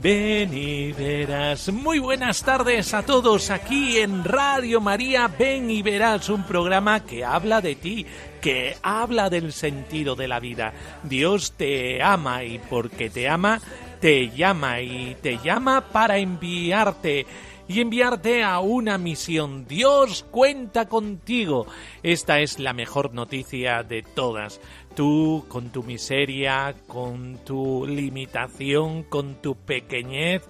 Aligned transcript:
ven 0.00 0.54
y 0.54 0.92
verás. 0.92 1.70
Muy 1.72 1.98
buenas 1.98 2.42
tardes 2.42 2.94
a 2.94 3.04
todos 3.04 3.50
aquí 3.50 3.98
en 3.98 4.24
Radio 4.24 4.80
María. 4.80 5.28
Ven 5.28 5.70
y 5.70 5.82
verás 5.82 6.28
un 6.28 6.44
programa 6.44 7.04
que 7.04 7.24
habla 7.24 7.60
de 7.60 7.74
ti, 7.74 8.06
que 8.40 8.76
habla 8.82 9.28
del 9.28 9.52
sentido 9.52 10.16
de 10.16 10.28
la 10.28 10.40
vida. 10.40 10.72
Dios 11.02 11.52
te 11.52 12.02
ama 12.02 12.44
y 12.44 12.58
porque 12.58 13.10
te 13.10 13.28
ama, 13.28 13.60
te 14.00 14.30
llama 14.30 14.80
y 14.80 15.16
te 15.20 15.38
llama 15.38 15.82
para 15.92 16.18
enviarte 16.18 17.26
y 17.70 17.80
enviarte 17.80 18.42
a 18.42 18.58
una 18.58 18.98
misión. 18.98 19.64
Dios 19.68 20.26
cuenta 20.32 20.88
contigo. 20.88 21.66
Esta 22.02 22.40
es 22.40 22.58
la 22.58 22.72
mejor 22.72 23.14
noticia 23.14 23.84
de 23.84 24.02
todas. 24.02 24.60
Tú, 25.00 25.46
con 25.48 25.70
tu 25.70 25.82
miseria, 25.82 26.74
con 26.86 27.38
tu 27.38 27.86
limitación, 27.86 29.04
con 29.04 29.36
tu 29.36 29.54
pequeñez, 29.54 30.42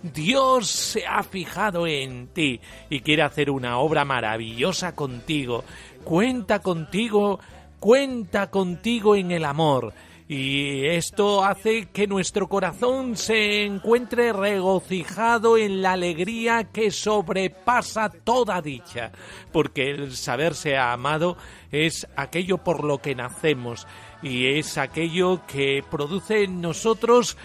Dios 0.00 0.68
se 0.68 1.04
ha 1.04 1.24
fijado 1.24 1.88
en 1.88 2.28
ti 2.28 2.60
y 2.88 3.00
quiere 3.00 3.22
hacer 3.22 3.50
una 3.50 3.78
obra 3.78 4.04
maravillosa 4.04 4.94
contigo. 4.94 5.64
Cuenta 6.04 6.60
contigo, 6.60 7.40
cuenta 7.80 8.48
contigo 8.48 9.16
en 9.16 9.32
el 9.32 9.44
amor. 9.44 9.92
Y 10.28 10.86
esto 10.86 11.44
hace 11.44 11.86
que 11.86 12.08
nuestro 12.08 12.48
corazón 12.48 13.16
se 13.16 13.64
encuentre 13.64 14.32
regocijado 14.32 15.56
en 15.56 15.82
la 15.82 15.92
alegría 15.92 16.64
que 16.64 16.90
sobrepasa 16.90 18.10
toda 18.10 18.60
dicha, 18.60 19.12
porque 19.52 19.90
el 19.90 20.16
saberse 20.16 20.76
amado 20.76 21.36
es 21.70 22.08
aquello 22.16 22.58
por 22.58 22.82
lo 22.82 22.98
que 22.98 23.14
nacemos 23.14 23.86
y 24.20 24.46
es 24.58 24.78
aquello 24.78 25.46
que 25.46 25.84
produce 25.88 26.42
en 26.42 26.60
nosotros 26.60 27.36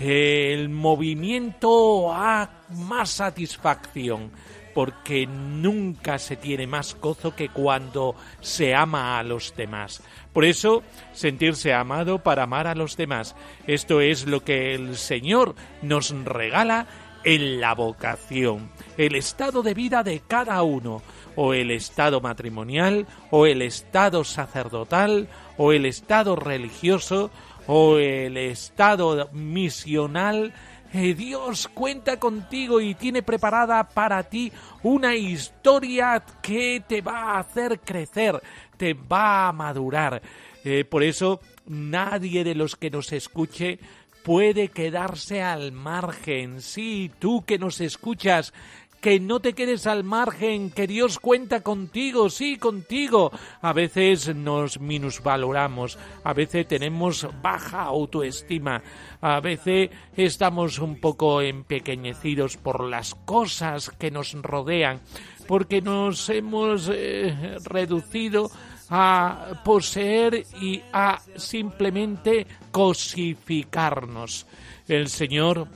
el 0.00 0.70
movimiento 0.70 2.12
a 2.12 2.50
más 2.70 3.10
satisfacción 3.10 4.32
porque 4.74 5.26
nunca 5.26 6.18
se 6.18 6.36
tiene 6.36 6.66
más 6.66 6.96
gozo 7.00 7.34
que 7.34 7.48
cuando 7.48 8.14
se 8.40 8.74
ama 8.74 9.18
a 9.18 9.22
los 9.22 9.54
demás. 9.56 10.02
Por 10.32 10.44
eso, 10.44 10.82
sentirse 11.12 11.72
amado 11.72 12.18
para 12.18 12.42
amar 12.42 12.66
a 12.66 12.74
los 12.74 12.96
demás. 12.96 13.36
Esto 13.66 14.00
es 14.00 14.26
lo 14.26 14.40
que 14.44 14.74
el 14.74 14.96
Señor 14.96 15.54
nos 15.80 16.10
regala 16.24 16.86
en 17.24 17.60
la 17.60 17.74
vocación, 17.74 18.70
el 18.98 19.14
estado 19.14 19.62
de 19.62 19.72
vida 19.72 20.02
de 20.02 20.20
cada 20.20 20.62
uno, 20.62 21.02
o 21.36 21.54
el 21.54 21.70
estado 21.70 22.20
matrimonial, 22.20 23.06
o 23.30 23.46
el 23.46 23.62
estado 23.62 24.24
sacerdotal, 24.24 25.28
o 25.56 25.72
el 25.72 25.86
estado 25.86 26.36
religioso, 26.36 27.30
o 27.66 27.96
el 27.96 28.36
estado 28.36 29.30
misional, 29.32 30.52
Dios 30.94 31.68
cuenta 31.68 32.20
contigo 32.20 32.80
y 32.80 32.94
tiene 32.94 33.22
preparada 33.22 33.88
para 33.88 34.22
ti 34.22 34.52
una 34.84 35.16
historia 35.16 36.24
que 36.40 36.82
te 36.86 37.00
va 37.00 37.32
a 37.32 37.40
hacer 37.40 37.80
crecer, 37.80 38.40
te 38.76 38.94
va 38.94 39.48
a 39.48 39.52
madurar. 39.52 40.22
Eh, 40.64 40.84
por 40.84 41.02
eso 41.02 41.40
nadie 41.66 42.44
de 42.44 42.54
los 42.54 42.76
que 42.76 42.90
nos 42.90 43.12
escuche 43.12 43.80
puede 44.22 44.68
quedarse 44.68 45.42
al 45.42 45.72
margen. 45.72 46.62
Sí, 46.62 47.10
tú 47.18 47.44
que 47.44 47.58
nos 47.58 47.80
escuchas, 47.80 48.54
que 49.04 49.20
no 49.20 49.38
te 49.38 49.52
quedes 49.52 49.86
al 49.86 50.02
margen, 50.02 50.70
que 50.70 50.86
Dios 50.86 51.18
cuenta 51.18 51.60
contigo, 51.60 52.30
sí, 52.30 52.56
contigo. 52.56 53.30
A 53.60 53.74
veces 53.74 54.34
nos 54.34 54.80
minusvaloramos, 54.80 55.98
a 56.24 56.32
veces 56.32 56.66
tenemos 56.66 57.28
baja 57.42 57.82
autoestima, 57.82 58.82
a 59.20 59.40
veces 59.40 59.90
estamos 60.16 60.78
un 60.78 61.02
poco 61.02 61.42
empequeñecidos 61.42 62.56
por 62.56 62.82
las 62.82 63.14
cosas 63.14 63.90
que 63.90 64.10
nos 64.10 64.32
rodean, 64.32 65.02
porque 65.46 65.82
nos 65.82 66.30
hemos 66.30 66.90
eh, 66.90 67.58
reducido 67.62 68.50
a 68.88 69.60
poseer 69.66 70.46
y 70.62 70.80
a 70.94 71.20
simplemente 71.36 72.46
cosificarnos. 72.70 74.46
El 74.88 75.08
Señor 75.08 75.68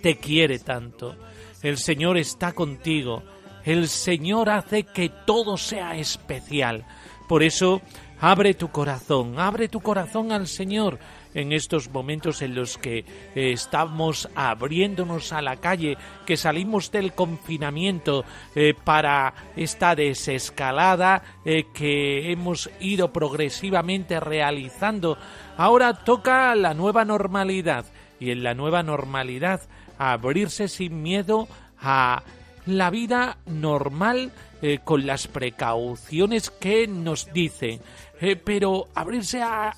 te 0.00 0.16
quiere 0.16 0.58
tanto 0.58 1.31
el 1.62 1.78
Señor 1.78 2.18
está 2.18 2.52
contigo. 2.52 3.22
El 3.64 3.88
Señor 3.88 4.50
hace 4.50 4.84
que 4.84 5.08
todo 5.08 5.56
sea 5.56 5.96
especial. 5.96 6.84
Por 7.28 7.42
eso, 7.42 7.80
abre 8.20 8.54
tu 8.54 8.70
corazón, 8.70 9.38
abre 9.38 9.68
tu 9.68 9.80
corazón 9.80 10.32
al 10.32 10.46
Señor 10.46 10.98
en 11.34 11.52
estos 11.52 11.90
momentos 11.90 12.42
en 12.42 12.54
los 12.54 12.78
que 12.78 12.98
eh, 12.98 13.04
estamos 13.34 14.28
abriéndonos 14.34 15.32
a 15.32 15.42
la 15.42 15.56
calle, 15.56 15.96
que 16.26 16.36
salimos 16.36 16.90
del 16.90 17.14
confinamiento 17.14 18.24
eh, 18.54 18.74
para 18.84 19.32
esta 19.56 19.94
desescalada 19.94 21.22
eh, 21.44 21.64
que 21.72 22.30
hemos 22.32 22.70
ido 22.80 23.12
progresivamente 23.12 24.20
realizando. 24.20 25.16
Ahora 25.56 25.94
toca 26.04 26.54
la 26.54 26.74
nueva 26.74 27.04
normalidad 27.04 27.86
y 28.20 28.30
en 28.30 28.42
la 28.42 28.54
nueva 28.54 28.82
normalidad 28.82 29.62
abrirse 29.98 30.68
sin 30.68 31.02
miedo 31.02 31.48
a 31.80 32.22
la 32.66 32.90
vida 32.90 33.38
normal 33.46 34.32
eh, 34.60 34.78
con 34.84 35.06
las 35.06 35.26
precauciones 35.26 36.50
que 36.50 36.86
nos 36.86 37.32
dicen. 37.32 37.80
Eh, 38.20 38.36
pero 38.36 38.88
abrirse 38.94 39.42
a 39.42 39.74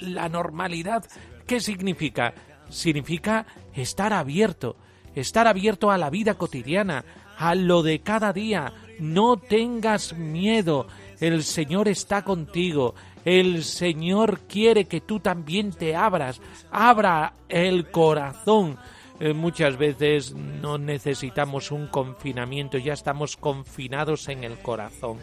la 0.00 0.28
normalidad, 0.28 1.04
¿qué 1.46 1.58
significa? 1.58 2.32
Significa 2.68 3.46
estar 3.74 4.12
abierto, 4.12 4.76
estar 5.16 5.48
abierto 5.48 5.90
a 5.90 5.98
la 5.98 6.10
vida 6.10 6.34
cotidiana, 6.34 7.04
a 7.36 7.56
lo 7.56 7.82
de 7.82 8.00
cada 8.00 8.32
día. 8.32 8.72
No 9.00 9.36
tengas 9.36 10.12
miedo, 10.12 10.86
el 11.18 11.42
Señor 11.42 11.88
está 11.88 12.22
contigo, 12.22 12.94
el 13.24 13.64
Señor 13.64 14.40
quiere 14.40 14.84
que 14.84 15.00
tú 15.00 15.20
también 15.20 15.72
te 15.72 15.96
abras, 15.96 16.40
abra 16.70 17.32
el 17.48 17.90
corazón 17.90 18.78
eh, 19.20 19.34
muchas 19.34 19.76
veces 19.76 20.34
no 20.34 20.78
necesitamos 20.78 21.70
un 21.70 21.86
confinamiento, 21.86 22.78
ya 22.78 22.94
estamos 22.94 23.36
confinados 23.36 24.28
en 24.28 24.44
el 24.44 24.58
corazón 24.58 25.18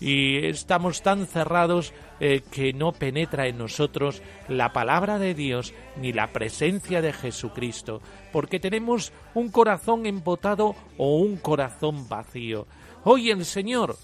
y 0.00 0.46
estamos 0.46 1.02
tan 1.02 1.26
cerrados 1.26 1.92
eh, 2.20 2.42
que 2.50 2.72
no 2.72 2.92
penetra 2.92 3.46
en 3.46 3.58
nosotros 3.58 4.22
la 4.48 4.72
palabra 4.72 5.18
de 5.18 5.34
Dios 5.34 5.74
ni 6.00 6.12
la 6.12 6.28
presencia 6.28 7.02
de 7.02 7.12
Jesucristo, 7.12 8.00
porque 8.32 8.60
tenemos 8.60 9.12
un 9.34 9.50
corazón 9.50 10.06
embotado 10.06 10.74
o 10.96 11.18
un 11.18 11.36
corazón 11.36 12.08
vacío. 12.08 12.66
Hoy 13.04 13.30
el 13.30 13.44
Señor 13.44 13.96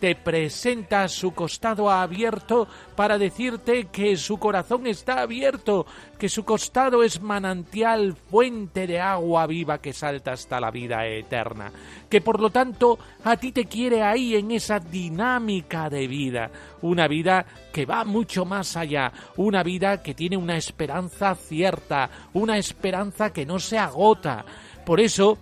te 0.00 0.14
presenta 0.14 1.08
su 1.08 1.32
costado 1.32 1.90
abierto 1.90 2.68
para 2.94 3.18
decirte 3.18 3.86
que 3.86 4.16
su 4.16 4.38
corazón 4.38 4.86
está 4.86 5.22
abierto, 5.22 5.86
que 6.18 6.28
su 6.28 6.44
costado 6.44 7.02
es 7.02 7.20
manantial, 7.20 8.14
fuente 8.14 8.86
de 8.86 9.00
agua 9.00 9.46
viva 9.46 9.78
que 9.78 9.92
salta 9.92 10.32
hasta 10.32 10.60
la 10.60 10.70
vida 10.70 11.06
eterna, 11.06 11.72
que 12.08 12.20
por 12.20 12.40
lo 12.40 12.50
tanto 12.50 12.98
a 13.24 13.36
ti 13.36 13.52
te 13.52 13.66
quiere 13.66 14.02
ahí 14.02 14.36
en 14.36 14.50
esa 14.50 14.78
dinámica 14.78 15.90
de 15.90 16.06
vida, 16.06 16.50
una 16.82 17.08
vida 17.08 17.44
que 17.72 17.86
va 17.86 18.04
mucho 18.04 18.44
más 18.44 18.76
allá, 18.76 19.12
una 19.36 19.62
vida 19.62 20.02
que 20.02 20.14
tiene 20.14 20.36
una 20.36 20.56
esperanza 20.56 21.34
cierta, 21.34 22.10
una 22.32 22.58
esperanza 22.58 23.32
que 23.32 23.46
no 23.46 23.58
se 23.58 23.78
agota. 23.78 24.44
Por 24.84 25.00
eso, 25.00 25.38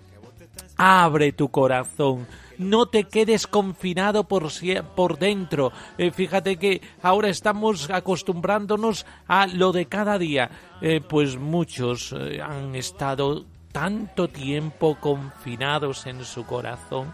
abre 0.77 1.31
tu 1.31 1.49
corazón 1.49 2.27
no 2.57 2.87
te 2.87 3.05
quedes 3.05 3.47
confinado 3.47 4.25
por, 4.25 4.47
por 4.95 5.17
dentro. 5.17 5.71
Eh, 5.97 6.11
fíjate 6.11 6.57
que 6.57 6.81
ahora 7.01 7.29
estamos 7.29 7.89
acostumbrándonos 7.89 9.05
a 9.27 9.47
lo 9.47 9.71
de 9.71 9.85
cada 9.85 10.17
día. 10.17 10.49
Eh, 10.81 11.01
pues 11.01 11.37
muchos 11.37 12.13
eh, 12.17 12.41
han 12.41 12.75
estado 12.75 13.45
tanto 13.71 14.27
tiempo 14.27 14.97
confinados 14.99 16.05
en 16.07 16.23
su 16.23 16.45
corazón 16.45 17.13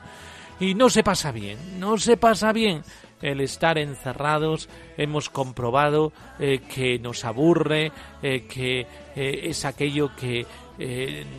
y 0.60 0.75
no 0.75 0.90
se 0.90 1.04
pasa 1.04 1.31
bien, 1.31 1.57
no 1.80 1.98
se 1.98 2.16
pasa 2.16 2.54
bien 2.54 2.84
el 3.22 3.42
estar 3.42 3.78
encerrados, 3.78 4.69
hemos 4.98 5.30
comprobado 5.30 6.12
que 6.38 7.00
nos 7.00 7.24
aburre, 7.24 7.94
que 8.22 8.86
es 9.16 9.63
aquello 9.63 10.12
que 10.16 10.46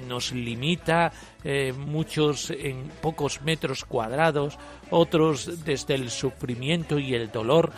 nos 0.07 0.33
limita, 0.33 1.13
muchos 1.77 2.51
en 2.51 2.91
pocos 3.01 3.43
metros 3.43 3.85
cuadrados, 3.85 4.59
otros 4.91 5.65
desde 5.65 5.95
el 5.95 6.11
sufrimiento 6.11 6.99
y 6.99 7.15
el 7.15 7.31
dolor. 7.31 7.73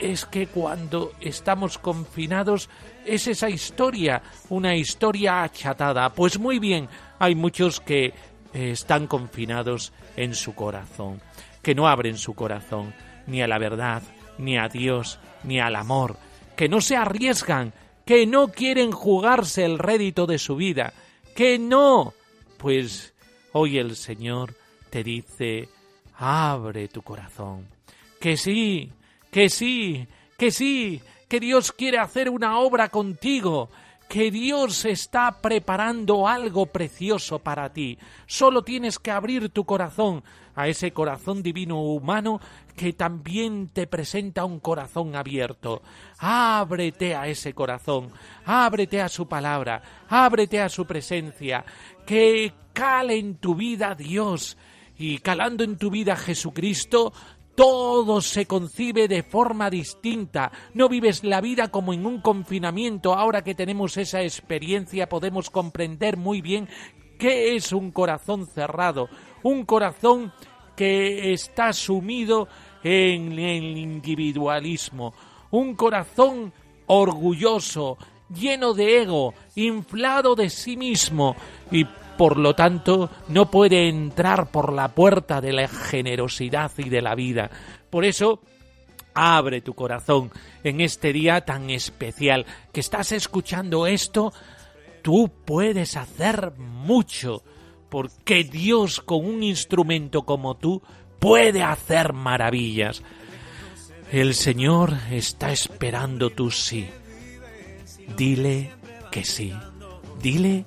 es 0.00 0.26
que 0.26 0.46
cuando 0.46 1.12
estamos 1.20 1.78
confinados 1.78 2.68
es 3.04 3.26
esa 3.26 3.50
historia, 3.50 4.22
una 4.48 4.76
historia 4.76 5.42
achatada. 5.42 6.10
Pues 6.10 6.38
muy 6.38 6.58
bien, 6.58 6.88
hay 7.18 7.34
muchos 7.34 7.80
que 7.80 8.14
están 8.52 9.08
confinados 9.08 9.92
en 10.16 10.34
su 10.34 10.54
corazón 10.54 11.20
que 11.64 11.74
no 11.74 11.88
abren 11.88 12.16
su 12.16 12.34
corazón 12.34 12.94
ni 13.26 13.42
a 13.42 13.48
la 13.48 13.58
verdad, 13.58 14.02
ni 14.38 14.58
a 14.58 14.68
Dios, 14.68 15.18
ni 15.42 15.58
al 15.58 15.74
amor, 15.74 16.16
que 16.56 16.68
no 16.68 16.80
se 16.80 16.94
arriesgan, 16.94 17.72
que 18.04 18.26
no 18.26 18.48
quieren 18.48 18.92
jugarse 18.92 19.64
el 19.64 19.78
rédito 19.78 20.26
de 20.26 20.38
su 20.38 20.56
vida, 20.56 20.92
que 21.34 21.58
no. 21.58 22.14
Pues 22.58 23.14
hoy 23.52 23.78
el 23.78 23.96
Señor 23.96 24.54
te 24.90 25.02
dice, 25.02 25.68
abre 26.16 26.88
tu 26.88 27.02
corazón, 27.02 27.66
que 28.20 28.36
sí, 28.36 28.92
que 29.30 29.48
sí, 29.48 30.06
que 30.38 30.50
sí, 30.50 31.02
que 31.28 31.40
Dios 31.40 31.72
quiere 31.72 31.98
hacer 31.98 32.30
una 32.30 32.58
obra 32.58 32.88
contigo, 32.88 33.70
que 34.14 34.30
Dios 34.30 34.84
está 34.84 35.42
preparando 35.42 36.28
algo 36.28 36.66
precioso 36.66 37.40
para 37.40 37.72
ti. 37.72 37.98
Solo 38.28 38.62
tienes 38.62 39.00
que 39.00 39.10
abrir 39.10 39.48
tu 39.48 39.64
corazón 39.64 40.22
a 40.54 40.68
ese 40.68 40.92
corazón 40.92 41.42
divino 41.42 41.82
humano 41.82 42.40
que 42.76 42.92
también 42.92 43.70
te 43.70 43.88
presenta 43.88 44.44
un 44.44 44.60
corazón 44.60 45.16
abierto. 45.16 45.82
Ábrete 46.18 47.16
a 47.16 47.26
ese 47.26 47.54
corazón, 47.54 48.12
ábrete 48.44 49.02
a 49.02 49.08
su 49.08 49.26
palabra, 49.26 49.82
ábrete 50.08 50.60
a 50.60 50.68
su 50.68 50.86
presencia, 50.86 51.64
que 52.06 52.52
cale 52.72 53.18
en 53.18 53.38
tu 53.38 53.56
vida 53.56 53.96
Dios 53.96 54.56
y 54.96 55.18
calando 55.18 55.64
en 55.64 55.76
tu 55.76 55.90
vida 55.90 56.14
Jesucristo, 56.14 57.12
todo 57.54 58.20
se 58.20 58.46
concibe 58.46 59.08
de 59.08 59.22
forma 59.22 59.70
distinta. 59.70 60.50
No 60.74 60.88
vives 60.88 61.22
la 61.24 61.40
vida 61.40 61.68
como 61.68 61.92
en 61.92 62.06
un 62.06 62.20
confinamiento. 62.20 63.14
Ahora 63.14 63.42
que 63.42 63.54
tenemos 63.54 63.96
esa 63.96 64.22
experiencia 64.22 65.08
podemos 65.08 65.50
comprender 65.50 66.16
muy 66.16 66.40
bien 66.40 66.68
qué 67.18 67.54
es 67.54 67.72
un 67.72 67.92
corazón 67.92 68.46
cerrado. 68.46 69.08
Un 69.42 69.64
corazón 69.64 70.32
que 70.76 71.32
está 71.32 71.72
sumido 71.72 72.48
en 72.82 73.38
el 73.38 73.76
individualismo. 73.76 75.14
Un 75.50 75.74
corazón 75.74 76.52
orgulloso, 76.86 77.96
lleno 78.28 78.74
de 78.74 79.02
ego, 79.02 79.34
inflado 79.54 80.34
de 80.34 80.50
sí 80.50 80.76
mismo 80.76 81.36
y 81.70 81.86
por 82.16 82.38
lo 82.38 82.54
tanto 82.54 83.10
no 83.28 83.50
puede 83.50 83.88
entrar 83.88 84.50
por 84.50 84.72
la 84.72 84.88
puerta 84.88 85.40
de 85.40 85.52
la 85.52 85.68
generosidad 85.68 86.70
y 86.78 86.88
de 86.88 87.02
la 87.02 87.14
vida. 87.14 87.50
Por 87.90 88.04
eso, 88.04 88.40
abre 89.14 89.60
tu 89.60 89.74
corazón 89.74 90.30
en 90.62 90.80
este 90.80 91.12
día 91.12 91.42
tan 91.42 91.70
especial 91.70 92.46
que 92.72 92.80
estás 92.80 93.12
escuchando 93.12 93.86
esto, 93.86 94.32
tú 95.02 95.30
puedes 95.44 95.96
hacer 95.96 96.52
mucho, 96.58 97.42
porque 97.88 98.44
Dios 98.44 99.00
con 99.00 99.24
un 99.24 99.42
instrumento 99.42 100.22
como 100.22 100.56
tú 100.56 100.82
puede 101.20 101.62
hacer 101.62 102.12
maravillas. 102.12 103.02
El 104.12 104.34
Señor 104.34 104.94
está 105.10 105.52
esperando 105.52 106.30
tu 106.30 106.50
sí. 106.50 106.88
Dile 108.16 108.72
que 109.10 109.24
sí. 109.24 109.52
Dile 110.20 110.66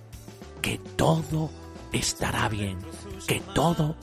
que 0.67 0.79
todo 0.97 1.49
estará 1.93 2.49
bien, 2.49 2.77
que 3.25 3.39
todo 3.55 3.95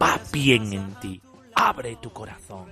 va 0.00 0.20
bien 0.30 0.70
en 0.74 0.94
ti. 0.96 1.22
Abre 1.54 1.96
tu 1.96 2.12
corazón. 2.12 2.66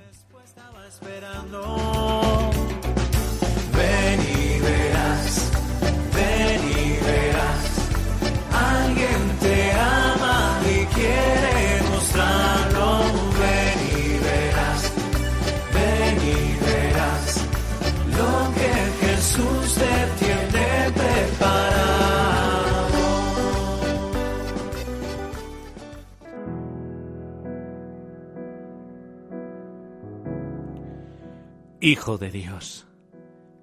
Hijo 31.81 32.19
de 32.19 32.33
Dios, 32.33 32.89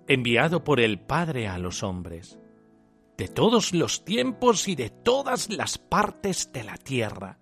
enviado 0.08 0.64
por 0.64 0.80
el 0.80 1.02
Padre 1.02 1.50
a 1.50 1.58
los 1.58 1.84
hombres, 1.84 2.40
de 3.18 3.28
todos 3.28 3.74
los 3.74 4.06
tiempos 4.06 4.70
y 4.70 4.76
de 4.76 4.90
todas 4.90 5.50
las 5.50 5.78
partes 5.78 6.54
de 6.54 6.64
la 6.64 6.78
tierra. 6.78 7.40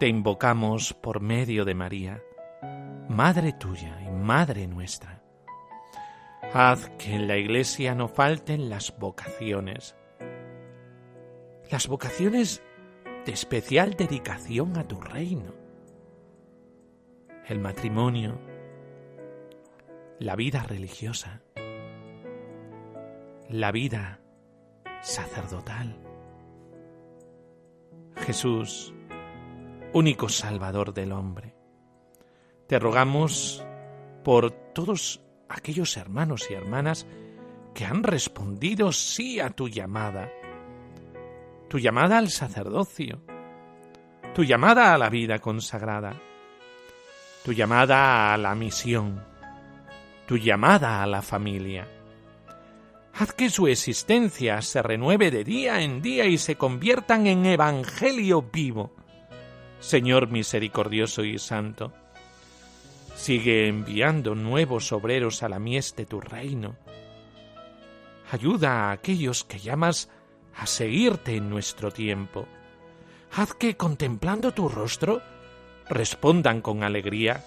Te 0.00 0.08
invocamos 0.08 0.94
por 0.94 1.20
medio 1.20 1.66
de 1.66 1.74
María, 1.74 2.22
Madre 3.06 3.52
tuya 3.52 4.00
y 4.00 4.10
Madre 4.10 4.66
nuestra. 4.66 5.22
Haz 6.54 6.88
que 6.96 7.14
en 7.14 7.28
la 7.28 7.36
Iglesia 7.36 7.94
no 7.94 8.08
falten 8.08 8.70
las 8.70 8.98
vocaciones, 8.98 9.94
las 11.70 11.88
vocaciones 11.88 12.62
de 13.26 13.32
especial 13.32 13.96
dedicación 13.98 14.78
a 14.78 14.88
tu 14.88 14.98
reino, 14.98 15.52
el 17.46 17.58
matrimonio, 17.58 18.53
la 20.18 20.36
vida 20.36 20.62
religiosa, 20.62 21.40
la 23.48 23.72
vida 23.72 24.20
sacerdotal. 25.02 25.98
Jesús, 28.16 28.94
único 29.92 30.28
Salvador 30.28 30.94
del 30.94 31.12
hombre, 31.12 31.54
te 32.68 32.78
rogamos 32.78 33.64
por 34.22 34.50
todos 34.72 35.20
aquellos 35.48 35.96
hermanos 35.96 36.48
y 36.50 36.54
hermanas 36.54 37.06
que 37.74 37.84
han 37.84 38.04
respondido 38.04 38.92
sí 38.92 39.40
a 39.40 39.50
tu 39.50 39.68
llamada, 39.68 40.30
tu 41.68 41.78
llamada 41.78 42.18
al 42.18 42.30
sacerdocio, 42.30 43.20
tu 44.32 44.44
llamada 44.44 44.94
a 44.94 44.98
la 44.98 45.10
vida 45.10 45.40
consagrada, 45.40 46.14
tu 47.44 47.52
llamada 47.52 48.32
a 48.32 48.38
la 48.38 48.54
misión 48.54 49.33
tu 50.34 50.38
llamada 50.38 51.00
a 51.00 51.06
la 51.06 51.22
familia. 51.22 51.86
Haz 53.12 53.32
que 53.34 53.48
su 53.50 53.68
existencia 53.68 54.60
se 54.62 54.82
renueve 54.82 55.30
de 55.30 55.44
día 55.44 55.80
en 55.80 56.02
día 56.02 56.24
y 56.24 56.38
se 56.38 56.56
conviertan 56.56 57.28
en 57.28 57.46
Evangelio 57.46 58.42
vivo. 58.42 58.92
Señor 59.78 60.26
misericordioso 60.26 61.22
y 61.22 61.38
santo, 61.38 61.92
sigue 63.14 63.68
enviando 63.68 64.34
nuevos 64.34 64.90
obreros 64.90 65.44
a 65.44 65.48
la 65.48 65.60
mies 65.60 65.94
de 65.94 66.04
tu 66.04 66.20
reino. 66.20 66.74
Ayuda 68.32 68.88
a 68.88 68.90
aquellos 68.90 69.44
que 69.44 69.60
llamas 69.60 70.10
a 70.56 70.66
seguirte 70.66 71.36
en 71.36 71.48
nuestro 71.48 71.92
tiempo. 71.92 72.48
Haz 73.36 73.54
que, 73.54 73.76
contemplando 73.76 74.50
tu 74.50 74.68
rostro, 74.68 75.22
respondan 75.88 76.60
con 76.60 76.82
alegría 76.82 77.44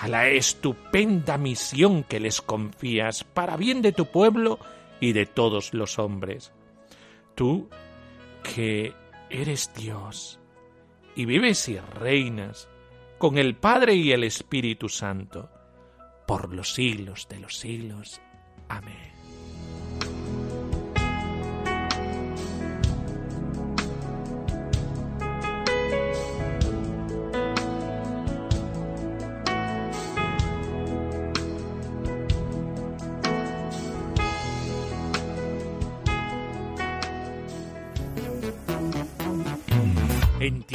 a 0.00 0.08
la 0.08 0.28
estupenda 0.28 1.38
misión 1.38 2.04
que 2.04 2.20
les 2.20 2.40
confías 2.40 3.24
para 3.24 3.56
bien 3.56 3.82
de 3.82 3.92
tu 3.92 4.06
pueblo 4.06 4.58
y 5.00 5.12
de 5.12 5.26
todos 5.26 5.74
los 5.74 5.98
hombres. 5.98 6.52
Tú, 7.34 7.68
que 8.42 8.94
eres 9.28 9.72
Dios, 9.74 10.38
y 11.16 11.24
vives 11.24 11.68
y 11.68 11.78
reinas 11.78 12.68
con 13.18 13.38
el 13.38 13.56
Padre 13.56 13.94
y 13.94 14.12
el 14.12 14.22
Espíritu 14.22 14.88
Santo, 14.88 15.50
por 16.26 16.54
los 16.54 16.74
siglos 16.74 17.26
de 17.28 17.40
los 17.40 17.58
siglos. 17.58 18.20
Amén. 18.68 19.17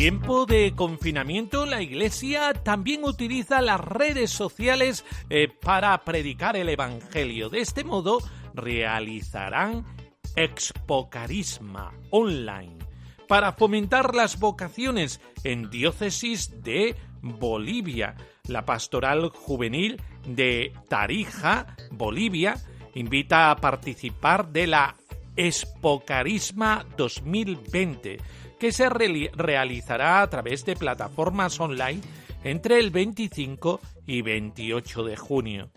Tiempo 0.03 0.45
de 0.45 0.73
confinamiento, 0.75 1.65
la 1.65 1.81
Iglesia 1.81 2.51
también 2.51 3.05
utiliza 3.05 3.61
las 3.61 3.79
redes 3.79 4.31
sociales 4.31 5.05
eh, 5.29 5.47
para 5.47 5.97
predicar 6.03 6.57
el 6.57 6.67
Evangelio. 6.67 7.47
De 7.47 7.61
este 7.61 7.85
modo, 7.85 8.17
realizarán 8.53 9.85
Expocarisma 10.35 11.93
online 12.09 12.79
para 13.29 13.53
fomentar 13.53 14.13
las 14.13 14.39
vocaciones 14.39 15.21
en 15.45 15.69
diócesis 15.69 16.61
de 16.61 16.97
Bolivia. 17.21 18.17
La 18.49 18.65
pastoral 18.65 19.29
juvenil 19.29 20.01
de 20.27 20.73
Tarija, 20.89 21.77
Bolivia, 21.91 22.55
invita 22.93 23.51
a 23.51 23.55
participar 23.55 24.49
de 24.49 24.67
la 24.67 24.97
Expocarisma 25.37 26.85
2020 26.97 28.19
que 28.63 28.71
se 28.71 28.87
realizará 28.87 30.21
a 30.21 30.29
través 30.29 30.63
de 30.63 30.77
plataformas 30.77 31.59
online 31.59 31.99
entre 32.45 32.79
el 32.79 32.91
25 32.91 33.81
y 34.07 34.21
28 34.21 35.03
de 35.03 35.17
junio. 35.17 35.69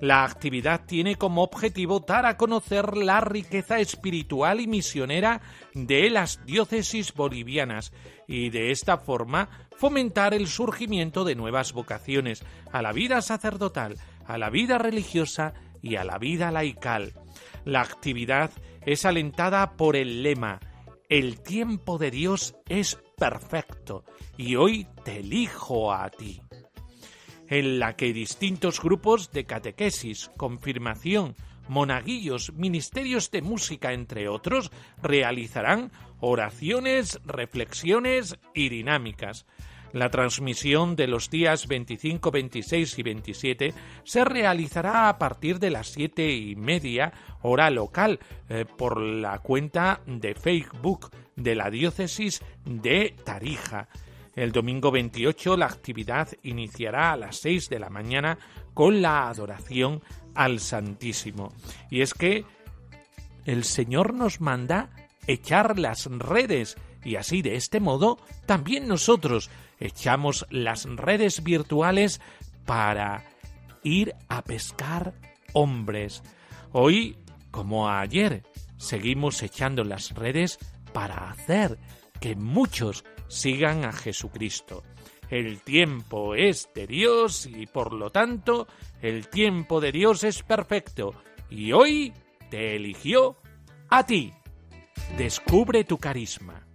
La 0.00 0.24
actividad 0.24 0.84
tiene 0.84 1.14
como 1.14 1.44
objetivo 1.44 2.00
dar 2.00 2.26
a 2.26 2.36
conocer 2.36 2.96
la 2.96 3.20
riqueza 3.20 3.78
espiritual 3.78 4.58
y 4.58 4.66
misionera 4.66 5.42
de 5.74 6.10
las 6.10 6.44
diócesis 6.44 7.14
bolivianas 7.14 7.92
y 8.26 8.50
de 8.50 8.72
esta 8.72 8.98
forma 8.98 9.48
fomentar 9.76 10.34
el 10.34 10.48
surgimiento 10.48 11.22
de 11.22 11.36
nuevas 11.36 11.72
vocaciones 11.72 12.44
a 12.72 12.82
la 12.82 12.90
vida 12.90 13.22
sacerdotal, 13.22 13.96
a 14.26 14.38
la 14.38 14.50
vida 14.50 14.78
religiosa 14.78 15.54
y 15.82 15.94
a 15.94 16.02
la 16.02 16.18
vida 16.18 16.50
laical. 16.50 17.12
La 17.64 17.82
actividad 17.82 18.50
es 18.84 19.04
alentada 19.04 19.76
por 19.76 19.94
el 19.94 20.24
lema 20.24 20.58
el 21.08 21.40
tiempo 21.40 21.98
de 21.98 22.10
Dios 22.10 22.54
es 22.68 22.98
perfecto 23.16 24.04
y 24.36 24.56
hoy 24.56 24.86
te 25.04 25.18
elijo 25.18 25.92
a 25.92 26.10
ti, 26.10 26.40
en 27.48 27.78
la 27.78 27.96
que 27.96 28.12
distintos 28.12 28.80
grupos 28.80 29.30
de 29.30 29.44
catequesis, 29.44 30.30
confirmación, 30.36 31.34
monaguillos, 31.68 32.52
ministerios 32.54 33.30
de 33.30 33.42
música, 33.42 33.92
entre 33.92 34.28
otros, 34.28 34.70
realizarán 35.02 35.92
oraciones, 36.20 37.20
reflexiones 37.24 38.36
y 38.54 38.68
dinámicas. 38.68 39.46
La 39.94 40.10
transmisión 40.10 40.96
de 40.96 41.06
los 41.06 41.30
días 41.30 41.68
25, 41.68 42.32
26 42.32 42.98
y 42.98 43.02
27 43.04 43.74
se 44.02 44.24
realizará 44.24 45.08
a 45.08 45.18
partir 45.18 45.60
de 45.60 45.70
las 45.70 45.86
siete 45.86 46.32
y 46.32 46.56
media 46.56 47.12
hora 47.42 47.70
local 47.70 48.18
eh, 48.48 48.64
por 48.64 49.00
la 49.00 49.38
cuenta 49.38 50.00
de 50.04 50.34
Facebook 50.34 51.12
de 51.36 51.54
la 51.54 51.70
diócesis 51.70 52.42
de 52.64 53.14
Tarija. 53.24 53.86
El 54.34 54.50
domingo 54.50 54.90
28 54.90 55.56
la 55.56 55.66
actividad 55.66 56.28
iniciará 56.42 57.12
a 57.12 57.16
las 57.16 57.36
6 57.36 57.68
de 57.68 57.78
la 57.78 57.88
mañana 57.88 58.36
con 58.74 59.00
la 59.00 59.28
adoración 59.28 60.02
al 60.34 60.58
Santísimo. 60.58 61.52
Y 61.88 62.00
es 62.00 62.14
que 62.14 62.44
el 63.44 63.62
Señor 63.62 64.12
nos 64.12 64.40
manda 64.40 64.90
echar 65.28 65.78
las 65.78 66.06
redes 66.06 66.76
y 67.04 67.14
así 67.16 67.42
de 67.42 67.54
este 67.54 67.78
modo 67.78 68.18
también 68.46 68.88
nosotros 68.88 69.50
echamos 69.78 70.46
las 70.50 70.84
redes 70.84 71.42
virtuales 71.42 72.20
para 72.64 73.24
ir 73.82 74.14
a 74.28 74.42
pescar 74.42 75.14
hombres. 75.52 76.22
Hoy, 76.72 77.16
como 77.50 77.88
ayer, 77.88 78.42
seguimos 78.76 79.42
echando 79.42 79.84
las 79.84 80.12
redes 80.14 80.58
para 80.92 81.30
hacer 81.30 81.78
que 82.20 82.34
muchos 82.36 83.04
sigan 83.28 83.84
a 83.84 83.92
Jesucristo. 83.92 84.82
El 85.30 85.60
tiempo 85.60 86.34
es 86.34 86.68
de 86.74 86.86
Dios 86.86 87.46
y 87.46 87.66
por 87.66 87.92
lo 87.92 88.10
tanto 88.10 88.68
el 89.02 89.28
tiempo 89.28 89.80
de 89.80 89.92
Dios 89.92 90.22
es 90.24 90.42
perfecto 90.42 91.14
y 91.50 91.72
hoy 91.72 92.12
te 92.50 92.76
eligió 92.76 93.36
a 93.88 94.04
ti. 94.04 94.32
Descubre 95.16 95.84
tu 95.84 95.98
carisma. 95.98 96.66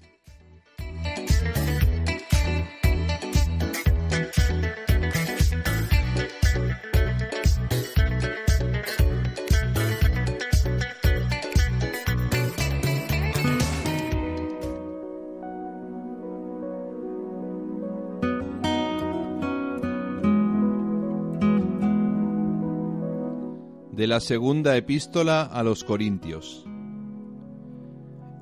De 24.00 24.08
la 24.08 24.22
segunda 24.22 24.78
epístola 24.78 25.42
a 25.42 25.62
los 25.62 25.84
Corintios. 25.84 26.66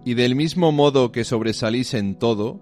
Y 0.06 0.14
del 0.14 0.36
mismo 0.36 0.72
modo 0.72 1.12
que 1.12 1.24
sobresalís 1.24 1.96
en 1.96 2.14
todo, 2.20 2.62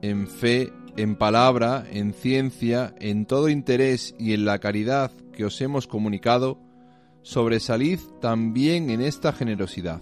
en 0.00 0.28
fe, 0.28 0.72
en 0.96 1.16
palabra, 1.16 1.84
en 1.90 2.12
ciencia, 2.12 2.94
en 3.00 3.26
todo 3.26 3.48
interés 3.48 4.14
y 4.16 4.32
en 4.32 4.44
la 4.44 4.60
caridad 4.60 5.10
que 5.32 5.44
os 5.44 5.60
hemos 5.60 5.88
comunicado, 5.88 6.60
sobresalid 7.22 7.98
también 8.20 8.90
en 8.90 9.00
esta 9.00 9.32
generosidad. 9.32 10.00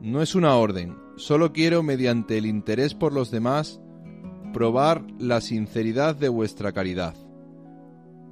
No 0.00 0.22
es 0.22 0.34
una 0.34 0.56
orden, 0.56 0.96
solo 1.16 1.52
quiero, 1.52 1.82
mediante 1.82 2.38
el 2.38 2.46
interés 2.46 2.94
por 2.94 3.12
los 3.12 3.30
demás, 3.30 3.78
probar 4.54 5.04
la 5.18 5.42
sinceridad 5.42 6.16
de 6.16 6.30
vuestra 6.30 6.72
caridad, 6.72 7.14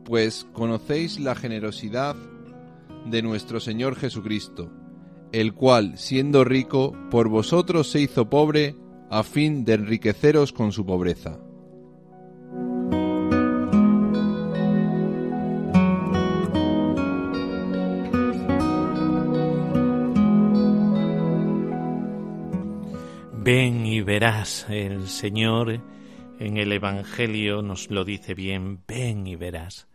pues 0.06 0.46
conocéis 0.54 1.20
la 1.20 1.34
generosidad 1.34 2.16
de 3.06 3.22
nuestro 3.22 3.60
Señor 3.60 3.96
Jesucristo, 3.96 4.70
el 5.32 5.54
cual, 5.54 5.98
siendo 5.98 6.44
rico, 6.44 6.96
por 7.10 7.28
vosotros 7.28 7.90
se 7.90 8.00
hizo 8.00 8.28
pobre, 8.28 8.76
a 9.10 9.22
fin 9.22 9.64
de 9.64 9.74
enriqueceros 9.74 10.52
con 10.52 10.72
su 10.72 10.86
pobreza. 10.86 11.38
Ven 23.44 23.84
y 23.84 24.00
verás, 24.02 24.66
el 24.70 25.08
Señor 25.08 25.80
en 26.38 26.56
el 26.56 26.72
Evangelio 26.72 27.60
nos 27.60 27.90
lo 27.90 28.04
dice 28.04 28.34
bien, 28.34 28.80
ven 28.86 29.26
y 29.26 29.36
verás. 29.36 29.88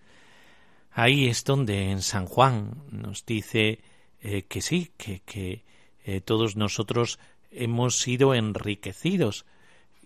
Ahí 0.97 1.27
es 1.27 1.43
donde 1.43 1.91
en 1.91 2.01
San 2.01 2.25
Juan 2.25 2.81
nos 2.89 3.23
dice 3.23 3.81
eh, 4.19 4.45
que 4.49 4.61
sí, 4.61 4.93
que, 4.97 5.63
eh, 6.03 6.21
todos 6.21 6.55
nosotros 6.55 7.19
hemos 7.51 7.99
sido 7.99 8.33
enriquecidos. 8.33 9.45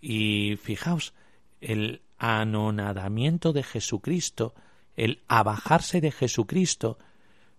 Y 0.01 0.57
fijaos, 0.61 1.13
el 1.61 2.01
anonadamiento 2.17 3.53
de 3.53 3.63
Jesucristo, 3.63 4.53
el 4.97 5.21
abajarse 5.29 6.01
de 6.01 6.11
Jesucristo, 6.11 6.97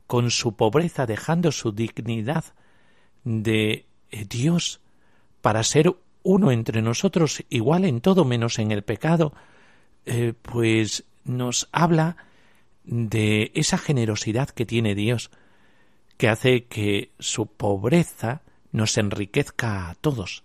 con 0.06 0.30
su 0.30 0.54
pobreza, 0.54 1.06
dejando 1.06 1.52
su 1.52 1.72
dignidad 1.72 2.44
de 3.24 3.86
eh, 4.10 4.26
Dios, 4.28 4.82
para 5.40 5.62
ser 5.62 5.90
uno 6.22 6.50
entre 6.50 6.82
nosotros, 6.82 7.42
igual 7.48 7.86
en 7.86 8.02
todo 8.02 8.26
menos 8.26 8.58
en 8.58 8.72
el 8.72 8.82
pecado, 8.82 9.32
pues 10.42 11.04
nos 11.24 11.70
habla 11.72 12.18
de 12.84 13.52
esa 13.54 13.78
generosidad 13.78 14.50
que 14.50 14.66
tiene 14.66 14.94
Dios, 14.94 15.30
que 16.16 16.28
hace 16.28 16.64
que 16.64 17.12
su 17.18 17.46
pobreza 17.46 18.42
nos 18.70 18.96
enriquezca 18.98 19.90
a 19.90 19.94
todos. 19.94 20.44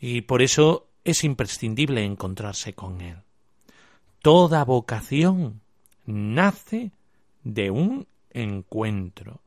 Y 0.00 0.22
por 0.22 0.42
eso 0.42 0.88
es 1.04 1.24
imprescindible 1.24 2.04
encontrarse 2.04 2.74
con 2.74 3.00
Él. 3.00 3.18
Toda 4.20 4.64
vocación 4.64 5.60
nace 6.04 6.92
de 7.44 7.70
un 7.70 8.06
encuentro. 8.30 9.40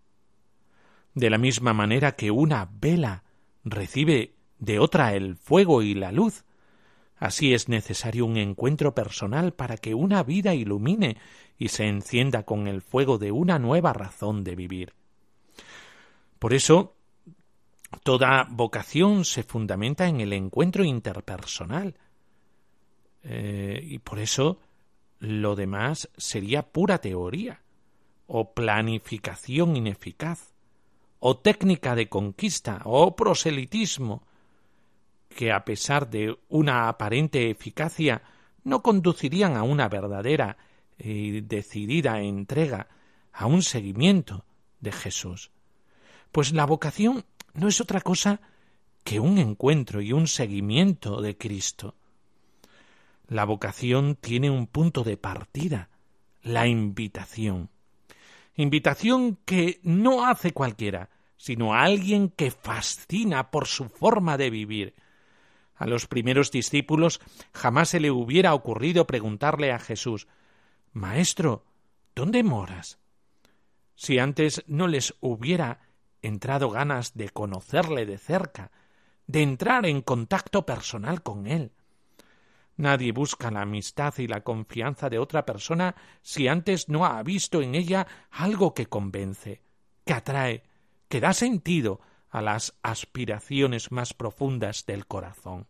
De 1.13 1.29
la 1.29 1.37
misma 1.37 1.73
manera 1.73 2.13
que 2.13 2.31
una 2.31 2.69
vela 2.79 3.23
recibe 3.63 4.35
de 4.57 4.79
otra 4.79 5.13
el 5.13 5.35
fuego 5.35 5.81
y 5.81 5.93
la 5.93 6.11
luz, 6.11 6.43
Así 7.19 7.53
es 7.53 7.67
necesario 7.67 8.25
un 8.25 8.37
encuentro 8.37 8.95
personal 8.95 9.53
para 9.53 9.75
que 9.75 9.93
una 9.93 10.23
vida 10.23 10.55
ilumine 10.55 11.17
y 11.57 11.67
se 11.67 11.85
encienda 11.85 12.43
con 12.43 12.67
el 12.67 12.81
fuego 12.81 13.17
de 13.17 13.31
una 13.31 13.59
nueva 13.59 13.91
razón 13.91 14.45
de 14.45 14.55
vivir. 14.55 14.93
Por 16.39 16.53
eso, 16.53 16.95
toda 18.03 18.47
vocación 18.49 19.25
se 19.25 19.43
fundamenta 19.43 20.07
en 20.07 20.21
el 20.21 20.31
encuentro 20.31 20.85
interpersonal. 20.85 21.97
Eh, 23.23 23.81
y 23.83 23.99
por 23.99 24.19
eso 24.19 24.59
lo 25.19 25.57
demás 25.57 26.09
sería 26.15 26.71
pura 26.71 26.99
teoría, 26.99 27.61
o 28.27 28.53
planificación 28.53 29.75
ineficaz, 29.75 30.53
o 31.19 31.35
técnica 31.35 31.95
de 31.95 32.07
conquista, 32.07 32.81
o 32.85 33.13
proselitismo, 33.17 34.23
que 35.29 35.51
a 35.51 35.63
pesar 35.63 36.09
de 36.09 36.37
una 36.49 36.89
aparente 36.89 37.49
eficacia 37.49 38.21
no 38.63 38.81
conducirían 38.81 39.55
a 39.55 39.63
una 39.63 39.87
verdadera 39.87 40.57
y 40.97 41.41
decidida 41.41 42.21
entrega, 42.21 42.87
a 43.31 43.45
un 43.45 43.61
seguimiento 43.61 44.45
de 44.81 44.91
Jesús. 44.91 45.51
Pues 46.31 46.51
la 46.51 46.65
vocación 46.65 47.25
no 47.53 47.67
es 47.67 47.79
otra 47.79 48.01
cosa 48.01 48.41
que 49.03 49.19
un 49.19 49.37
encuentro 49.37 50.01
y 50.01 50.13
un 50.13 50.27
seguimiento 50.27 51.21
de 51.21 51.37
Cristo. 51.37 51.95
La 53.27 53.45
vocación 53.45 54.15
tiene 54.15 54.49
un 54.49 54.67
punto 54.67 55.03
de 55.03 55.17
partida, 55.17 55.89
la 56.41 56.67
invitación. 56.67 57.69
Invitación 58.55 59.37
que 59.45 59.79
no 59.83 60.25
hace 60.25 60.51
cualquiera, 60.51 61.09
sino 61.37 61.73
a 61.73 61.83
alguien 61.83 62.29
que 62.29 62.51
fascina 62.51 63.51
por 63.51 63.67
su 63.67 63.87
forma 63.87 64.37
de 64.37 64.49
vivir. 64.49 64.95
A 65.79 65.87
los 65.87 66.07
primeros 66.07 66.51
discípulos 66.51 67.21
jamás 67.53 67.87
se 67.87 68.01
le 68.01 68.11
hubiera 68.11 68.53
ocurrido 68.53 69.07
preguntarle 69.07 69.71
a 69.71 69.79
Jesús 69.79 70.27
Maestro, 70.91 71.63
¿dónde 72.13 72.43
moras? 72.43 72.99
Si 73.95 74.19
antes 74.19 74.65
no 74.67 74.87
les 74.87 75.15
hubiera 75.21 75.79
entrado 76.21 76.69
ganas 76.69 77.13
de 77.13 77.29
conocerle 77.29 78.05
de 78.05 78.17
cerca, 78.17 78.71
de 79.25 79.41
entrar 79.41 79.85
en 79.85 80.01
contacto 80.01 80.65
personal 80.65 81.23
con 81.23 81.47
él. 81.47 81.71
Nadie 82.75 83.13
busca 83.13 83.49
la 83.49 83.61
amistad 83.61 84.13
y 84.17 84.27
la 84.27 84.41
confianza 84.41 85.09
de 85.09 85.17
otra 85.17 85.45
persona 85.45 85.95
si 86.21 86.49
antes 86.49 86.89
no 86.89 87.05
ha 87.05 87.23
visto 87.23 87.61
en 87.61 87.73
ella 87.73 88.05
algo 88.31 88.73
que 88.73 88.87
convence, 88.87 89.61
que 90.05 90.13
atrae, 90.13 90.63
que 91.07 91.21
da 91.21 91.31
sentido 91.31 92.01
a 92.29 92.41
las 92.41 92.77
aspiraciones 92.83 93.91
más 93.91 94.13
profundas 94.13 94.85
del 94.85 95.05
corazón. 95.07 95.67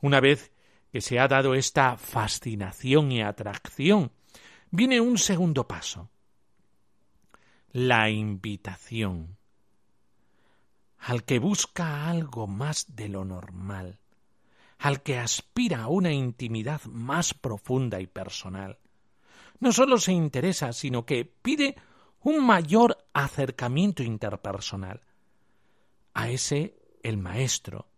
Una 0.00 0.20
vez 0.20 0.52
que 0.92 1.00
se 1.00 1.18
ha 1.18 1.28
dado 1.28 1.54
esta 1.54 1.96
fascinación 1.96 3.12
y 3.12 3.22
atracción, 3.22 4.12
viene 4.70 5.00
un 5.00 5.18
segundo 5.18 5.66
paso, 5.66 6.10
la 7.72 8.10
invitación 8.10 9.36
al 11.00 11.24
que 11.24 11.38
busca 11.38 12.08
algo 12.08 12.46
más 12.46 12.94
de 12.94 13.08
lo 13.08 13.24
normal, 13.24 13.98
al 14.78 15.02
que 15.02 15.18
aspira 15.18 15.84
a 15.84 15.88
una 15.88 16.12
intimidad 16.12 16.82
más 16.84 17.32
profunda 17.34 18.00
y 18.00 18.06
personal. 18.06 18.78
No 19.60 19.72
sólo 19.72 19.98
se 19.98 20.12
interesa, 20.12 20.72
sino 20.72 21.06
que 21.06 21.24
pide 21.24 21.76
un 22.20 22.44
mayor 22.44 22.98
acercamiento 23.12 24.02
interpersonal. 24.02 25.00
A 26.12 26.30
ese 26.30 26.76
el 27.02 27.16
maestro, 27.16 27.88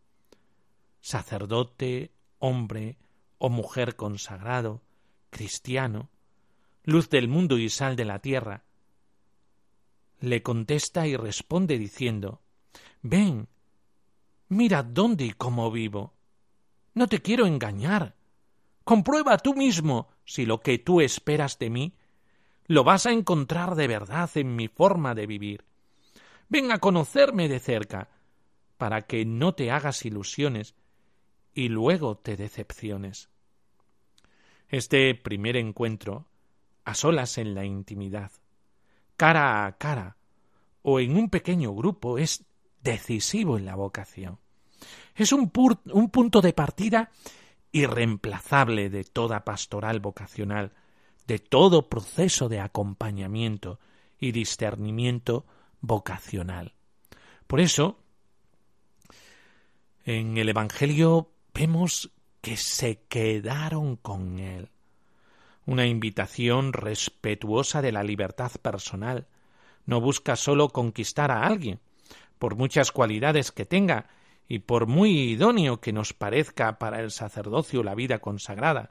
sacerdote, 1.00 2.12
hombre 2.38 2.99
o 3.38 3.49
mujer 3.49 3.97
consagrado, 3.97 4.83
cristiano, 5.31 6.11
luz 6.85 7.09
del 7.09 7.28
mundo 7.28 7.59
y 7.59 7.69
sal 7.69 7.97
de 7.97 8.04
la 8.04 8.19
tierra, 8.21 8.64
le 10.21 10.42
contesta 10.42 11.07
y 11.07 11.16
responde 11.16 11.78
diciendo 11.78 12.40
Ven, 13.02 13.49
mira 14.49 14.83
dónde 14.85 15.25
y 15.25 15.33
cómo 15.33 15.71
vivo. 15.71 16.14
No 16.94 17.09
te 17.09 17.20
quiero 17.20 17.46
engañar. 17.46 18.14
Comprueba 18.85 19.38
tú 19.38 19.55
mismo 19.55 20.09
si 20.25 20.46
lo 20.46 20.61
que 20.61 20.79
tú 20.79 21.01
esperas 21.01 21.59
de 21.59 21.70
mí 21.70 21.94
lo 22.66 22.85
vas 22.85 23.07
a 23.07 23.12
encontrar 23.12 23.75
de 23.75 23.88
verdad 23.88 24.31
en 24.35 24.55
mi 24.55 24.68
forma 24.68 25.14
de 25.14 25.27
vivir. 25.27 25.64
Ven 26.48 26.70
a 26.72 26.78
conocerme 26.78 27.48
de 27.48 27.61
cerca, 27.61 28.09
para 28.76 29.02
que 29.02 29.24
no 29.24 29.55
te 29.55 29.70
hagas 29.70 30.05
ilusiones 30.05 30.74
y 31.55 31.68
luego 31.68 32.16
te 32.16 32.37
decepciones. 32.37 33.31
Este 34.68 35.14
primer 35.14 35.57
encuentro, 35.57 36.26
a 36.85 36.94
solas 36.94 37.38
en 37.38 37.55
la 37.55 37.64
intimidad, 37.64 38.33
cara 39.16 39.66
a 39.66 39.78
cara 39.78 40.16
o 40.83 40.98
en 40.98 41.16
un 41.16 41.28
pequeño 41.28 41.74
grupo, 41.74 42.18
es 42.18 42.44
decisivo 42.83 43.57
en 43.57 43.66
la 43.66 43.76
vocación. 43.76 44.38
Es 45.14 45.33
un, 45.33 45.52
un 45.92 46.11
punto 46.11 46.40
de 46.40 46.52
partida 46.52 47.11
irreemplazable 47.70 48.90
de 48.90 49.05
toda 49.05 49.44
pastoral 49.44 50.00
vocacional, 50.00 50.72
de 51.26 51.38
todo 51.38 51.88
proceso 51.88 52.48
de 52.48 52.61
acompañamiento 52.61 53.78
y 54.18 54.33
discernimiento 54.33 55.46
vocacional. 55.83 56.73
Por 57.47 57.61
eso, 57.61 57.99
en 60.05 60.38
el 60.38 60.49
Evangelio 60.49 61.31
vemos 61.53 62.11
que 62.40 62.57
se 62.57 63.03
quedaron 63.09 63.97
con 63.97 64.38
él. 64.38 64.71
Una 65.66 65.87
invitación 65.87 66.73
respetuosa 66.73 67.83
de 67.83 67.92
la 67.92 68.03
libertad 68.03 68.51
personal. 68.62 69.27
No 69.85 70.01
busca 70.01 70.35
sólo 70.37 70.71
conquistar 70.71 71.31
a 71.31 71.47
alguien, 71.47 71.79
por 72.38 72.57
muchas 72.57 72.90
cualidades 72.90 73.53
que 73.53 73.64
tenga 73.64 74.09
y 74.49 74.61
por 74.61 74.87
muy 74.87 75.11
idóneo 75.31 75.81
que 75.81 75.92
nos 75.92 76.12
parezca 76.12 76.79
para 76.79 77.01
el 77.01 77.11
sacerdocio 77.11 77.83
la 77.83 77.95
vida 77.95 78.18
consagrada, 78.18 78.90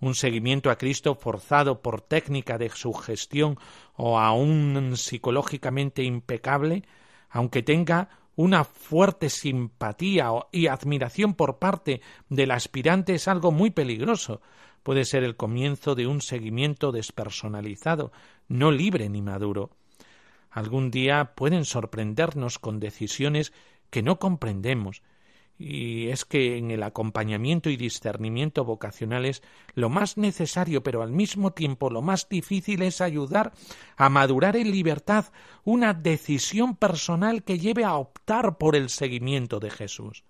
un 0.00 0.14
seguimiento 0.14 0.70
a 0.70 0.76
Cristo 0.76 1.14
forzado 1.14 1.82
por 1.82 2.00
técnica 2.00 2.58
de 2.58 2.70
sugestión 2.70 3.58
o 3.96 4.18
aún 4.18 4.94
psicológicamente 4.96 6.02
impecable, 6.02 6.84
aunque 7.30 7.62
tenga 7.62 8.08
una 8.36 8.64
fuerte 8.64 9.30
simpatía 9.30 10.30
y 10.50 10.66
admiración 10.66 11.34
por 11.34 11.58
parte 11.58 12.00
del 12.28 12.50
aspirante 12.50 13.14
es 13.14 13.28
algo 13.28 13.52
muy 13.52 13.70
peligroso. 13.70 14.40
Puede 14.82 15.04
ser 15.04 15.24
el 15.24 15.36
comienzo 15.36 15.94
de 15.94 16.06
un 16.06 16.20
seguimiento 16.20 16.92
despersonalizado, 16.92 18.12
no 18.48 18.70
libre 18.70 19.08
ni 19.08 19.22
maduro 19.22 19.70
algún 20.54 20.92
día 20.92 21.34
pueden 21.34 21.64
sorprendernos 21.64 22.60
con 22.60 22.78
decisiones 22.78 23.52
que 23.90 24.02
no 24.02 24.20
comprendemos, 24.20 25.02
y 25.58 26.08
es 26.08 26.24
que 26.24 26.56
en 26.58 26.70
el 26.70 26.82
acompañamiento 26.82 27.70
y 27.70 27.76
discernimiento 27.76 28.64
vocacionales 28.64 29.42
lo 29.74 29.88
más 29.88 30.16
necesario, 30.16 30.82
pero 30.82 31.02
al 31.02 31.12
mismo 31.12 31.52
tiempo 31.52 31.90
lo 31.90 32.02
más 32.02 32.28
difícil 32.28 32.82
es 32.82 33.00
ayudar 33.00 33.52
a 33.96 34.08
madurar 34.08 34.56
en 34.56 34.70
libertad 34.70 35.26
una 35.62 35.94
decisión 35.94 36.76
personal 36.76 37.44
que 37.44 37.58
lleve 37.58 37.84
a 37.84 37.94
optar 37.94 38.58
por 38.58 38.74
el 38.74 38.90
seguimiento 38.90 39.60
de 39.60 39.70
Jesús. 39.70 40.24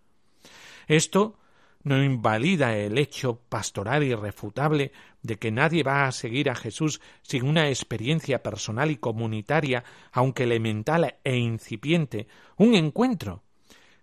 Esto 0.87 1.38
no 1.84 2.02
invalida 2.02 2.76
el 2.76 2.98
hecho 2.98 3.40
pastoral 3.48 4.02
irrefutable 4.02 4.92
de 5.22 5.37
que 5.37 5.50
nadie 5.50 5.82
va 5.82 6.06
a 6.06 6.12
seguir 6.12 6.50
a 6.50 6.54
Jesús 6.54 7.00
sin 7.22 7.44
una 7.44 7.68
experiencia 7.68 8.42
personal 8.42 8.90
y 8.90 8.96
comunitaria, 8.96 9.84
aunque 10.10 10.44
elemental 10.44 11.16
e 11.22 11.37
incipiente, 11.37 12.26
un 12.56 12.74
encuentro. 12.74 13.42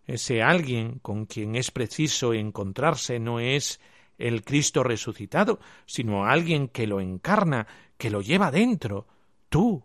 Ese 0.07 0.41
alguien 0.41 0.99
con 0.99 1.25
quien 1.25 1.55
es 1.55 1.71
preciso 1.71 2.33
encontrarse 2.33 3.19
no 3.19 3.39
es 3.39 3.79
el 4.17 4.43
Cristo 4.43 4.83
resucitado, 4.83 5.59
sino 5.85 6.25
alguien 6.25 6.67
que 6.67 6.87
lo 6.87 7.01
encarna, 7.01 7.67
que 7.97 8.09
lo 8.09 8.21
lleva 8.21 8.51
dentro, 8.51 9.07
tú, 9.49 9.83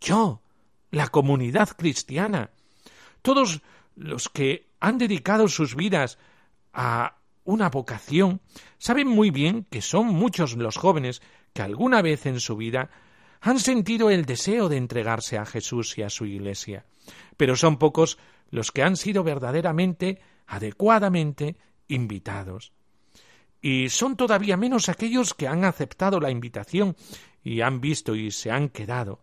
yo, 0.00 0.42
la 0.90 1.08
comunidad 1.08 1.68
cristiana. 1.76 2.50
Todos 3.22 3.62
los 3.96 4.28
que 4.28 4.68
han 4.80 4.98
dedicado 4.98 5.48
sus 5.48 5.76
vidas 5.76 6.18
a 6.72 7.16
una 7.44 7.68
vocación, 7.68 8.40
saben 8.78 9.08
muy 9.08 9.30
bien 9.30 9.64
que 9.70 9.82
son 9.82 10.06
muchos 10.06 10.56
los 10.56 10.76
jóvenes 10.76 11.22
que 11.52 11.62
alguna 11.62 12.02
vez 12.02 12.26
en 12.26 12.40
su 12.40 12.56
vida 12.56 12.90
han 13.40 13.60
sentido 13.60 14.10
el 14.10 14.24
deseo 14.24 14.68
de 14.68 14.78
entregarse 14.78 15.36
a 15.36 15.44
Jesús 15.44 15.98
y 15.98 16.02
a 16.02 16.10
su 16.10 16.24
Iglesia, 16.24 16.86
pero 17.36 17.56
son 17.56 17.78
pocos 17.78 18.18
los 18.50 18.72
que 18.72 18.82
han 18.82 18.96
sido 18.96 19.24
verdaderamente, 19.24 20.20
adecuadamente 20.46 21.56
invitados. 21.88 22.72
Y 23.60 23.88
son 23.88 24.16
todavía 24.16 24.56
menos 24.56 24.88
aquellos 24.88 25.34
que 25.34 25.48
han 25.48 25.64
aceptado 25.64 26.20
la 26.20 26.30
invitación 26.30 26.96
y 27.42 27.62
han 27.62 27.80
visto 27.80 28.14
y 28.14 28.30
se 28.30 28.50
han 28.50 28.68
quedado, 28.68 29.20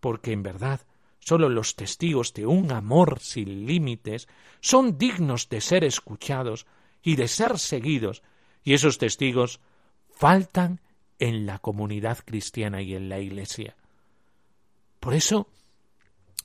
porque 0.00 0.32
en 0.32 0.42
verdad 0.42 0.80
sólo 1.20 1.48
los 1.48 1.76
testigos 1.76 2.34
de 2.34 2.46
un 2.46 2.72
amor 2.72 3.20
sin 3.20 3.66
límites 3.66 4.28
son 4.60 4.98
dignos 4.98 5.48
de 5.48 5.60
ser 5.60 5.84
escuchados 5.84 6.66
y 7.02 7.16
de 7.16 7.28
ser 7.28 7.58
seguidos, 7.58 8.22
y 8.64 8.74
esos 8.74 8.98
testigos 8.98 9.60
faltan 10.10 10.80
en 11.18 11.46
la 11.46 11.58
comunidad 11.58 12.18
cristiana 12.24 12.82
y 12.82 12.94
en 12.94 13.08
la 13.08 13.20
Iglesia. 13.20 13.76
Por 15.00 15.14
eso, 15.14 15.48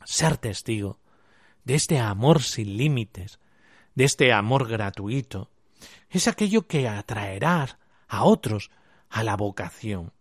ser 0.06 0.38
testigo 0.38 1.00
de 1.68 1.76
este 1.76 2.00
amor 2.00 2.44
sin 2.44 2.78
límites, 2.78 3.42
de 3.94 4.06
este 4.06 4.32
amor 4.32 4.70
gratuito, 4.70 5.50
es 6.10 6.30
aquello 6.30 6.66
que 6.66 6.88
atraerá 6.88 7.78
a 8.08 8.24
otros 8.24 8.72
a 9.10 9.22
la 9.26 9.36
vocación. 9.36 10.14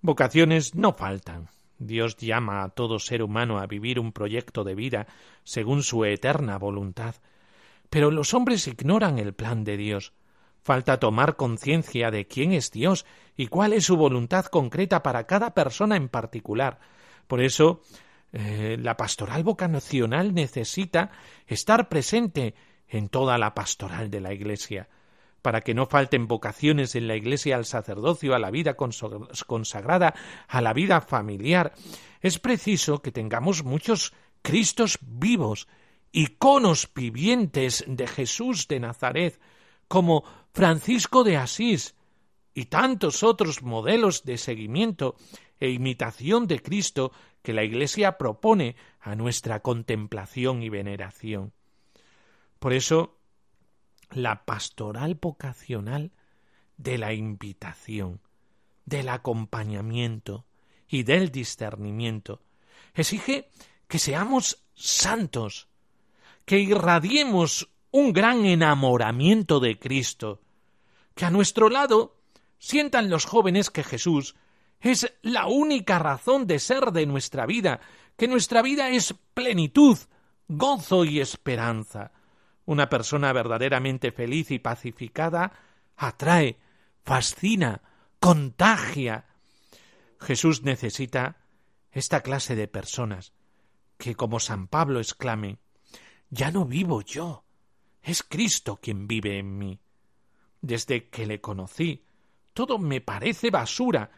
Vocaciones 0.00 0.74
no 0.74 0.94
faltan. 0.94 1.48
Dios 1.78 2.16
llama 2.16 2.64
a 2.64 2.70
todo 2.70 2.98
ser 2.98 3.22
humano 3.22 3.60
a 3.60 3.68
vivir 3.68 4.00
un 4.00 4.10
proyecto 4.10 4.64
de 4.64 4.74
vida 4.74 5.06
según 5.44 5.84
su 5.84 6.04
eterna 6.04 6.58
voluntad, 6.58 7.14
Pero 7.88 8.10
los 8.10 8.34
hombres 8.34 8.66
ignoran 8.66 9.20
el 9.20 9.34
plan 9.34 9.62
de 9.62 9.76
Dios. 9.76 10.12
Falta 10.60 10.98
tomar 10.98 11.36
conciencia 11.36 12.10
de 12.10 12.26
quién 12.26 12.52
es 12.52 12.72
Dios 12.72 13.06
y 13.36 13.46
cuál 13.46 13.74
es 13.74 13.84
su 13.84 13.96
voluntad 13.96 14.46
concreta 14.46 15.04
para 15.04 15.24
cada 15.28 15.54
persona 15.54 15.94
en 15.94 16.08
particular. 16.08 16.80
Por 17.28 17.40
eso, 17.40 17.80
eh, 18.32 18.76
la 18.78 18.96
pastoral 18.96 19.42
vocacional 19.42 20.34
necesita 20.34 21.10
estar 21.46 21.88
presente 21.88 22.54
en 22.88 23.08
toda 23.08 23.38
la 23.38 23.54
pastoral 23.54 24.10
de 24.10 24.20
la 24.20 24.32
Iglesia, 24.32 24.88
para 25.42 25.60
que 25.62 25.74
no 25.74 25.86
falten 25.86 26.26
vocaciones 26.26 26.94
en 26.94 27.08
la 27.08 27.16
Iglesia 27.16 27.56
al 27.56 27.64
sacerdocio, 27.64 28.34
a 28.34 28.38
la 28.38 28.50
vida 28.50 28.74
consagrada, 28.74 30.14
a 30.46 30.60
la 30.60 30.72
vida 30.72 31.00
familiar. 31.00 31.72
Es 32.20 32.38
preciso 32.38 33.00
que 33.00 33.12
tengamos 33.12 33.64
muchos 33.64 34.12
Cristos 34.42 34.98
vivos, 35.02 35.68
iconos 36.12 36.88
vivientes 36.94 37.84
de 37.86 38.06
Jesús 38.06 38.68
de 38.68 38.80
Nazaret, 38.80 39.40
como 39.88 40.24
Francisco 40.52 41.24
de 41.24 41.36
Asís 41.36 41.94
y 42.54 42.66
tantos 42.66 43.22
otros 43.22 43.62
modelos 43.62 44.24
de 44.24 44.38
seguimiento 44.38 45.16
e 45.60 45.70
imitación 45.70 46.46
de 46.46 46.60
Cristo 46.60 47.12
que 47.42 47.52
la 47.52 47.64
Iglesia 47.64 48.18
propone 48.18 48.76
a 49.00 49.14
nuestra 49.14 49.60
contemplación 49.60 50.62
y 50.62 50.68
veneración. 50.68 51.52
Por 52.58 52.72
eso, 52.72 53.18
la 54.10 54.44
pastoral 54.44 55.14
vocacional 55.14 56.12
de 56.76 56.98
la 56.98 57.12
invitación, 57.12 58.20
del 58.84 59.08
acompañamiento 59.08 60.46
y 60.88 61.02
del 61.02 61.30
discernimiento 61.30 62.40
exige 62.94 63.50
que 63.86 63.98
seamos 63.98 64.64
santos, 64.74 65.68
que 66.44 66.58
irradiemos 66.60 67.68
un 67.90 68.12
gran 68.12 68.44
enamoramiento 68.44 69.60
de 69.60 69.78
Cristo, 69.78 70.40
que 71.14 71.24
a 71.24 71.30
nuestro 71.30 71.68
lado 71.68 72.16
sientan 72.58 73.10
los 73.10 73.24
jóvenes 73.24 73.70
que 73.70 73.84
Jesús 73.84 74.34
es 74.80 75.12
la 75.22 75.46
única 75.46 75.98
razón 75.98 76.46
de 76.46 76.58
ser 76.58 76.92
de 76.92 77.06
nuestra 77.06 77.46
vida, 77.46 77.80
que 78.16 78.28
nuestra 78.28 78.62
vida 78.62 78.90
es 78.90 79.14
plenitud, 79.34 79.98
gozo 80.48 81.04
y 81.04 81.20
esperanza. 81.20 82.12
Una 82.64 82.88
persona 82.88 83.32
verdaderamente 83.32 84.12
feliz 84.12 84.50
y 84.50 84.58
pacificada 84.58 85.52
atrae, 85.96 86.58
fascina, 87.04 87.82
contagia. 88.20 89.26
Jesús 90.20 90.62
necesita 90.62 91.36
esta 91.92 92.22
clase 92.22 92.54
de 92.54 92.68
personas 92.68 93.32
que, 93.96 94.14
como 94.14 94.40
San 94.40 94.68
Pablo 94.68 95.00
exclame, 95.00 95.58
ya 96.30 96.50
no 96.50 96.64
vivo 96.64 97.02
yo, 97.02 97.44
es 98.02 98.22
Cristo 98.22 98.78
quien 98.80 99.08
vive 99.08 99.38
en 99.38 99.58
mí. 99.58 99.80
Desde 100.60 101.08
que 101.08 101.26
le 101.26 101.40
conocí, 101.40 102.04
todo 102.52 102.78
me 102.78 103.00
parece 103.00 103.50
basura 103.50 104.10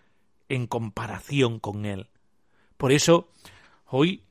en 0.50 0.66
comparación 0.66 1.58
con 1.60 1.86
Él. 1.86 2.10
Por 2.76 2.92
eso, 2.92 3.30
hoy 3.86 4.24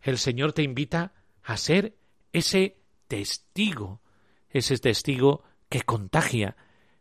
el 0.00 0.18
Señor 0.18 0.52
te 0.52 0.62
invita 0.62 1.12
a 1.42 1.56
ser 1.56 1.98
ese 2.32 2.78
testigo, 3.08 4.00
ese 4.48 4.78
testigo 4.78 5.42
que 5.68 5.82
contagia 5.82 6.56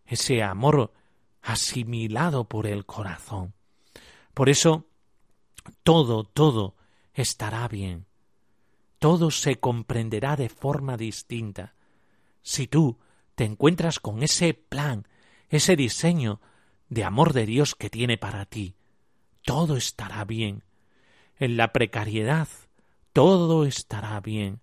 ese 0.05 0.43
amor 0.43 0.91
asimilado 1.41 2.49
por 2.49 2.67
el 2.67 2.85
corazón. 2.85 3.53
Por 4.33 4.49
eso, 4.49 4.87
todo, 5.83 6.23
todo 6.23 6.75
estará 7.13 7.67
bien. 7.67 8.05
Todo 8.99 9.31
se 9.31 9.59
comprenderá 9.59 10.35
de 10.35 10.49
forma 10.49 10.97
distinta. 10.97 11.75
Si 12.41 12.67
tú 12.67 12.97
te 13.35 13.43
encuentras 13.43 13.99
con 13.99 14.23
ese 14.23 14.53
plan, 14.53 15.07
ese 15.49 15.75
diseño 15.75 16.41
de 16.89 17.03
amor 17.03 17.33
de 17.33 17.45
Dios 17.45 17.75
que 17.75 17.89
tiene 17.89 18.17
para 18.17 18.45
ti. 18.45 18.75
Todo 19.43 19.75
estará 19.77 20.23
bien. 20.25 20.63
En 21.37 21.57
la 21.57 21.73
precariedad, 21.73 22.47
todo 23.11 23.65
estará 23.65 24.19
bien. 24.21 24.61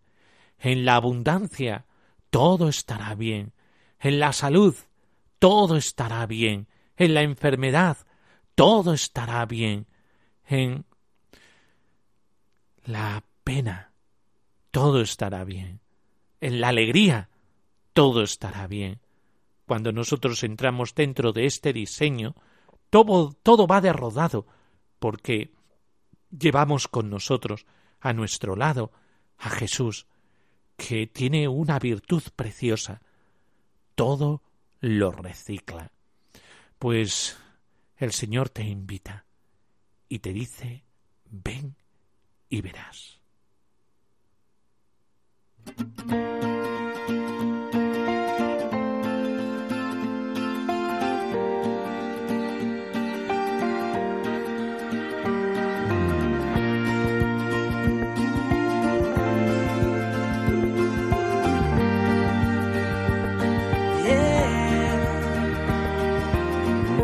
En 0.58 0.84
la 0.84 0.96
abundancia, 0.96 1.86
todo 2.30 2.68
estará 2.68 3.14
bien. 3.14 3.52
En 3.98 4.20
la 4.20 4.32
salud, 4.32 4.74
todo 5.38 5.76
estará 5.76 6.26
bien. 6.26 6.68
En 6.96 7.14
la 7.14 7.22
enfermedad, 7.22 7.96
todo 8.54 8.92
estará 8.92 9.44
bien. 9.46 9.86
En 10.46 10.84
la 12.84 13.24
pena, 13.44 13.92
todo 14.70 15.00
estará 15.00 15.44
bien. 15.44 15.80
En 16.40 16.60
la 16.60 16.68
alegría, 16.68 17.28
todo 17.92 18.22
estará 18.22 18.66
bien. 18.66 19.00
Cuando 19.70 19.92
nosotros 19.92 20.42
entramos 20.42 20.96
dentro 20.96 21.32
de 21.32 21.46
este 21.46 21.72
diseño, 21.72 22.34
todo, 22.90 23.36
todo 23.40 23.68
va 23.68 23.80
derrodado, 23.80 24.44
porque 24.98 25.52
llevamos 26.36 26.88
con 26.88 27.08
nosotros, 27.08 27.66
a 28.00 28.12
nuestro 28.12 28.56
lado, 28.56 28.90
a 29.38 29.48
Jesús, 29.48 30.08
que 30.76 31.06
tiene 31.06 31.46
una 31.46 31.78
virtud 31.78 32.20
preciosa. 32.34 33.00
Todo 33.94 34.42
lo 34.80 35.12
recicla. 35.12 35.92
Pues 36.80 37.38
el 37.96 38.10
Señor 38.10 38.48
te 38.48 38.64
invita 38.64 39.24
y 40.08 40.18
te 40.18 40.32
dice, 40.32 40.82
ven 41.26 41.76
y 42.48 42.60
verás. 42.60 43.20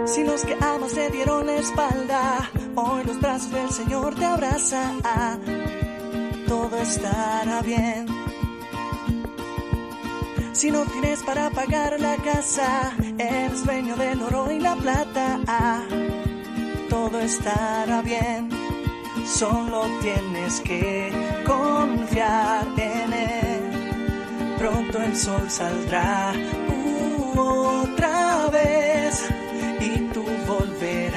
Si 0.06 0.22
los 0.22 0.44
que 0.44 0.54
amas 0.60 0.92
te 0.92 1.10
dieron 1.10 1.46
la 1.46 1.56
espalda, 1.56 2.50
hoy 2.76 3.02
los 3.04 3.20
brazos 3.20 3.50
del 3.50 3.70
Señor 3.70 4.14
te 4.14 4.24
abrazan. 4.24 5.00
Todo 6.46 6.76
estará 6.78 7.60
bien. 7.62 8.06
Si 10.52 10.70
no 10.70 10.84
tienes 10.84 11.24
para 11.24 11.50
pagar 11.50 11.98
la 11.98 12.16
casa, 12.18 12.92
eres 13.18 13.64
dueño 13.64 13.96
del 13.96 14.22
oro 14.22 14.52
y 14.52 14.60
la 14.60 14.76
plata. 14.76 15.40
Todo 16.88 17.18
estará 17.18 18.00
bien. 18.00 18.48
Solo 19.26 19.86
tienes 20.00 20.60
que 20.60 21.10
confiar 21.44 22.64
en 22.76 23.12
él. 23.12 24.56
Pronto 24.56 25.02
el 25.02 25.16
sol 25.16 25.50
saldrá 25.50 26.32
otra 27.36 28.48
vez 28.52 29.28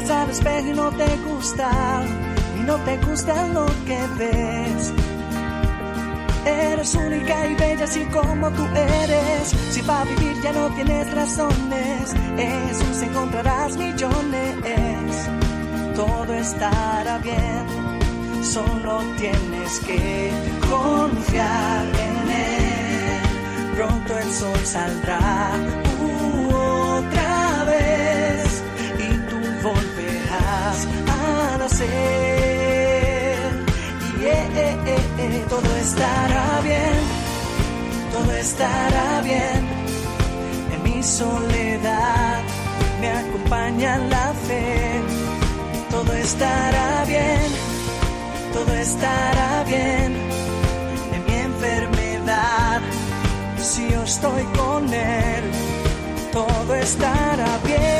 Miras 0.00 0.10
al 0.10 0.30
espejo 0.30 0.68
y 0.68 0.72
no 0.72 0.90
te 0.92 1.16
gusta, 1.18 1.70
y 2.58 2.62
no 2.62 2.76
te 2.76 2.96
gusta 2.98 3.48
lo 3.48 3.66
que 3.86 3.98
ves. 4.18 4.92
Eres 6.44 6.94
única 6.94 7.46
y 7.46 7.54
bella 7.54 7.84
así 7.84 8.04
como 8.06 8.50
tú 8.52 8.66
eres. 8.74 9.48
Si 9.70 9.82
para 9.82 10.04
vivir 10.04 10.40
ya 10.42 10.52
no 10.52 10.68
tienes 10.70 11.12
razones, 11.12 12.14
Jesús 12.36 13.02
encontrarás 13.02 13.76
millones. 13.76 15.28
Todo 15.94 16.32
estará 16.34 17.18
bien, 17.18 18.42
solo 18.42 19.02
tienes 19.18 19.80
que 19.80 20.30
confiar 20.70 21.84
en 21.84 22.30
Él 22.30 22.60
pronto 23.76 24.18
el 24.18 24.30
sol 24.30 24.58
saldrá 24.64 25.52
uh, 26.00 26.54
otra 26.54 27.64
vez 27.64 28.62
y 28.98 29.12
tú 29.30 29.38
volverás 29.62 29.89
vas 30.70 30.86
a 31.18 31.58
nacer. 31.58 31.88
Y 34.20 34.24
eh, 34.24 34.48
eh, 34.64 34.76
eh, 34.86 35.04
eh, 35.24 35.44
todo 35.48 35.70
estará 35.86 36.60
bien, 36.62 37.00
todo 38.14 38.32
estará 38.46 39.20
bien. 39.30 39.60
En 40.74 40.80
mi 40.86 41.02
soledad 41.02 42.38
me 43.00 43.08
acompaña 43.22 43.98
la 44.14 44.26
fe. 44.46 45.00
Todo 45.90 46.12
estará 46.12 47.04
bien, 47.14 47.48
todo 48.54 48.72
estará 48.88 49.64
bien. 49.72 50.10
En 51.14 51.20
mi 51.28 51.36
enfermedad, 51.50 52.80
si 53.70 53.82
yo 53.90 54.02
estoy 54.02 54.44
con 54.58 54.82
Él, 54.92 55.44
todo 56.32 56.74
estará 56.74 57.50
bien. 57.64 57.99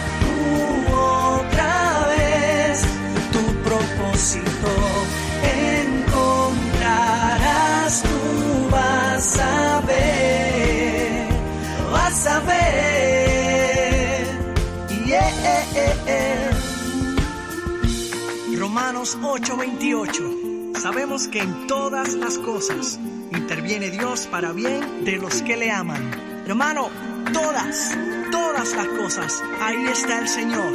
8:28. 19.15 20.79
Sabemos 20.79 21.27
que 21.27 21.39
en 21.39 21.67
todas 21.67 22.13
las 22.13 22.37
cosas 22.37 22.99
interviene 23.31 23.89
Dios 23.89 24.27
para 24.27 24.51
bien 24.51 25.03
de 25.03 25.17
los 25.17 25.41
que 25.41 25.57
le 25.57 25.71
aman. 25.71 26.11
Hermano, 26.47 26.89
todas 27.33 27.95
todas 28.31 28.73
las 28.75 28.87
cosas, 28.87 29.43
ahí 29.61 29.85
está 29.91 30.19
el 30.19 30.27
Señor. 30.27 30.71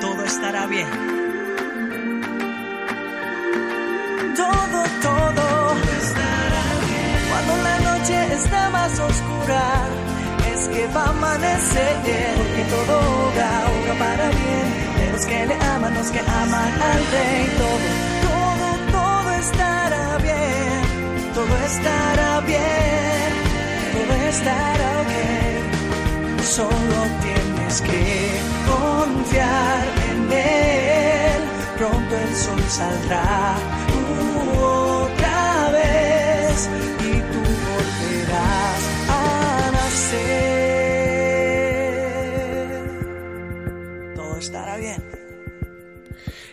Todo 0.00 0.24
estará 0.24 0.66
bien. 0.66 0.88
Todo, 4.36 4.78
todo 5.02 5.76
estará 6.00 6.64
bien. 6.86 7.18
Cuando 7.30 7.56
la 7.62 7.78
noche 7.80 8.34
está 8.34 8.70
más 8.70 8.92
oscura, 8.98 9.88
es 10.52 10.68
que 10.68 10.86
va 10.88 11.04
a 11.04 11.10
amanecer. 11.10 11.96
Porque 12.36 12.64
todo 12.70 12.98
obra, 13.28 13.48
obra 13.80 13.98
para 13.98 14.28
bien. 14.28 14.85
Los 15.16 15.24
que 15.24 15.46
le 15.46 15.54
aman, 15.54 15.94
los 15.94 16.10
que 16.10 16.20
aman 16.20 16.72
al 16.90 17.02
Rey. 17.14 17.46
Todo, 17.56 17.88
todo, 18.28 18.68
todo 18.92 19.32
estará 19.32 20.18
bien. 20.18 21.32
Todo 21.34 21.56
estará 21.64 22.40
bien. 22.40 23.30
Todo 23.94 24.14
estará 24.28 24.92
bien 25.08 25.36
solo 26.42 26.98
tienes 27.22 27.80
que 27.80 28.40
confiar 28.66 29.84
en 30.10 30.32
él. 30.32 31.42
Pronto 31.78 32.14
el 32.14 32.34
sol 32.36 32.62
saldrá 32.68 33.56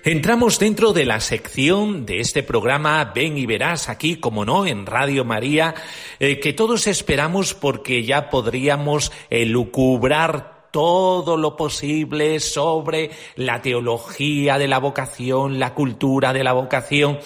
Entramos 0.05 0.59
dentro 0.59 0.91
de 0.91 1.05
la 1.05 1.21
sección 1.21 2.05
de 2.05 2.19
este 2.19 2.43
programa 2.43 3.13
Ven 3.15 3.37
y 3.37 3.45
verás 3.45 3.87
aquí, 3.87 4.17
como 4.17 4.43
no, 4.43 4.65
en 4.65 4.85
Radio 4.85 5.23
María, 5.23 5.75
eh, 6.19 6.41
que 6.41 6.51
todos 6.51 6.87
esperamos 6.87 7.53
porque 7.53 8.03
ya 8.03 8.29
podríamos 8.29 9.13
elucubrar 9.29 10.67
todo 10.71 11.37
lo 11.37 11.55
posible 11.55 12.41
sobre 12.41 13.11
la 13.37 13.61
teología 13.61 14.57
de 14.57 14.67
la 14.67 14.79
vocación, 14.79 15.57
la 15.57 15.73
cultura 15.73 16.33
de 16.33 16.43
la 16.43 16.51
vocación, 16.51 17.19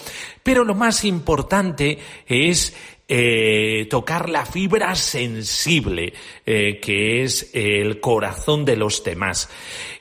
pero 0.44 0.62
lo 0.62 0.76
más 0.76 1.04
importante 1.04 1.98
es 2.28 2.76
eh, 3.10 3.86
tocar 3.88 4.28
la 4.28 4.44
fibra 4.44 4.94
sensible 4.94 6.12
eh, 6.44 6.78
que 6.78 7.22
es 7.22 7.50
el 7.54 8.00
corazón 8.00 8.66
de 8.66 8.76
los 8.76 9.02
demás. 9.02 9.48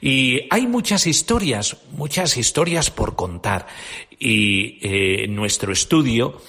Y 0.01 0.41
hay 0.49 0.67
muchas 0.67 1.07
historias, 1.07 1.77
muchas 1.91 2.35
historias 2.35 2.91
por 2.91 3.15
contar. 3.15 3.65
Y 4.19 4.79
eh, 4.81 5.23
en 5.23 5.35
nuestro 5.35 5.71
estudio 5.71 6.41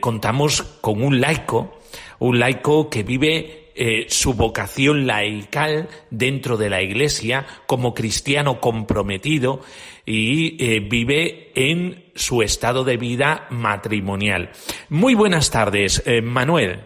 contamos 0.00 0.62
con 0.80 1.02
un 1.02 1.20
laico, 1.20 1.80
un 2.18 2.38
laico 2.38 2.88
que 2.88 3.02
vive 3.02 3.63
eh, 3.76 4.06
su 4.08 4.34
vocación 4.34 5.04
laical 5.04 5.88
dentro 6.08 6.56
de 6.56 6.70
la 6.70 6.80
Iglesia 6.80 7.44
como 7.66 7.92
cristiano 7.92 8.60
comprometido 8.60 9.62
y 10.06 10.56
eh, 10.64 10.78
vive 10.78 11.50
en 11.56 12.12
su 12.14 12.42
estado 12.42 12.84
de 12.84 12.96
vida 12.96 13.48
matrimonial. 13.50 14.50
Muy 14.90 15.16
buenas 15.16 15.50
tardes, 15.50 16.06
eh, 16.06 16.22
Manuel. 16.22 16.84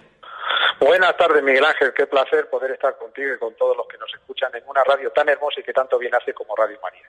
Buenas 0.81 1.15
tardes, 1.19 1.43
Miguel 1.43 1.67
Ángel. 1.67 1.93
Qué 1.95 2.07
placer 2.07 2.49
poder 2.49 2.71
estar 2.71 2.97
contigo 2.97 3.35
y 3.35 3.39
con 3.39 3.55
todos 3.57 3.77
los 3.77 3.87
que 3.87 3.99
nos 3.99 4.11
escuchan 4.15 4.51
en 4.55 4.63
una 4.67 4.83
radio 4.83 5.11
tan 5.11 5.29
hermosa 5.29 5.61
y 5.61 5.65
que 5.65 5.75
tanto 5.75 5.99
bien 5.99 6.15
hace 6.15 6.33
como 6.33 6.57
Radio 6.57 6.79
María. 6.83 7.03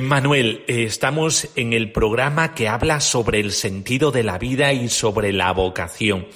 Manuel, 0.00 0.64
estamos 0.66 1.54
en 1.58 1.74
el 1.74 1.92
programa 1.92 2.54
que 2.54 2.68
habla 2.68 3.00
sobre 3.00 3.40
el 3.40 3.50
sentido 3.50 4.12
de 4.12 4.22
la 4.22 4.38
vida 4.38 4.72
y 4.72 4.88
sobre 4.88 5.30
la 5.32 5.52
vocación. 5.52 6.28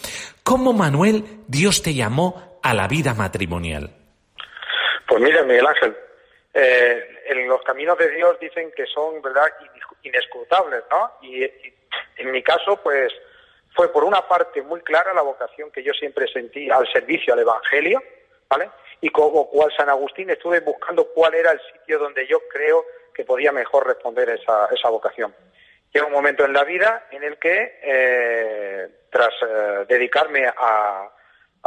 ¿Cómo, 0.42 0.73
Manuel, 0.73 1.25
Dios 1.47 1.83
te 1.83 1.94
llamó 1.94 2.47
a 2.62 2.75
la 2.75 2.88
vida 2.88 3.14
matrimonial? 3.14 3.90
Pues 5.07 5.23
mira, 5.23 5.42
Miguel 5.42 5.66
Ángel, 5.66 5.97
eh, 6.55 7.23
en 7.27 7.49
los 7.49 7.62
caminos 7.62 7.99
de 7.99 8.11
Dios 8.11 8.38
dicen 8.40 8.73
que 8.77 8.87
son, 8.87 9.23
¿verdad?, 9.23 9.47
inescrutables, 10.03 10.83
¿no? 10.90 11.12
Y, 11.23 11.44
en 12.16 12.31
mi 12.31 12.42
caso, 12.42 12.81
pues 12.83 13.12
fue 13.75 13.92
por 13.92 14.05
una 14.05 14.27
parte 14.27 14.61
muy 14.62 14.81
clara 14.81 15.14
la 15.14 15.23
vocación 15.23 15.71
que 15.71 15.83
yo 15.83 15.92
siempre 15.92 16.27
sentí 16.27 16.68
al 16.71 16.87
servicio 16.92 17.33
al 17.33 17.40
Evangelio, 17.40 18.03
¿vale? 18.49 18.71
Y 19.01 19.11
como 19.11 19.49
cual 19.49 19.73
San 19.77 19.88
Agustín 19.88 20.31
estuve 20.31 20.61
buscando 20.61 21.07
cuál 21.14 21.35
era 21.35 21.53
el 21.53 21.61
sitio 21.73 21.99
donde 21.99 22.27
yo 22.27 22.40
creo 22.53 22.85
que 23.14 23.25
podía 23.25 23.53
mejor 23.53 23.87
responder 23.87 24.31
esa, 24.31 24.68
esa 24.73 24.88
vocación. 24.88 25.35
Llega 25.92 26.07
un 26.07 26.12
momento 26.12 26.44
en 26.44 26.53
la 26.53 26.64
vida 26.64 27.07
en 27.11 27.23
el 27.23 27.38
que, 27.38 27.79
eh, 27.83 28.88
tras 29.11 29.33
eh, 29.42 29.85
dedicarme 29.88 30.47
a, 30.47 31.11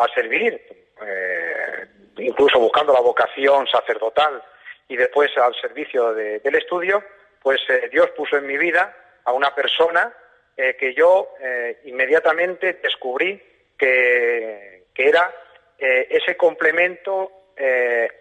a 0.06 0.14
servir, 0.14 0.62
eh, 1.06 1.88
incluso 2.18 2.60
buscando 2.60 2.94
la 2.94 3.02
vocación 3.02 3.68
sacerdotal 3.68 4.42
y 4.88 4.96
después 4.96 5.36
al 5.38 5.56
servicio 5.56 6.14
del 6.14 6.56
estudio, 6.56 7.04
pues 7.42 7.62
eh, 7.70 7.90
Dios 7.92 8.10
puso 8.12 8.38
en 8.38 8.46
mi 8.46 8.58
vida 8.58 8.96
a 9.24 9.34
una 9.34 9.54
persona 9.54 10.14
eh, 10.58 10.76
que 10.78 10.94
yo 10.94 11.30
inmediatamente 11.86 12.80
descubrí 12.84 13.42
que, 13.78 14.86
era 14.96 15.34
ese 15.80 16.38
complemento 16.38 17.32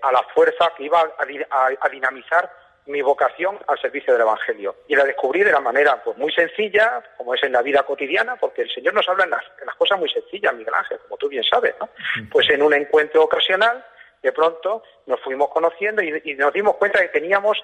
a 0.01 0.13
la 0.13 0.23
fuerza 0.33 0.73
que 0.75 0.85
iba 0.85 1.13
a 1.21 1.89
dinamizar 1.91 2.51
mi 2.87 3.03
vocación 3.03 3.59
al 3.67 3.79
servicio 3.81 4.13
del 4.13 4.23
Evangelio. 4.23 4.77
Y 4.89 4.97
la 4.97 5.05
descubrí 5.05 5.43
de 5.43 5.53
la 5.53 5.61
manera 5.61 6.03
pues, 6.03 6.17
muy 6.17 6.33
sencilla, 6.33 7.03
como 7.17 7.35
es 7.35 7.43
en 7.43 7.53
la 7.53 7.63
vida 7.63 7.83
cotidiana, 7.83 8.37
porque 8.37 8.63
el 8.63 8.71
Señor 8.71 8.95
nos 8.95 9.09
habla 9.09 9.25
en 9.25 9.31
las, 9.31 9.77
cosas 9.77 9.99
muy 9.99 10.09
sencillas, 10.11 10.55
Miguel 10.55 10.75
Ángel, 10.75 10.99
como 11.01 11.17
tú 11.17 11.29
bien 11.29 11.45
sabes. 11.45 11.75
¿no? 11.81 11.89
Pues 12.31 12.49
en 12.51 12.63
un 12.63 12.75
encuentro 12.75 13.23
ocasional, 13.23 13.85
de 14.23 14.33
pronto 14.33 14.83
nos 15.07 15.21
fuimos 15.21 15.49
conociendo 15.51 16.03
y, 16.03 16.21
y 16.25 16.35
nos 16.35 16.53
dimos 16.53 16.77
cuenta 16.77 17.01
que 17.01 17.09
teníamos 17.09 17.59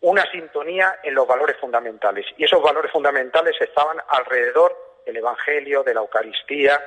una 0.00 0.28
sintonía 0.30 0.98
en 1.02 1.14
los 1.14 1.26
valores 1.26 1.56
fundamentales. 1.58 2.26
Y 2.36 2.44
esos 2.44 2.62
valores 2.62 2.90
fundamentales 2.90 3.54
estaban 3.60 3.98
alrededor 4.08 4.76
del 5.04 5.18
Evangelio, 5.18 5.82
de 5.82 5.94
la 5.94 6.00
Eucaristía, 6.00 6.80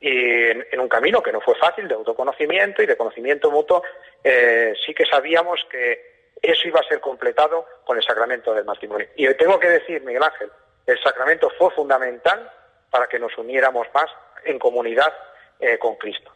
y 0.00 0.08
en, 0.08 0.80
un 0.80 0.88
camino 0.88 1.22
que 1.22 1.32
no 1.32 1.40
fue 1.40 1.54
fácil 1.54 1.88
de 1.88 1.94
autoconocimiento 1.94 2.82
y 2.82 2.86
de 2.86 2.96
conocimiento 2.96 3.50
mutuo, 3.50 3.82
eh, 4.22 4.74
sí 4.84 4.92
que 4.94 5.06
sabíamos 5.06 5.66
que 5.70 6.15
eso 6.42 6.68
iba 6.68 6.80
a 6.80 6.88
ser 6.88 7.00
completado 7.00 7.66
con 7.84 7.96
el 7.96 8.02
sacramento 8.02 8.54
del 8.54 8.64
matrimonio. 8.64 9.06
Y 9.16 9.32
tengo 9.34 9.58
que 9.58 9.68
decir, 9.68 10.02
Miguel 10.02 10.22
Ángel, 10.22 10.50
el 10.86 11.00
sacramento 11.02 11.50
fue 11.58 11.70
fundamental 11.72 12.50
para 12.90 13.06
que 13.06 13.18
nos 13.18 13.36
uniéramos 13.38 13.86
más 13.94 14.10
en 14.44 14.58
comunidad 14.58 15.12
eh, 15.58 15.78
con 15.78 15.96
Cristo. 15.96 16.30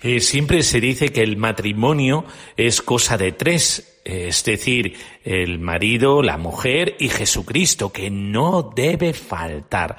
Eh, 0.00 0.20
siempre 0.20 0.62
se 0.62 0.80
dice 0.80 1.12
que 1.12 1.22
el 1.22 1.36
matrimonio 1.36 2.24
es 2.56 2.82
cosa 2.82 3.16
de 3.16 3.32
tres, 3.32 4.00
eh, 4.04 4.28
es 4.28 4.44
decir, 4.44 4.96
el 5.24 5.58
marido, 5.58 6.22
la 6.22 6.38
mujer 6.38 6.94
y 7.00 7.08
Jesucristo, 7.08 7.92
que 7.92 8.08
no 8.08 8.62
debe 8.74 9.12
faltar. 9.12 9.96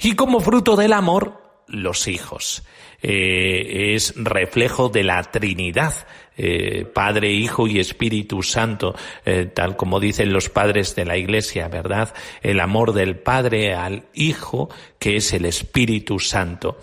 Y 0.00 0.14
como 0.14 0.40
fruto 0.40 0.76
del 0.76 0.92
amor, 0.92 1.39
los 1.70 2.08
hijos. 2.08 2.62
Eh, 3.02 3.94
es 3.94 4.12
reflejo 4.16 4.90
de 4.90 5.04
la 5.04 5.22
Trinidad, 5.22 5.94
eh, 6.36 6.84
Padre, 6.84 7.32
Hijo 7.32 7.66
y 7.66 7.78
Espíritu 7.78 8.42
Santo, 8.42 8.94
eh, 9.24 9.46
tal 9.46 9.76
como 9.76 10.00
dicen 10.00 10.32
los 10.32 10.50
padres 10.50 10.94
de 10.94 11.06
la 11.06 11.16
Iglesia, 11.16 11.68
¿verdad? 11.68 12.14
El 12.42 12.60
amor 12.60 12.92
del 12.92 13.16
Padre 13.16 13.74
al 13.74 14.04
Hijo, 14.12 14.68
que 14.98 15.16
es 15.16 15.32
el 15.32 15.46
Espíritu 15.46 16.18
Santo. 16.18 16.78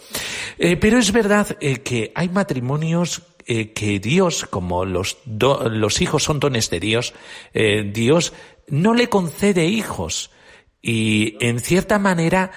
pero 0.57 0.97
es 0.97 1.11
verdad 1.11 1.57
que 1.83 2.11
hay 2.15 2.29
matrimonios 2.29 3.21
que 3.45 3.99
Dios, 4.01 4.45
como 4.49 4.85
los, 4.85 5.19
los 5.25 6.01
hijos 6.01 6.23
son 6.23 6.39
dones 6.39 6.69
de 6.69 6.79
Dios, 6.79 7.13
Dios 7.53 8.33
no 8.67 8.93
le 8.93 9.07
concede 9.07 9.65
hijos 9.65 10.31
y 10.81 11.37
en 11.39 11.59
cierta 11.59 11.99
manera 11.99 12.51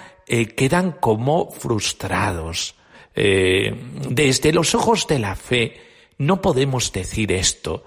quedan 0.55 0.93
como 0.93 1.51
frustrados. 1.51 2.75
Eh, 3.13 3.75
desde 4.09 4.53
los 4.53 4.73
ojos 4.73 5.05
de 5.07 5.19
la 5.19 5.35
fe 5.35 5.81
no 6.17 6.41
podemos 6.41 6.91
decir 6.93 7.31
esto. 7.31 7.83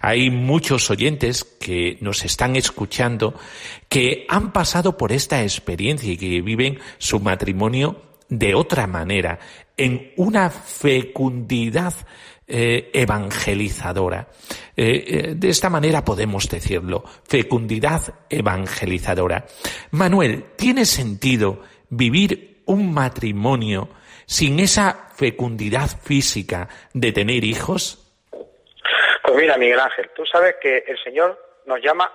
Hay 0.00 0.30
muchos 0.30 0.90
oyentes 0.90 1.44
que 1.44 1.98
nos 2.00 2.24
están 2.24 2.56
escuchando 2.56 3.34
que 3.88 4.26
han 4.28 4.52
pasado 4.52 4.96
por 4.96 5.12
esta 5.12 5.42
experiencia 5.42 6.10
y 6.10 6.16
que 6.16 6.40
viven 6.40 6.78
su 6.98 7.20
matrimonio 7.20 8.00
de 8.28 8.54
otra 8.54 8.86
manera, 8.86 9.38
en 9.76 10.12
una 10.16 10.48
fecundidad 10.50 11.94
eh, 12.48 12.90
evangelizadora. 12.92 14.28
Eh, 14.76 15.34
de 15.36 15.48
esta 15.48 15.70
manera 15.70 16.04
podemos 16.04 16.48
decirlo, 16.48 17.04
fecundidad 17.24 18.02
evangelizadora. 18.28 19.46
Manuel, 19.90 20.46
¿tiene 20.56 20.84
sentido 20.86 21.62
vivir 21.96 22.62
un 22.66 22.92
matrimonio 22.92 23.88
sin 24.26 24.58
esa 24.60 25.08
fecundidad 25.14 25.88
física 26.02 26.68
de 26.92 27.12
tener 27.12 27.44
hijos? 27.44 28.00
Pues 29.22 29.36
mira, 29.36 29.56
Miguel 29.56 29.80
Ángel, 29.80 30.10
tú 30.14 30.24
sabes 30.26 30.56
que 30.60 30.84
el 30.86 30.98
Señor 31.02 31.38
nos 31.66 31.80
llama 31.80 32.10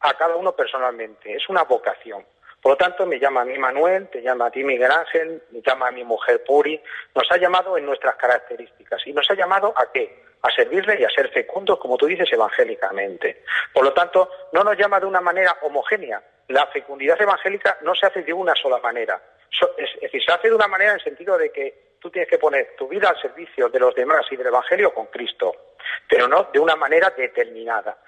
a 0.00 0.14
cada 0.14 0.36
uno 0.36 0.52
personalmente, 0.52 1.34
es 1.34 1.48
una 1.48 1.64
vocación. 1.64 2.24
Por 2.62 2.72
lo 2.72 2.76
tanto, 2.76 3.06
me 3.06 3.18
llama 3.18 3.42
a 3.42 3.44
mí 3.44 3.56
Manuel, 3.58 4.08
te 4.08 4.20
llama 4.20 4.46
a 4.46 4.50
ti 4.50 4.62
Miguel 4.62 4.90
Ángel, 4.90 5.42
me 5.50 5.62
llama 5.62 5.88
a 5.88 5.90
mi 5.90 6.04
mujer 6.04 6.44
Puri, 6.44 6.80
nos 7.14 7.30
ha 7.30 7.36
llamado 7.38 7.78
en 7.78 7.86
nuestras 7.86 8.16
características. 8.16 9.06
¿Y 9.06 9.12
nos 9.12 9.30
ha 9.30 9.34
llamado 9.34 9.72
a 9.76 9.90
qué? 9.90 10.24
A 10.42 10.50
servirle 10.50 11.00
y 11.00 11.04
a 11.04 11.10
ser 11.10 11.30
fecundos, 11.30 11.78
como 11.78 11.96
tú 11.96 12.06
dices, 12.06 12.30
evangélicamente. 12.32 13.44
Por 13.72 13.84
lo 13.84 13.92
tanto, 13.92 14.30
no 14.52 14.62
nos 14.62 14.76
llama 14.76 15.00
de 15.00 15.06
una 15.06 15.20
manera 15.20 15.56
homogénea. 15.62 16.22
La 16.48 16.66
fecundidad 16.66 17.20
evangélica 17.20 17.78
no 17.82 17.94
se 17.94 18.06
hace 18.06 18.22
de 18.22 18.32
una 18.32 18.54
sola 18.54 18.78
manera. 18.78 19.20
Es 19.76 20.00
decir, 20.00 20.22
se 20.22 20.32
hace 20.32 20.48
de 20.48 20.54
una 20.54 20.68
manera 20.68 20.92
en 20.92 20.98
el 20.98 21.04
sentido 21.04 21.36
de 21.36 21.50
que 21.50 21.90
tú 22.00 22.10
tienes 22.10 22.28
que 22.28 22.38
poner 22.38 22.74
tu 22.76 22.88
vida 22.88 23.08
al 23.08 23.20
servicio 23.20 23.68
de 23.68 23.78
los 23.78 23.94
demás 23.94 24.24
y 24.30 24.36
del 24.36 24.46
Evangelio 24.46 24.92
con 24.92 25.06
Cristo, 25.06 25.54
pero 26.08 26.26
no 26.26 26.48
de 26.52 26.58
una 26.58 26.76
manera 26.76 27.10
determinada. 27.10 27.98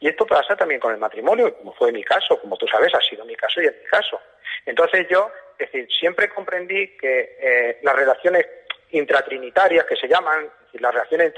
Y 0.00 0.08
esto 0.08 0.26
pasa 0.26 0.56
también 0.56 0.80
con 0.80 0.92
el 0.92 0.98
matrimonio, 0.98 1.56
como 1.56 1.72
fue 1.74 1.92
mi 1.92 2.04
caso, 2.04 2.38
como 2.40 2.56
tú 2.56 2.66
sabes, 2.66 2.94
ha 2.94 3.00
sido 3.00 3.24
mi 3.24 3.34
caso 3.34 3.62
y 3.62 3.66
es 3.66 3.72
mi 3.72 3.88
caso. 3.88 4.20
Entonces 4.66 5.06
yo, 5.08 5.30
es 5.58 5.70
decir, 5.70 5.88
siempre 5.98 6.28
comprendí 6.28 6.96
que 6.98 7.36
eh, 7.40 7.78
las 7.82 7.96
relaciones 7.96 8.46
intratrinitarias 8.90 9.84
que 9.86 9.96
se 9.96 10.08
llaman, 10.08 10.50
las 10.74 10.92
relaciones 10.92 11.32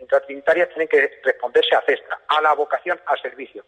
intratrinitarias 0.00 0.68
tienen 0.68 0.88
que 0.88 1.20
responderse 1.22 1.74
a 1.74 1.82
cesta, 1.82 2.20
a 2.28 2.40
la 2.42 2.52
vocación 2.52 3.00
al 3.06 3.20
servicio. 3.20 3.64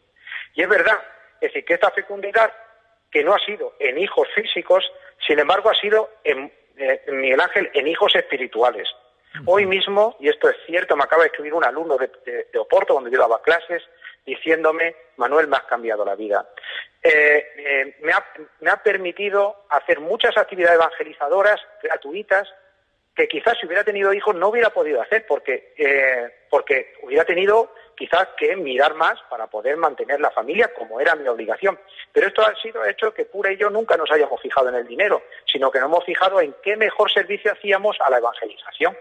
Y 0.55 0.63
es 0.63 0.69
verdad, 0.69 1.01
es 1.41 1.49
decir, 1.53 1.65
que 1.65 1.75
esta 1.75 1.91
fecundidad 1.91 2.53
que 3.11 3.25
no 3.25 3.35
ha 3.35 3.39
sido 3.39 3.75
en 3.79 3.99
hijos 3.99 4.29
físicos, 4.35 4.85
sin 5.27 5.39
embargo 5.39 5.71
ha 5.71 5.75
sido 5.75 6.11
en, 6.25 6.53
eh, 6.77 7.03
Miguel 7.09 7.41
Ángel 7.41 7.71
en 7.73 7.87
hijos 7.87 8.15
espirituales. 8.15 8.89
Hoy 9.45 9.67
mismo, 9.67 10.17
y 10.19 10.29
esto 10.29 10.49
es 10.49 10.57
cierto, 10.67 10.97
me 10.97 11.05
acaba 11.05 11.23
de 11.23 11.29
escribir 11.29 11.53
un 11.53 11.65
alumno 11.65 11.99
de, 11.99 12.47
Oporto 12.59 12.95
cuando 12.95 13.11
yo 13.11 13.19
daba 13.19 13.43
clases, 13.43 13.83
diciéndome, 14.27 14.95
Manuel, 15.17 15.47
me 15.47 15.57
has 15.57 15.63
cambiado 15.63 16.05
la 16.05 16.17
vida. 16.17 16.47
Eh, 17.03 17.47
eh, 17.57 17.97
me, 18.03 18.13
ha, 18.13 18.25
me, 18.61 18.71
ha, 18.71 18.83
permitido 18.83 19.65
hacer 19.71 20.01
muchas 20.01 20.37
actividades 20.37 20.77
evangelizadoras 20.77 21.61
gratuitas 21.83 22.53
que 23.15 23.29
quizás 23.29 23.57
si 23.59 23.67
hubiera 23.67 23.85
tenido 23.85 24.13
hijos 24.13 24.35
no 24.35 24.49
hubiera 24.49 24.71
podido 24.71 25.01
hacer 25.01 25.25
porque, 25.27 25.73
porque 26.51 26.95
hubiera 27.03 27.25
tenido 27.25 27.73
quizás 27.97 28.29
que 28.37 28.55
mirar 28.57 28.95
más 28.95 29.19
para 29.31 29.47
poder 29.47 29.77
mantener 29.77 30.21
la 30.21 30.31
familia 30.31 30.73
como 30.75 31.01
era 31.01 31.17
mi 31.17 31.27
obligación. 31.27 31.79
Pero 32.13 32.29
esto 32.29 32.43
ha 32.43 32.55
sido 32.61 32.85
hecho 32.85 33.13
que 33.15 33.25
Pura 33.25 33.51
y 33.51 33.57
yo 33.57 33.71
nunca 33.71 33.97
nos 33.97 34.11
hayamos 34.13 34.41
fijado 34.41 34.69
en 34.69 34.77
el 34.77 34.87
dinero, 34.87 35.23
sino 35.51 35.71
que 35.71 35.81
nos 35.81 35.89
hemos 35.89 36.05
fijado 36.05 36.41
en 36.41 36.55
qué 36.63 36.77
mejor 36.77 37.11
servicio 37.11 37.53
hacíamos 37.53 37.97
a 38.01 38.11
la 38.11 38.19
evangelización. 38.19 38.97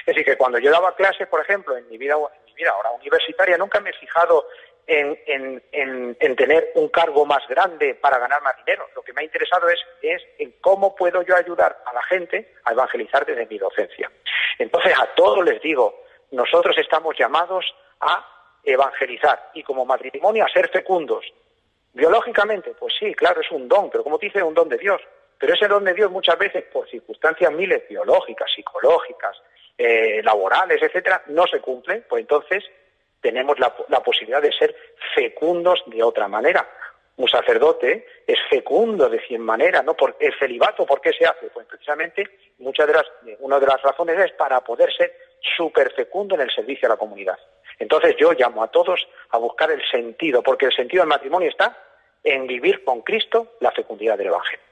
Es 0.00 0.14
decir, 0.14 0.24
que 0.24 0.36
cuando 0.36 0.58
yo 0.58 0.70
daba 0.70 0.94
clases, 0.94 1.26
por 1.26 1.40
ejemplo, 1.40 1.76
en 1.76 1.88
mi 1.88 1.98
vida, 1.98 2.14
en 2.14 2.44
mi 2.46 2.54
vida 2.54 2.70
ahora 2.70 2.92
universitaria, 2.92 3.58
nunca 3.58 3.80
me 3.80 3.90
he 3.90 3.94
fijado 3.94 4.46
en, 4.86 5.62
en, 5.72 6.36
tener 6.36 6.70
un 6.74 6.88
cargo 6.88 7.24
más 7.24 7.46
grande 7.48 7.94
para 7.94 8.18
ganar 8.18 8.42
más 8.42 8.56
dinero. 8.64 8.86
Lo 8.94 9.02
que 9.02 9.12
me 9.12 9.22
ha 9.22 9.24
interesado 9.24 9.68
es, 9.68 9.80
es 10.02 10.22
en 10.38 10.52
cómo 10.60 10.94
puedo 10.94 11.22
yo 11.22 11.34
ayudar 11.36 11.82
a 11.84 11.92
la 11.92 12.02
gente 12.02 12.54
a 12.64 12.72
evangelizar 12.72 13.26
desde 13.26 13.46
mi 13.46 13.58
docencia. 13.58 14.10
Entonces, 14.58 14.94
a 14.98 15.06
todos 15.14 15.44
les 15.44 15.60
digo, 15.60 16.04
nosotros 16.30 16.76
estamos 16.78 17.16
llamados 17.18 17.64
a 18.00 18.24
evangelizar 18.62 19.50
y 19.54 19.62
como 19.62 19.84
matrimonio 19.84 20.44
a 20.44 20.48
ser 20.48 20.68
fecundos. 20.68 21.24
Biológicamente, 21.92 22.74
pues 22.78 22.94
sí, 22.98 23.14
claro, 23.14 23.40
es 23.40 23.50
un 23.50 23.68
don, 23.68 23.90
pero 23.90 24.04
como 24.04 24.18
te 24.18 24.26
dice, 24.26 24.42
un 24.42 24.54
don 24.54 24.68
de 24.68 24.78
Dios. 24.78 25.00
Pero 25.38 25.54
ese 25.54 25.68
don 25.68 25.84
de 25.84 25.94
Dios 25.94 26.10
muchas 26.10 26.38
veces, 26.38 26.64
por 26.72 26.88
circunstancias 26.88 27.52
miles 27.52 27.88
biológicas, 27.88 28.50
psicológicas, 28.54 29.36
eh, 29.76 30.22
laborales, 30.22 30.82
etcétera, 30.82 31.22
no 31.26 31.46
se 31.46 31.60
cumple, 31.60 32.02
pues 32.08 32.22
entonces 32.22 32.64
tenemos 33.26 33.58
la, 33.58 33.74
posibilidad 34.04 34.40
de 34.40 34.52
ser 34.52 34.72
fecundos 35.12 35.82
de 35.86 36.00
otra 36.00 36.28
manera. 36.28 36.64
Un 37.16 37.28
sacerdote 37.28 38.06
es 38.24 38.38
fecundo 38.48 39.08
de 39.08 39.18
cien 39.26 39.40
maneras, 39.40 39.84
¿no? 39.84 39.94
Por, 39.94 40.16
el 40.20 40.32
celibato, 40.38 40.86
¿por 40.86 41.00
qué 41.00 41.12
se 41.12 41.26
hace? 41.26 41.48
Pues 41.48 41.66
precisamente 41.66 42.22
muchas 42.58 42.86
de 42.86 42.92
las, 42.92 43.04
una 43.40 43.58
de 43.58 43.66
las 43.66 43.82
razones 43.82 44.16
es 44.20 44.30
para 44.34 44.60
poder 44.60 44.94
ser 44.94 45.12
súper 45.56 45.92
fecundo 45.92 46.36
en 46.36 46.42
el 46.42 46.50
servicio 46.52 46.86
a 46.86 46.90
la 46.90 46.96
comunidad. 46.96 47.36
Entonces 47.80 48.14
yo 48.16 48.32
llamo 48.32 48.62
a 48.62 48.68
todos 48.68 49.08
a 49.30 49.38
buscar 49.38 49.72
el 49.72 49.82
sentido, 49.90 50.40
porque 50.40 50.66
el 50.66 50.72
sentido 50.72 51.02
del 51.02 51.08
matrimonio 51.08 51.48
está 51.48 51.76
en 52.22 52.46
vivir 52.46 52.84
con 52.84 53.00
Cristo 53.02 53.56
la 53.58 53.72
fecundidad 53.72 54.16
del 54.16 54.28
Evangelio. 54.28 54.64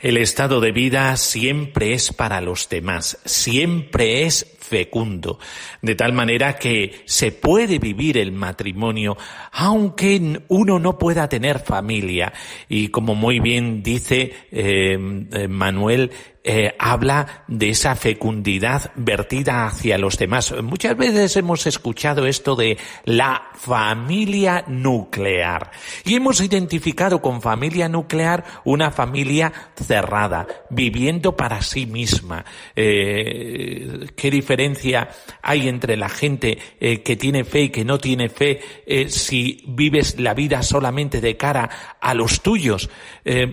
El 0.00 0.16
estado 0.16 0.60
de 0.60 0.70
vida 0.70 1.16
siempre 1.16 1.92
es 1.92 2.12
para 2.12 2.40
los 2.40 2.68
demás, 2.68 3.18
siempre 3.24 4.26
es 4.26 4.56
fecundo, 4.60 5.40
de 5.82 5.96
tal 5.96 6.12
manera 6.12 6.54
que 6.54 7.02
se 7.04 7.32
puede 7.32 7.80
vivir 7.80 8.16
el 8.16 8.30
matrimonio 8.30 9.16
aunque 9.50 10.40
uno 10.46 10.78
no 10.78 10.98
pueda 10.98 11.28
tener 11.28 11.58
familia. 11.58 12.32
Y 12.68 12.88
como 12.88 13.16
muy 13.16 13.40
bien 13.40 13.82
dice 13.82 14.34
eh, 14.52 15.26
eh, 15.32 15.48
Manuel, 15.48 16.12
eh, 16.44 16.74
habla 16.78 17.44
de 17.48 17.70
esa 17.70 17.96
fecundidad 17.96 18.92
vertida 18.94 19.66
hacia 19.66 19.98
los 19.98 20.16
demás. 20.16 20.54
Muchas 20.62 20.96
veces 20.96 21.36
hemos 21.36 21.66
escuchado 21.66 22.26
esto 22.26 22.54
de 22.54 22.78
la 23.04 23.48
familia 23.54 24.64
nuclear 24.68 25.72
y 26.04 26.14
hemos 26.14 26.40
identificado 26.40 27.20
con 27.20 27.42
familia 27.42 27.88
nuclear 27.88 28.44
una 28.64 28.92
familia 28.92 29.52
cerrada, 29.74 30.46
viviendo 30.70 31.36
para 31.36 31.60
sí 31.60 31.86
misma. 31.86 32.44
Eh, 32.74 34.06
¿Qué 34.16 34.30
diferencia 34.30 35.08
hay 35.42 35.68
entre 35.68 35.96
la 35.96 36.08
gente 36.08 36.56
eh, 36.80 37.02
que 37.02 37.16
tiene 37.16 37.44
fe 37.44 37.62
y 37.62 37.70
que 37.70 37.84
no 37.84 37.98
tiene 37.98 38.28
fe 38.28 38.60
si 39.08 39.64
vives 39.66 40.18
la 40.20 40.34
vida 40.34 40.62
solamente 40.62 41.20
de 41.20 41.36
cara 41.36 41.96
a 42.00 42.14
los 42.14 42.40
tuyos? 42.42 42.88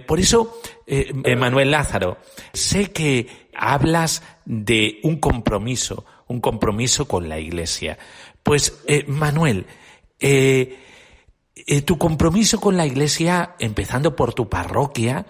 por 0.05 0.19
eso 0.19 0.61
eh, 0.87 1.35
Manuel 1.35 1.71
Lázaro, 1.71 2.17
sé 2.53 2.91
que 2.91 3.49
hablas 3.55 4.21
de 4.45 4.99
un 5.03 5.17
compromiso, 5.17 6.05
un 6.27 6.41
compromiso 6.41 7.07
con 7.07 7.27
la 7.27 7.39
Iglesia. 7.39 7.97
Pues, 8.43 8.81
eh, 8.87 9.03
Manuel, 9.07 9.65
eh, 10.19 10.77
tu 11.85 11.97
compromiso 11.97 12.59
con 12.59 12.77
la 12.77 12.85
Iglesia, 12.85 13.55
empezando 13.59 14.15
por 14.15 14.33
tu 14.33 14.49
parroquia, 14.49 15.25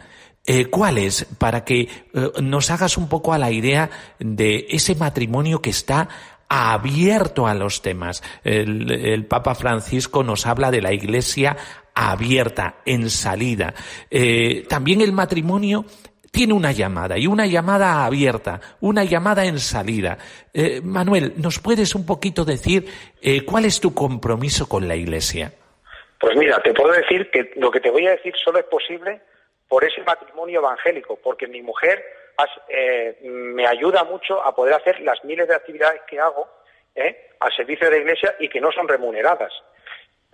¿Cuál 0.69 0.99
es? 0.99 1.25
Para 1.39 1.65
que 1.65 1.89
nos 2.39 2.69
hagas 2.69 2.97
un 2.97 3.09
poco 3.09 3.33
a 3.33 3.39
la 3.39 3.49
idea 3.49 3.89
de 4.19 4.67
ese 4.69 4.93
matrimonio 4.93 5.59
que 5.59 5.71
está 5.71 6.07
abierto 6.47 7.47
a 7.47 7.55
los 7.55 7.81
temas. 7.81 8.21
el, 8.43 9.25
Papa 9.25 9.55
Francisco 9.55 10.23
nos 10.23 10.45
habla 10.45 10.69
de 10.69 10.83
la 10.83 10.93
Iglesia 10.93 11.57
abierta, 11.95 12.75
en 12.85 13.09
salida. 13.09 13.73
Eh, 14.11 14.65
también 14.67 14.99
el 15.01 15.13
matrimonio 15.13 15.85
tiene 16.29 16.53
una 16.53 16.73
llamada 16.73 17.17
y 17.17 17.27
una 17.27 17.45
llamada 17.45 18.05
abierta, 18.05 18.59
una 18.81 19.05
llamada 19.05 19.45
en 19.45 19.57
salida. 19.57 20.17
Eh, 20.53 20.81
Manuel, 20.83 21.33
¿nos 21.37 21.59
puedes 21.59 21.95
un 21.95 22.05
poquito 22.05 22.43
decir 22.43 22.85
eh, 23.21 23.45
cuál 23.45 23.63
es 23.63 23.79
tu 23.79 23.93
compromiso 23.93 24.67
con 24.67 24.87
la 24.87 24.97
Iglesia? 24.97 25.53
Pues 26.19 26.35
mira, 26.35 26.61
te 26.61 26.73
puedo 26.73 26.91
decir 26.91 27.31
que 27.31 27.53
lo 27.55 27.71
que 27.71 27.79
te 27.79 27.89
voy 27.89 28.05
a 28.07 28.11
decir 28.11 28.33
solo 28.43 28.59
es 28.59 28.65
posible 28.65 29.21
por 29.69 29.85
ese 29.85 30.01
matrimonio 30.03 30.59
evangélico, 30.59 31.17
porque 31.23 31.47
mi 31.47 31.61
mujer 31.61 32.03
me 33.23 33.65
ayuda 33.65 34.03
mucho 34.03 34.45
a 34.45 34.53
poder 34.53 34.73
hacer 34.73 34.99
las 34.99 35.23
miles 35.23 35.47
de 35.47 35.55
actividades 35.55 36.01
que 36.07 36.19
hago 36.19 36.47
al 37.39 37.55
servicio 37.55 37.89
de 37.89 37.95
la 37.95 38.01
Iglesia 38.01 38.35
y 38.39 38.49
que 38.49 38.59
no 38.59 38.71
son 38.71 38.87
remuneradas. 38.87 39.53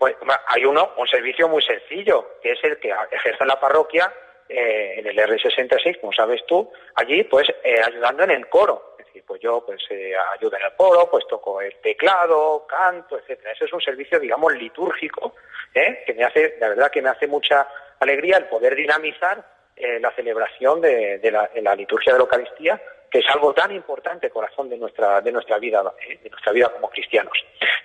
Pues 0.01 0.15
hay 0.47 0.65
uno, 0.65 0.93
un 0.97 1.07
servicio 1.07 1.47
muy 1.47 1.61
sencillo, 1.61 2.39
que 2.41 2.53
es 2.53 2.63
el 2.63 2.79
que 2.79 2.91
ejerce 3.11 3.45
la 3.45 3.59
parroquia 3.59 4.11
eh, 4.49 4.95
en 4.97 5.05
el 5.05 5.15
R66, 5.15 5.99
como 5.99 6.11
sabes 6.11 6.43
tú, 6.47 6.73
allí 6.95 7.23
pues 7.25 7.47
eh, 7.63 7.79
ayudando 7.85 8.23
en 8.23 8.31
el 8.31 8.49
coro. 8.49 8.95
Es 8.97 9.05
decir, 9.05 9.23
pues 9.27 9.39
yo 9.41 9.63
pues 9.63 9.79
eh, 9.91 10.13
ayudo 10.33 10.57
en 10.57 10.63
el 10.63 10.73
coro, 10.75 11.07
pues 11.07 11.27
toco 11.29 11.61
el 11.61 11.75
teclado, 11.83 12.65
canto, 12.67 13.19
etcétera. 13.19 13.51
Ese 13.51 13.65
es 13.65 13.73
un 13.73 13.79
servicio, 13.79 14.19
digamos, 14.19 14.55
litúrgico, 14.55 15.35
que 15.71 16.15
me 16.17 16.23
hace, 16.23 16.55
la 16.59 16.69
verdad 16.69 16.89
que 16.89 17.03
me 17.03 17.09
hace 17.09 17.27
mucha 17.27 17.67
alegría 17.99 18.37
el 18.37 18.45
poder 18.45 18.75
dinamizar 18.75 19.45
la 19.77 20.11
celebración 20.15 20.81
de, 20.81 21.29
la, 21.31 21.47
la, 21.61 21.75
liturgia 21.75 22.11
de 22.11 22.17
la 22.17 22.23
Eucaristía, 22.23 22.81
que 23.07 23.19
es 23.19 23.29
algo 23.29 23.53
tan 23.53 23.71
importante, 23.71 24.31
corazón 24.31 24.67
de 24.67 24.79
nuestra, 24.79 25.21
de 25.21 25.31
nuestra 25.31 25.59
vida, 25.59 25.83
de 26.23 26.27
nuestra 26.27 26.51
vida 26.53 26.69
como 26.69 26.89
cristianos. 26.89 27.37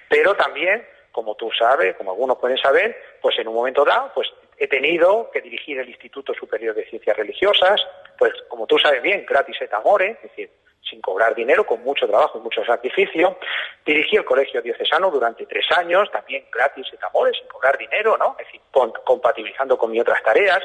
Pero 0.09 0.35
también 0.35 0.83
como 1.17 1.35
tú 1.35 1.51
sabes, 1.59 1.97
como 1.97 2.11
algunos 2.11 2.37
pueden 2.37 2.59
saber, 2.59 2.95
pues 3.23 3.39
en 3.39 3.49
un 3.49 3.55
momento 3.55 3.87
dado, 3.87 4.13
pues 4.15 4.29
he 4.59 4.69
tenido 4.69 5.31
que 5.31 5.41
dirigir 5.41 5.79
el 5.79 5.89
Instituto 5.89 6.35
Superior 6.35 6.75
de 6.75 6.85
Ciencias 6.91 7.17
Religiosas, 7.17 7.81
pues 8.19 8.35
como 8.49 8.67
tú 8.67 8.79
sabes 8.79 9.01
bien, 9.01 9.25
gratis 9.27 9.57
et 9.63 9.73
amore, 9.73 10.11
es 10.11 10.23
decir, 10.25 10.51
sin 10.83 11.01
cobrar 11.01 11.35
dinero, 11.35 11.65
con 11.65 11.83
mucho 11.83 12.07
trabajo 12.07 12.37
y 12.37 12.43
mucho 12.43 12.63
sacrificio. 12.67 13.39
Dirigí 13.87 14.17
el 14.17 14.27
Colegio 14.27 14.61
Diocesano 14.61 15.11
durante 15.11 15.47
tres 15.47 15.65
años, 15.75 16.11
también 16.13 16.45
gratis 16.53 16.87
et 16.93 17.03
amore, 17.03 17.33
sin 17.33 17.49
cobrar 17.49 17.79
dinero, 17.79 18.19
¿no? 18.19 18.37
Es 18.39 18.47
decir, 18.47 18.61
compatibilizando 19.03 19.79
con 19.79 19.91
mis 19.91 20.03
otras 20.03 20.23
tareas. 20.23 20.63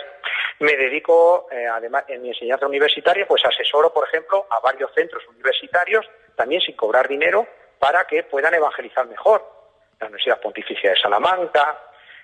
Me 0.59 0.75
dedico, 0.75 1.47
eh, 1.49 1.65
además, 1.65 2.03
en 2.09 2.23
mi 2.23 2.27
enseñanza 2.27 2.67
universitaria, 2.67 3.25
pues 3.25 3.45
asesoro, 3.45 3.93
por 3.93 4.05
ejemplo, 4.05 4.47
a 4.49 4.59
varios 4.59 4.93
centros 4.93 5.25
universitarios, 5.29 6.05
también 6.35 6.59
sin 6.59 6.75
cobrar 6.75 7.07
dinero, 7.07 7.47
para 7.79 8.05
que 8.05 8.23
puedan 8.23 8.53
evangelizar 8.53 9.07
mejor 9.07 9.60
la 10.01 10.07
Universidad 10.07 10.41
Pontificia 10.41 10.91
de 10.91 10.99
Salamanca, 10.99 11.79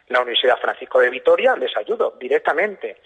la 0.07 0.21
Universidad 0.21 0.57
Francisco 0.59 0.99
de 0.99 1.09
Vitoria, 1.09 1.55
les 1.55 1.75
ayudo 1.77 2.15
directamente. 2.19 2.97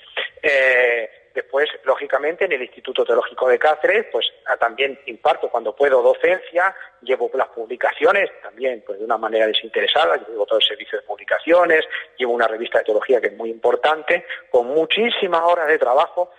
Eh, 0.42 1.30
después, 1.34 1.70
lógicamente, 1.84 2.46
en 2.46 2.54
el 2.54 2.62
Instituto 2.62 3.04
Teológico 3.04 3.50
de 3.50 3.60
Cáceres, 3.60 4.06
pues 4.12 4.28
ah, 4.46 4.58
también 4.58 5.00
imparto 5.08 5.50
cuando 5.50 5.76
puedo 5.76 6.02
docencia, 6.02 6.76
llevo 7.02 7.30
las 7.34 7.48
publicaciones, 7.50 8.30
también 8.42 8.84
pues 8.86 9.00
de 9.00 9.06
una 9.06 9.18
manera 9.18 9.48
desinteresada, 9.48 10.18
llevo 10.28 10.46
todo 10.46 10.60
el 10.60 10.66
servicio 10.66 11.00
de 11.00 11.06
publicaciones, 11.06 11.86
llevo 12.18 12.34
una 12.34 12.48
revista 12.48 12.80
de 12.80 12.86
teología 12.86 13.20
que 13.20 13.28
es 13.28 13.36
muy 13.36 13.50
importante, 13.50 14.26
con 14.50 14.68
muchísimas 14.68 15.42
horas 15.42 15.68
de 15.68 15.80
trabajo, 15.80 16.32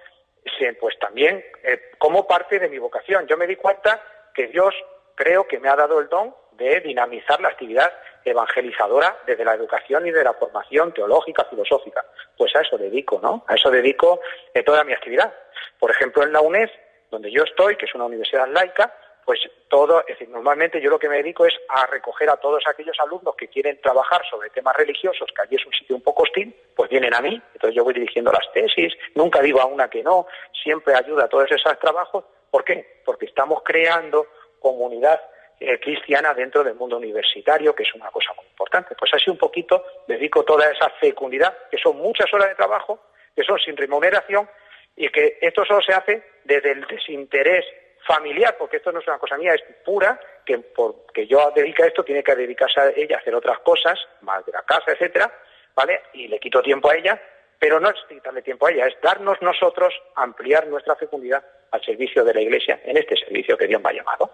pues 0.80 0.98
también 0.98 1.44
eh, 1.64 1.90
como 1.98 2.26
parte 2.26 2.58
de 2.58 2.68
mi 2.68 2.78
vocación. 2.78 3.26
Yo 3.26 3.36
me 3.36 3.46
di 3.46 3.56
cuenta 3.56 4.00
que 4.32 4.46
Dios 4.48 4.74
creo 5.14 5.46
que 5.46 5.58
me 5.58 5.68
ha 5.68 5.76
dado 5.76 5.98
el 5.98 6.08
don 6.08 6.34
dinamizar 6.80 7.40
la 7.40 7.48
actividad 7.48 7.92
evangelizadora 8.24 9.18
desde 9.26 9.44
la 9.44 9.54
educación 9.54 10.06
y 10.06 10.10
de 10.10 10.24
la 10.24 10.34
formación 10.34 10.92
teológica, 10.92 11.44
filosófica. 11.44 12.04
Pues 12.36 12.54
a 12.56 12.60
eso 12.60 12.78
dedico, 12.78 13.20
¿no? 13.22 13.44
A 13.48 13.54
eso 13.54 13.70
dedico 13.70 14.20
eh, 14.54 14.62
toda 14.62 14.84
mi 14.84 14.92
actividad. 14.92 15.32
Por 15.78 15.90
ejemplo, 15.90 16.22
en 16.22 16.32
la 16.32 16.40
UNED, 16.40 16.70
donde 17.10 17.30
yo 17.30 17.42
estoy, 17.42 17.76
que 17.76 17.86
es 17.86 17.94
una 17.94 18.04
universidad 18.04 18.48
laica, 18.48 18.94
pues 19.24 19.40
todo, 19.68 20.00
es 20.00 20.18
decir, 20.18 20.28
normalmente 20.28 20.80
yo 20.80 20.90
lo 20.90 20.98
que 20.98 21.08
me 21.08 21.16
dedico 21.16 21.46
es 21.46 21.54
a 21.68 21.86
recoger 21.86 22.28
a 22.28 22.36
todos 22.36 22.64
aquellos 22.66 22.96
alumnos 22.98 23.36
que 23.36 23.48
quieren 23.48 23.80
trabajar 23.80 24.20
sobre 24.28 24.50
temas 24.50 24.76
religiosos, 24.76 25.28
que 25.34 25.42
allí 25.42 25.56
es 25.56 25.66
un 25.66 25.72
sitio 25.72 25.94
un 25.94 26.02
poco 26.02 26.24
hostil, 26.24 26.54
pues 26.74 26.90
vienen 26.90 27.14
a 27.14 27.20
mí, 27.20 27.40
entonces 27.54 27.76
yo 27.76 27.84
voy 27.84 27.94
dirigiendo 27.94 28.32
las 28.32 28.50
tesis, 28.52 28.92
nunca 29.14 29.40
digo 29.40 29.60
a 29.60 29.66
una 29.66 29.88
que 29.88 30.02
no, 30.02 30.26
siempre 30.62 30.94
ayuda 30.94 31.24
a 31.24 31.28
todos 31.28 31.50
esos 31.50 31.78
trabajos. 31.78 32.24
¿Por 32.50 32.64
qué? 32.64 33.00
Porque 33.04 33.26
estamos 33.26 33.62
creando 33.62 34.26
comunidad 34.58 35.20
eh, 35.62 35.78
cristiana 35.80 36.34
dentro 36.34 36.64
del 36.64 36.74
mundo 36.74 36.96
universitario, 36.96 37.74
que 37.74 37.84
es 37.84 37.94
una 37.94 38.10
cosa 38.10 38.32
muy 38.34 38.46
importante. 38.46 38.94
Pues 38.98 39.12
así 39.14 39.30
un 39.30 39.38
poquito 39.38 39.84
dedico 40.06 40.44
toda 40.44 40.70
esa 40.70 40.90
fecundidad, 41.00 41.56
que 41.70 41.78
son 41.78 41.96
muchas 41.96 42.32
horas 42.34 42.48
de 42.48 42.54
trabajo, 42.54 43.00
que 43.34 43.44
son 43.44 43.58
sin 43.58 43.76
remuneración, 43.76 44.48
y 44.96 45.08
que 45.08 45.38
esto 45.40 45.64
solo 45.64 45.80
se 45.80 45.92
hace 45.92 46.22
desde 46.44 46.72
el 46.72 46.86
desinterés 46.86 47.64
familiar, 48.06 48.56
porque 48.58 48.78
esto 48.78 48.92
no 48.92 48.98
es 48.98 49.06
una 49.06 49.18
cosa 49.18 49.38
mía, 49.38 49.54
es 49.54 49.62
pura, 49.84 50.18
que 50.44 50.58
porque 50.58 51.26
yo 51.26 51.52
dedico 51.54 51.84
a 51.84 51.86
esto, 51.86 52.04
tiene 52.04 52.22
que 52.22 52.34
dedicarse 52.34 52.80
a 52.80 52.90
ella 52.90 53.16
a 53.16 53.20
hacer 53.20 53.34
otras 53.34 53.60
cosas, 53.60 53.98
más 54.22 54.44
de 54.44 54.52
la 54.52 54.62
casa, 54.62 54.92
etcétera, 54.92 55.32
¿vale? 55.74 56.02
Y 56.14 56.28
le 56.28 56.38
quito 56.38 56.60
tiempo 56.60 56.90
a 56.90 56.96
ella, 56.96 57.20
pero 57.58 57.78
no 57.78 57.90
es 57.90 57.96
quitarle 58.08 58.42
tiempo 58.42 58.66
a 58.66 58.72
ella, 58.72 58.86
es 58.86 59.00
darnos 59.00 59.40
nosotros, 59.40 59.94
ampliar 60.16 60.66
nuestra 60.66 60.96
fecundidad 60.96 61.44
al 61.70 61.82
servicio 61.84 62.24
de 62.24 62.34
la 62.34 62.40
Iglesia, 62.40 62.80
en 62.84 62.96
este 62.96 63.16
servicio 63.16 63.56
que 63.56 63.68
Dios 63.68 63.80
me 63.80 63.90
ha 63.90 63.92
llamado. 63.92 64.30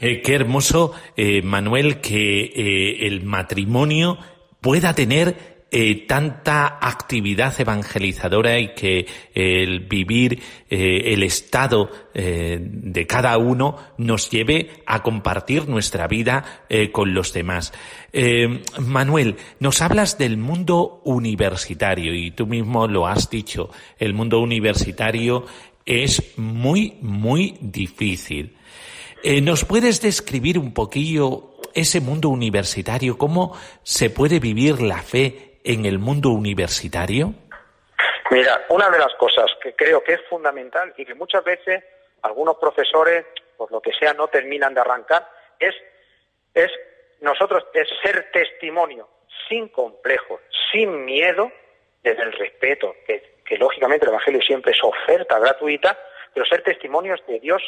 Eh, 0.00 0.22
qué 0.22 0.34
hermoso, 0.34 0.92
eh, 1.16 1.42
Manuel, 1.42 2.00
que 2.00 2.44
eh, 2.44 3.06
el 3.06 3.24
matrimonio 3.24 4.18
pueda 4.60 4.94
tener 4.94 5.58
tanta 6.06 6.78
actividad 6.80 7.60
evangelizadora 7.60 8.58
y 8.58 8.68
que 8.68 9.04
el 9.34 9.80
vivir 9.80 10.42
el 10.70 11.22
estado 11.22 11.90
de 12.14 13.06
cada 13.06 13.36
uno 13.36 13.76
nos 13.98 14.30
lleve 14.30 14.82
a 14.86 15.02
compartir 15.02 15.68
nuestra 15.68 16.08
vida 16.08 16.64
con 16.90 17.12
los 17.12 17.34
demás. 17.34 17.74
Manuel, 18.80 19.36
nos 19.60 19.82
hablas 19.82 20.16
del 20.16 20.38
mundo 20.38 21.02
universitario 21.04 22.14
y 22.14 22.30
tú 22.30 22.46
mismo 22.46 22.88
lo 22.88 23.06
has 23.06 23.28
dicho, 23.28 23.68
el 23.98 24.14
mundo 24.14 24.40
universitario 24.40 25.44
es 25.84 26.32
muy, 26.38 26.96
muy 27.02 27.58
difícil. 27.60 28.56
Eh, 29.22 29.40
¿Nos 29.40 29.64
puedes 29.64 30.00
describir 30.00 30.58
un 30.58 30.72
poquillo 30.72 31.50
ese 31.74 32.00
mundo 32.00 32.28
universitario? 32.28 33.18
¿Cómo 33.18 33.56
se 33.82 34.10
puede 34.10 34.38
vivir 34.38 34.80
la 34.80 35.02
fe 35.02 35.58
en 35.64 35.86
el 35.86 35.98
mundo 35.98 36.30
universitario? 36.30 37.34
Mira, 38.30 38.64
una 38.68 38.88
de 38.90 38.98
las 38.98 39.14
cosas 39.14 39.50
que 39.60 39.74
creo 39.74 40.04
que 40.04 40.14
es 40.14 40.20
fundamental 40.28 40.94
y 40.96 41.04
que 41.04 41.14
muchas 41.14 41.42
veces 41.42 41.82
algunos 42.22 42.58
profesores, 42.58 43.26
por 43.56 43.72
lo 43.72 43.80
que 43.80 43.92
sea, 43.98 44.12
no 44.12 44.28
terminan 44.28 44.74
de 44.74 44.80
arrancar, 44.80 45.28
es, 45.58 45.74
es 46.54 46.70
nosotros 47.20 47.64
es 47.74 47.88
ser 48.02 48.30
testimonio 48.32 49.08
sin 49.48 49.68
complejo, 49.68 50.40
sin 50.70 51.04
miedo, 51.04 51.50
desde 52.02 52.22
el 52.22 52.32
respeto, 52.32 52.94
que, 53.04 53.40
que 53.44 53.56
lógicamente 53.56 54.04
el 54.04 54.10
Evangelio 54.10 54.40
siempre 54.42 54.72
es 54.72 54.78
oferta 54.84 55.38
gratuita, 55.40 55.98
pero 56.32 56.46
ser 56.46 56.62
testimonios 56.62 57.20
de 57.26 57.40
Dios 57.40 57.62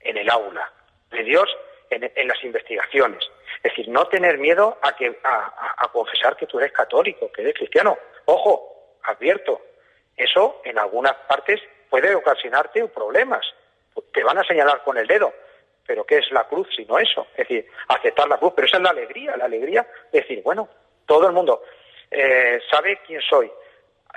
en 0.00 0.16
el 0.16 0.28
aula, 0.30 0.72
de 1.10 1.22
Dios 1.24 1.48
en, 1.90 2.28
las 2.28 2.42
investigaciones. 2.44 3.24
Es 3.62 3.70
decir, 3.70 3.88
no 3.88 4.06
tener 4.06 4.38
miedo 4.38 4.78
a, 4.82 4.94
que, 4.94 5.18
a, 5.24 5.88
confesar 5.92 6.36
que 6.36 6.46
tú 6.46 6.58
eres 6.58 6.72
católico, 6.72 7.30
que 7.32 7.42
eres 7.42 7.54
cristiano. 7.54 7.98
Ojo, 8.26 8.98
advierto, 9.04 9.60
eso 10.16 10.60
en 10.64 10.78
algunas 10.78 11.14
partes 11.28 11.60
puede 11.88 12.14
ocasionarte 12.14 12.86
problemas. 12.88 13.44
Te 14.12 14.22
van 14.22 14.38
a 14.38 14.44
señalar 14.44 14.82
con 14.84 14.96
el 14.96 15.06
dedo. 15.06 15.32
Pero 15.86 16.04
¿qué 16.04 16.18
es 16.18 16.30
la 16.30 16.44
cruz 16.44 16.68
sino 16.76 16.98
eso? 16.98 17.28
Es 17.32 17.48
decir, 17.48 17.66
aceptar 17.88 18.28
la 18.28 18.36
cruz. 18.36 18.52
Pero 18.54 18.66
esa 18.66 18.76
es 18.76 18.82
la 18.82 18.90
alegría, 18.90 19.36
la 19.36 19.46
alegría 19.46 19.86
de 20.12 20.20
decir, 20.20 20.42
bueno, 20.42 20.68
todo 21.06 21.26
el 21.26 21.32
mundo 21.32 21.62
eh, 22.10 22.60
sabe 22.70 23.00
quién 23.06 23.20
soy. 23.22 23.50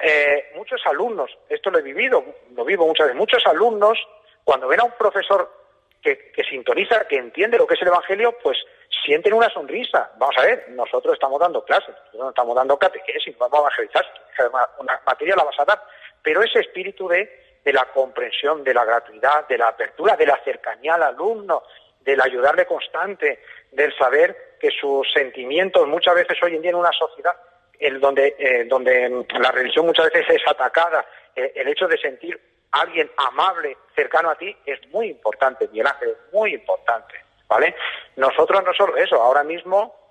Eh, 0.02 0.52
muchos 0.56 0.82
alumnos, 0.86 1.38
esto 1.50 1.70
lo 1.70 1.80
he 1.80 1.82
vivido, 1.82 2.24
lo 2.56 2.66
vivo 2.66 2.88
muchas 2.88 3.08
veces, 3.08 3.20
muchos 3.20 3.46
alumnos, 3.46 4.00
cuando 4.44 4.68
ven 4.68 4.80
a 4.80 4.86
un 4.86 4.94
profesor 4.98 5.61
que, 6.02 6.43
sintoniza, 6.49 7.06
que 7.08 7.18
entiende 7.18 7.58
lo 7.58 7.68
que 7.68 7.76
es 7.76 7.82
el 7.82 7.89
Evangelio, 7.89 8.38
pues 8.41 8.58
sienten 9.06 9.34
una 9.34 9.49
sonrisa. 9.49 10.12
Vamos 10.18 10.36
a 10.38 10.45
ver, 10.45 10.66
nosotros 10.70 11.14
estamos 11.14 11.39
dando 11.39 11.64
clases, 11.64 11.89
nosotros 11.89 12.24
no 12.24 12.30
estamos 12.30 12.56
dando 12.56 12.78
catequesis, 12.78 13.38
vamos 13.38 13.54
a 13.54 13.60
evangelizar, 13.60 14.06
una 14.80 14.99
materia 15.06 15.36
la 15.36 15.43
vas 15.43 15.60
a 15.60 15.66
dar, 15.66 15.84
pero 16.22 16.41
ese 16.41 16.60
espíritu 16.60 17.08
de, 17.08 17.60
de 17.64 17.74
la 17.74 17.86
comprensión, 17.86 18.64
de 18.64 18.74
la 18.74 18.84
gratuidad, 18.84 19.47
de 19.47 19.58
la 19.58 19.70
apertura, 19.70 20.16
de 20.16 20.26
la 20.26 20.39
cercanía 20.43 20.95
al 20.95 21.04
alumno, 21.04 21.64
del 21.99 22.20
ayudarle 22.20 22.66
constante, 22.66 23.43
del 23.72 23.95
saber 23.95 24.58
que 24.60 24.72
sus 24.72 25.12
sentimientos 25.14 25.88
muchas 25.88 26.16
veces 26.16 26.38
hoy 26.41 26.56
en 26.56 26.62
día 26.62 26.72
en 26.72 26.78
una 26.78 26.91
sociedad 26.91 27.36
el 27.82 27.99
donde, 27.99 28.36
eh, 28.38 28.66
donde 28.66 29.26
la 29.39 29.52
religión 29.52 29.88
muchas 29.88 30.12
veces 30.12 30.36
es 30.36 30.47
atacada, 30.47 31.04
eh, 31.36 31.52
el 31.56 31.68
hecho 31.68 31.88
de 31.88 31.97
sentir 31.97 32.39
alguien 32.72 33.11
amable, 33.17 33.78
cercano 33.95 34.30
a 34.30 34.36
ti, 34.36 34.55
es 34.65 34.80
muy 34.89 35.09
importante, 35.09 35.67
Miguel 35.67 35.88
Ángel, 35.88 36.09
es 36.09 36.34
muy 36.34 36.53
importante, 36.53 37.15
¿vale? 37.47 37.76
Nosotros 38.15 38.63
no 38.63 38.74
solo 38.74 38.97
eso, 38.97 39.22
ahora 39.22 39.43
mismo 39.43 40.01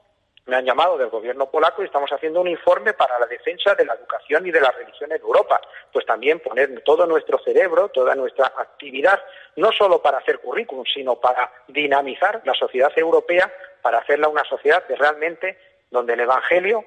me 0.47 0.57
han 0.57 0.65
llamado 0.65 0.99
del 0.99 1.09
gobierno 1.09 1.51
polaco 1.51 1.83
y 1.83 1.87
estamos 1.87 2.11
haciendo 2.11 2.41
un 2.41 2.49
informe 2.49 2.93
para 2.93 3.19
la 3.19 3.27
defensa 3.27 3.75
de 3.75 3.85
la 3.85 3.95
educación 3.95 4.47
y 4.47 4.51
de 4.51 4.61
la 4.61 4.71
religión 4.73 5.13
en 5.13 5.21
Europa. 5.21 5.61
Pues 5.93 6.05
también 6.05 6.41
poner 6.41 6.83
todo 6.83 7.07
nuestro 7.07 7.39
cerebro, 7.39 7.89
toda 7.91 8.15
nuestra 8.15 8.47
actividad, 8.47 9.23
no 9.57 9.71
solo 9.71 10.03
para 10.03 10.19
hacer 10.19 10.41
currículum, 10.41 10.85
sino 10.93 11.17
para 11.21 11.53
dinamizar 11.69 12.43
la 12.45 12.55
sociedad 12.55 12.93
europea, 12.97 13.53
para 13.81 13.99
hacerla 13.99 14.29
una 14.29 14.45
sociedad 14.45 14.87
de 14.89 14.97
realmente 14.97 15.59
donde 15.91 16.15
el 16.15 16.21
Evangelio 16.21 16.85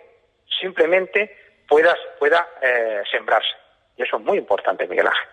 simplemente 0.59 1.63
pueda, 1.67 1.95
pueda 2.19 2.47
eh, 2.61 3.03
sembrarse. 3.09 3.55
Y 3.95 4.03
eso 4.03 4.17
es 4.17 4.23
muy 4.23 4.37
importante, 4.37 4.87
Miguel 4.87 5.07
Ángel. 5.07 5.29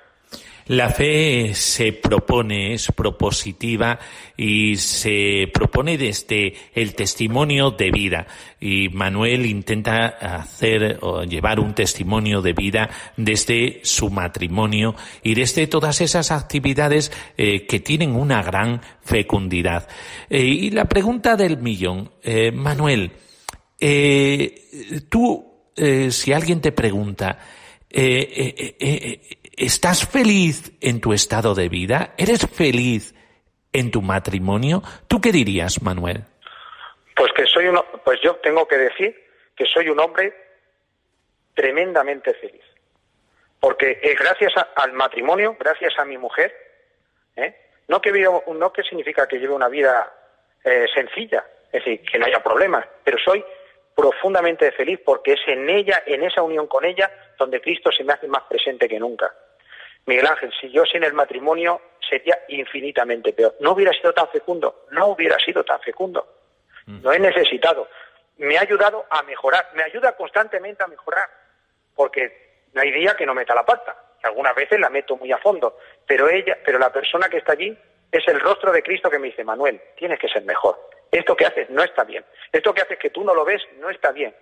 La 0.71 0.89
fe 0.91 1.53
se 1.53 1.93
propone, 1.93 2.75
es 2.75 2.93
propositiva 2.93 3.99
y 4.37 4.77
se 4.77 5.51
propone 5.53 5.99
desde 5.99 6.55
el 6.73 6.95
testimonio 6.95 7.73
de 7.73 7.91
vida. 7.91 8.29
Y 8.61 8.89
Manuel 8.89 9.47
intenta 9.47 10.07
hacer 10.07 10.99
o 11.01 11.25
llevar 11.25 11.59
un 11.59 11.75
testimonio 11.75 12.41
de 12.41 12.53
vida 12.53 12.89
desde 13.16 13.81
su 13.83 14.11
matrimonio 14.11 14.95
y 15.25 15.35
desde 15.35 15.66
todas 15.66 16.01
esas 16.01 16.31
actividades 16.31 17.11
eh, 17.37 17.66
que 17.66 17.81
tienen 17.81 18.14
una 18.14 18.41
gran 18.41 18.81
fecundidad. 19.03 19.89
Eh, 20.29 20.45
y 20.45 20.71
la 20.71 20.85
pregunta 20.85 21.35
del 21.35 21.59
millón, 21.59 22.12
eh, 22.23 22.53
Manuel, 22.53 23.11
tú, 25.09 25.64
si 26.11 26.33
alguien 26.33 26.61
te 26.61 26.71
pregunta, 26.71 27.39
¿Estás 29.61 30.09
feliz 30.09 30.73
en 30.81 31.03
tu 31.03 31.13
estado 31.13 31.55
de 31.55 31.69
vida? 31.69 32.15
¿Eres 32.17 32.49
feliz 32.51 33.15
en 33.75 33.91
tu 33.91 34.01
matrimonio? 34.01 34.81
¿Tú 35.07 35.21
qué 35.21 35.33
dirías, 35.33 35.83
Manuel? 35.83 36.25
Pues 37.15 37.31
que 37.37 37.45
soy 37.45 37.67
uno, 37.67 37.85
pues 38.03 38.19
yo 38.23 38.37
tengo 38.37 38.67
que 38.67 38.79
decir 38.79 39.15
que 39.55 39.67
soy 39.67 39.91
un 39.91 40.01
hombre 40.01 40.33
tremendamente 41.53 42.33
feliz. 42.33 42.65
Porque 43.61 44.01
es 44.03 44.19
gracias 44.19 44.55
al 44.77 44.95
matrimonio, 44.95 45.55
gracias 45.61 45.93
a 45.99 46.07
mi 46.07 46.17
mujer, 46.17 46.57
¿eh? 47.37 47.55
no, 47.89 48.01
que 48.01 48.13
no 48.13 48.73
que 48.73 48.83
significa 48.83 49.29
que 49.29 49.37
lleve 49.37 49.53
una 49.53 49.69
vida 49.69 50.11
eh, 50.65 50.87
sencilla, 50.95 51.45
es 51.71 51.85
decir, 51.85 52.01
que 52.11 52.19
no 52.19 52.25
haya 52.25 52.43
problemas, 52.43 52.87
pero 53.05 53.19
soy 53.23 53.45
profundamente 53.95 54.73
feliz 54.73 55.01
porque 55.05 55.35
es 55.35 55.41
en 55.47 55.69
ella, 55.69 56.03
en 56.07 56.23
esa 56.23 56.41
unión 56.41 56.67
con 56.67 56.87
ella, 56.87 57.11
donde 57.39 57.61
Cristo 57.61 57.93
se 57.93 58.05
me 58.05 58.15
hace 58.15 58.27
más 58.27 58.45
presente 58.45 58.89
que 58.89 58.99
nunca. 58.99 59.31
Miguel 60.11 60.27
Ángel, 60.27 60.53
si 60.61 60.69
yo 60.73 60.85
sin 60.87 61.05
el 61.05 61.13
matrimonio 61.13 61.81
sería 62.01 62.37
infinitamente 62.49 63.33
peor. 63.33 63.55
No 63.61 63.71
hubiera 63.71 63.93
sido 63.93 64.13
tan 64.13 64.29
fecundo, 64.29 64.87
no 64.91 65.07
hubiera 65.07 65.39
sido 65.39 65.63
tan 65.63 65.81
fecundo. 65.81 66.27
Mm. 66.87 67.01
No 67.01 67.13
he 67.13 67.21
necesitado. 67.21 67.87
Me 68.39 68.59
ha 68.59 68.63
ayudado 68.63 69.07
a 69.09 69.23
mejorar, 69.23 69.69
me 69.75 69.85
ayuda 69.85 70.17
constantemente 70.17 70.83
a 70.83 70.89
mejorar, 70.89 71.29
porque 71.95 72.65
no 72.73 72.81
hay 72.81 72.91
día 72.91 73.15
que 73.15 73.25
no 73.25 73.35
meta 73.35 73.55
la 73.55 73.65
pata. 73.65 74.17
Algunas 74.25 74.53
veces 74.57 74.81
la 74.81 74.91
meto 74.91 75.17
muy 75.17 75.31
a 75.31 75.39
fondo, 75.39 75.79
pero 76.05 76.29
ella, 76.29 76.59
pero 76.65 76.81
la 76.81 76.93
persona 76.93 77.29
que 77.29 77.37
está 77.37 77.53
allí 77.53 77.79
es 78.11 78.27
el 78.27 78.41
rostro 78.41 78.73
de 78.73 78.83
Cristo 78.83 79.09
que 79.09 79.21
me 79.21 79.29
dice, 79.29 79.45
Manuel, 79.45 79.81
tienes 79.97 80.19
que 80.19 80.29
ser 80.29 80.43
mejor. 80.43 80.77
Esto 81.13 81.37
que 81.37 81.47
haces 81.47 81.71
no 81.71 81.85
está 81.85 82.03
bien. 82.03 82.25
Esto 82.51 82.75
que 82.75 82.83
haces 82.83 82.99
que 82.99 83.11
tú 83.11 83.23
no 83.23 83.33
lo 83.33 83.45
ves 83.45 83.63
no 83.79 83.89
está 83.91 84.11
bien. 84.11 84.35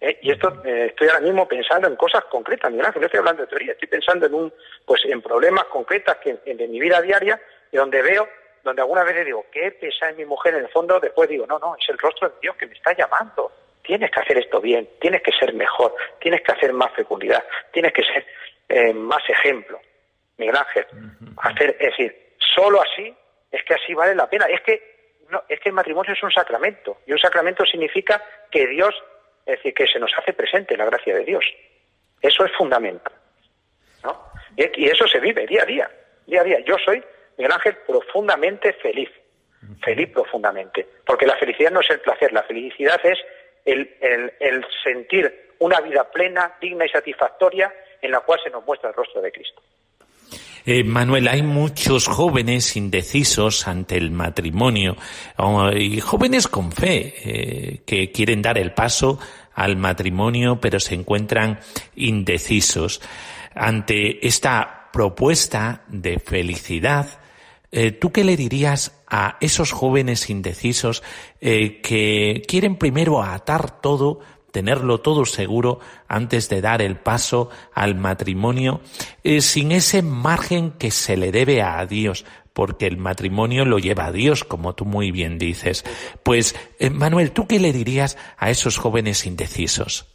Eh, 0.00 0.18
y 0.22 0.30
esto 0.30 0.62
eh, 0.64 0.86
estoy 0.90 1.08
ahora 1.08 1.20
mismo 1.20 1.48
pensando 1.48 1.88
en 1.88 1.96
cosas 1.96 2.24
concretas, 2.26 2.70
mira, 2.70 2.92
que 2.92 3.00
no 3.00 3.06
estoy 3.06 3.18
hablando 3.18 3.42
de 3.42 3.48
teoría, 3.48 3.72
estoy 3.72 3.88
pensando 3.88 4.26
en 4.26 4.34
un, 4.34 4.52
pues 4.84 5.04
en 5.04 5.20
problemas 5.20 5.64
concretos 5.64 6.16
que 6.16 6.38
en, 6.44 6.70
mi 6.70 6.78
vida 6.78 7.00
diaria, 7.00 7.40
y 7.72 7.76
donde 7.76 8.00
veo, 8.02 8.28
donde 8.62 8.82
algunas 8.82 9.04
veces 9.04 9.26
digo, 9.26 9.46
qué 9.50 9.72
pesa 9.72 10.10
en 10.10 10.16
mi 10.16 10.24
mujer, 10.24 10.54
en 10.54 10.64
el 10.64 10.68
fondo, 10.68 11.00
después 11.00 11.28
digo, 11.28 11.46
no, 11.46 11.58
no, 11.58 11.74
es 11.74 11.88
el 11.88 11.98
rostro 11.98 12.28
de 12.28 12.34
Dios 12.40 12.56
que 12.56 12.66
me 12.66 12.74
está 12.74 12.92
llamando. 12.94 13.50
Tienes 13.82 14.10
que 14.10 14.20
hacer 14.20 14.38
esto 14.38 14.60
bien, 14.60 14.88
tienes 15.00 15.22
que 15.22 15.32
ser 15.32 15.52
mejor, 15.54 15.94
tienes 16.20 16.42
que 16.42 16.52
hacer 16.52 16.72
más 16.72 16.92
fecundidad, 16.92 17.42
tienes 17.72 17.92
que 17.92 18.04
ser 18.04 18.24
eh, 18.68 18.92
más 18.92 19.22
ejemplo. 19.28 19.80
Miguel 20.36 20.56
Ángel, 20.56 20.86
hacer, 21.38 21.76
es 21.80 21.90
decir, 21.90 22.34
solo 22.54 22.80
así 22.80 23.12
es 23.50 23.64
que 23.64 23.74
así 23.74 23.94
vale 23.94 24.14
la 24.14 24.28
pena. 24.28 24.46
Es 24.46 24.60
que 24.60 25.24
no, 25.30 25.42
es 25.48 25.58
que 25.60 25.70
el 25.70 25.74
matrimonio 25.74 26.12
es 26.12 26.22
un 26.22 26.30
sacramento 26.30 26.98
y 27.06 27.12
un 27.12 27.18
sacramento 27.18 27.64
significa 27.64 28.22
que 28.50 28.66
Dios 28.66 28.94
es 29.48 29.56
decir, 29.56 29.72
que 29.72 29.86
se 29.86 29.98
nos 29.98 30.12
hace 30.14 30.34
presente 30.34 30.76
la 30.76 30.84
gracia 30.84 31.14
de 31.14 31.24
Dios. 31.24 31.44
Eso 32.20 32.44
es 32.44 32.52
fundamental. 32.52 33.14
¿no? 34.04 34.30
Y, 34.56 34.86
eso 34.86 35.08
se 35.08 35.20
vive 35.20 35.46
día 35.46 35.62
a 35.62 35.64
día, 35.66 35.90
día 36.26 36.42
a 36.42 36.44
día. 36.44 36.58
Yo 36.66 36.76
soy, 36.84 37.02
Miguel 37.38 37.52
Ángel, 37.52 37.78
profundamente 37.86 38.74
feliz. 38.74 39.08
Feliz 39.82 40.10
profundamente. 40.10 40.86
Porque 41.06 41.26
la 41.26 41.36
felicidad 41.36 41.70
no 41.70 41.80
es 41.80 41.88
el 41.88 42.00
placer, 42.00 42.30
la 42.32 42.42
felicidad 42.42 43.00
es 43.02 43.18
el, 43.64 43.96
el 44.38 44.66
sentir 44.84 45.54
una 45.60 45.80
vida 45.80 46.10
plena, 46.10 46.56
digna 46.60 46.84
y 46.84 46.90
satisfactoria 46.90 47.72
en 48.02 48.10
la 48.10 48.20
cual 48.20 48.40
se 48.44 48.50
nos 48.50 48.64
muestra 48.66 48.90
el 48.90 48.94
rostro 48.94 49.22
de 49.22 49.32
Cristo. 49.32 49.62
Eh, 50.70 50.84
Manuel, 50.84 51.28
hay 51.28 51.40
muchos 51.40 52.08
jóvenes 52.08 52.76
indecisos 52.76 53.66
ante 53.66 53.96
el 53.96 54.10
matrimonio 54.10 54.98
y 55.74 55.98
jóvenes 56.00 56.46
con 56.46 56.72
fe 56.72 57.14
eh, 57.24 57.82
que 57.86 58.12
quieren 58.12 58.42
dar 58.42 58.58
el 58.58 58.74
paso 58.74 59.18
al 59.54 59.78
matrimonio 59.78 60.60
pero 60.60 60.78
se 60.78 60.94
encuentran 60.94 61.58
indecisos. 61.96 63.00
Ante 63.54 64.26
esta 64.26 64.90
propuesta 64.92 65.84
de 65.88 66.18
felicidad, 66.18 67.18
eh, 67.72 67.92
¿tú 67.92 68.12
qué 68.12 68.22
le 68.22 68.36
dirías 68.36 68.92
a 69.08 69.38
esos 69.40 69.72
jóvenes 69.72 70.28
indecisos 70.28 71.02
que 71.40 72.42
quieren 72.46 72.76
primero 72.76 73.22
atar 73.22 73.80
todo 73.80 74.20
tenerlo 74.58 74.98
todo 74.98 75.24
seguro 75.24 75.78
antes 76.08 76.48
de 76.48 76.60
dar 76.60 76.82
el 76.82 76.96
paso 76.96 77.48
al 77.72 77.94
matrimonio, 77.94 78.80
eh, 79.22 79.40
sin 79.40 79.70
ese 79.70 80.02
margen 80.02 80.72
que 80.72 80.90
se 80.90 81.16
le 81.16 81.30
debe 81.30 81.62
a 81.62 81.86
Dios, 81.86 82.26
porque 82.52 82.88
el 82.88 82.96
matrimonio 82.96 83.64
lo 83.64 83.78
lleva 83.78 84.06
a 84.06 84.10
Dios, 84.10 84.42
como 84.42 84.74
tú 84.74 84.84
muy 84.84 85.12
bien 85.12 85.38
dices. 85.38 85.84
Pues, 86.24 86.56
eh, 86.80 86.90
Manuel, 86.90 87.30
¿tú 87.30 87.46
qué 87.46 87.60
le 87.60 87.70
dirías 87.70 88.18
a 88.36 88.50
esos 88.50 88.78
jóvenes 88.78 89.26
indecisos? 89.26 90.12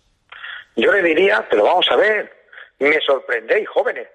Yo 0.75 0.91
le 0.91 1.01
diría, 1.01 1.47
pero 1.49 1.63
vamos 1.63 1.85
a 1.89 1.95
ver, 1.95 2.29
me 2.79 2.99
sorprendéis, 2.99 3.69
jóvenes, 3.69 4.09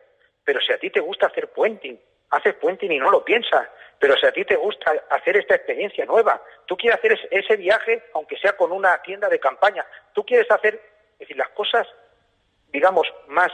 pero 0.45 0.61
si 0.61 0.75
a 0.75 0.79
ti 0.79 0.91
te 0.91 1.01
gusta 1.01 1.29
hacer 1.29 1.49
puenting, 1.55 1.99
haces 2.29 2.55
puenting 2.57 2.93
y 2.93 2.99
no 2.99 3.11
lo 3.11 3.25
piensas, 3.25 3.67
pero 3.99 4.17
si 4.17 4.27
a 4.27 4.33
ti 4.33 4.45
te 4.45 4.57
gusta 4.57 4.93
hacer 5.11 5.37
esta 5.37 5.57
experiencia 5.57 6.05
nueva, 6.05 6.43
tú 6.67 6.77
quieres 6.77 6.99
hacer 6.99 7.19
ese 7.31 7.57
viaje, 7.57 8.05
aunque 8.15 8.37
sea 8.39 8.57
con 8.57 8.73
una 8.73 9.01
tienda 9.03 9.29
de 9.29 9.41
campaña, 9.41 9.85
tú 10.13 10.25
quieres 10.25 10.51
hacer, 10.51 10.75
es 10.75 11.19
decir, 11.21 11.37
las 11.37 11.49
cosas, 11.51 11.87
digamos, 12.71 13.07
más 13.29 13.51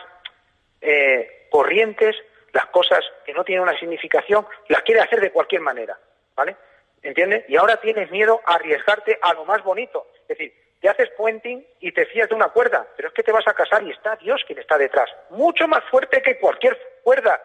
eh, 0.81 1.49
corrientes, 1.51 2.17
las 2.53 2.67
cosas 2.67 3.01
que 3.25 3.33
no 3.33 3.45
tienen 3.45 3.63
una 3.63 3.79
significación, 3.79 4.47
las 4.69 4.83
quieres 4.83 5.05
hacer 5.05 5.21
de 5.21 5.33
cualquier 5.33 5.63
manera, 5.63 5.99
¿vale? 6.37 6.57
¿Entiendes? 7.03 7.45
Y 7.49 7.57
ahora 7.57 7.79
tienes 7.79 8.11
miedo 8.11 8.41
a 8.45 8.55
arriesgarte 8.55 9.19
a 9.21 9.35
lo 9.35 9.45
más 9.45 9.63
bonito. 9.63 10.07
Es 10.23 10.29
decir, 10.29 10.55
te 10.81 10.89
haces 10.89 11.11
puenting 11.17 11.67
y 11.81 11.93
te 11.93 12.07
fías 12.07 12.29
de 12.29 12.35
una 12.35 12.49
cuerda, 12.49 12.87
pero 12.97 13.09
es 13.09 13.15
que 13.15 13.23
te 13.23 13.33
vas 13.33 13.47
a 13.49 13.55
casar 13.55 13.83
y 13.83 13.91
está 13.91 14.17
Dios 14.17 14.43
quien 14.47 14.59
está 14.59 14.79
detrás. 14.79 15.11
Mucho 15.31 15.67
más 15.67 15.83
fuerte 15.91 16.23
que 16.23 16.39
cualquier 16.39 16.79
cuerda. 17.03 17.43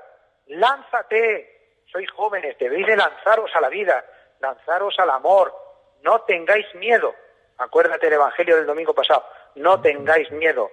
Lánzate, 0.47 1.59
sois 1.92 2.10
jóvenes, 2.12 2.58
debéis 2.58 2.86
de 2.86 2.96
lanzaros 2.96 3.52
a 3.56 3.62
la 3.62 3.70
vida, 3.70 4.06
lanzaros 4.40 4.98
al 5.00 5.10
amor, 5.10 5.54
no 6.02 6.22
tengáis 6.22 6.66
miedo. 6.76 7.14
Acuérdate 7.58 8.06
del 8.06 8.14
Evangelio 8.14 8.56
del 8.56 8.66
domingo 8.66 8.94
pasado, 8.94 9.26
no 9.56 9.82
tengáis 9.82 10.32
miedo, 10.32 10.72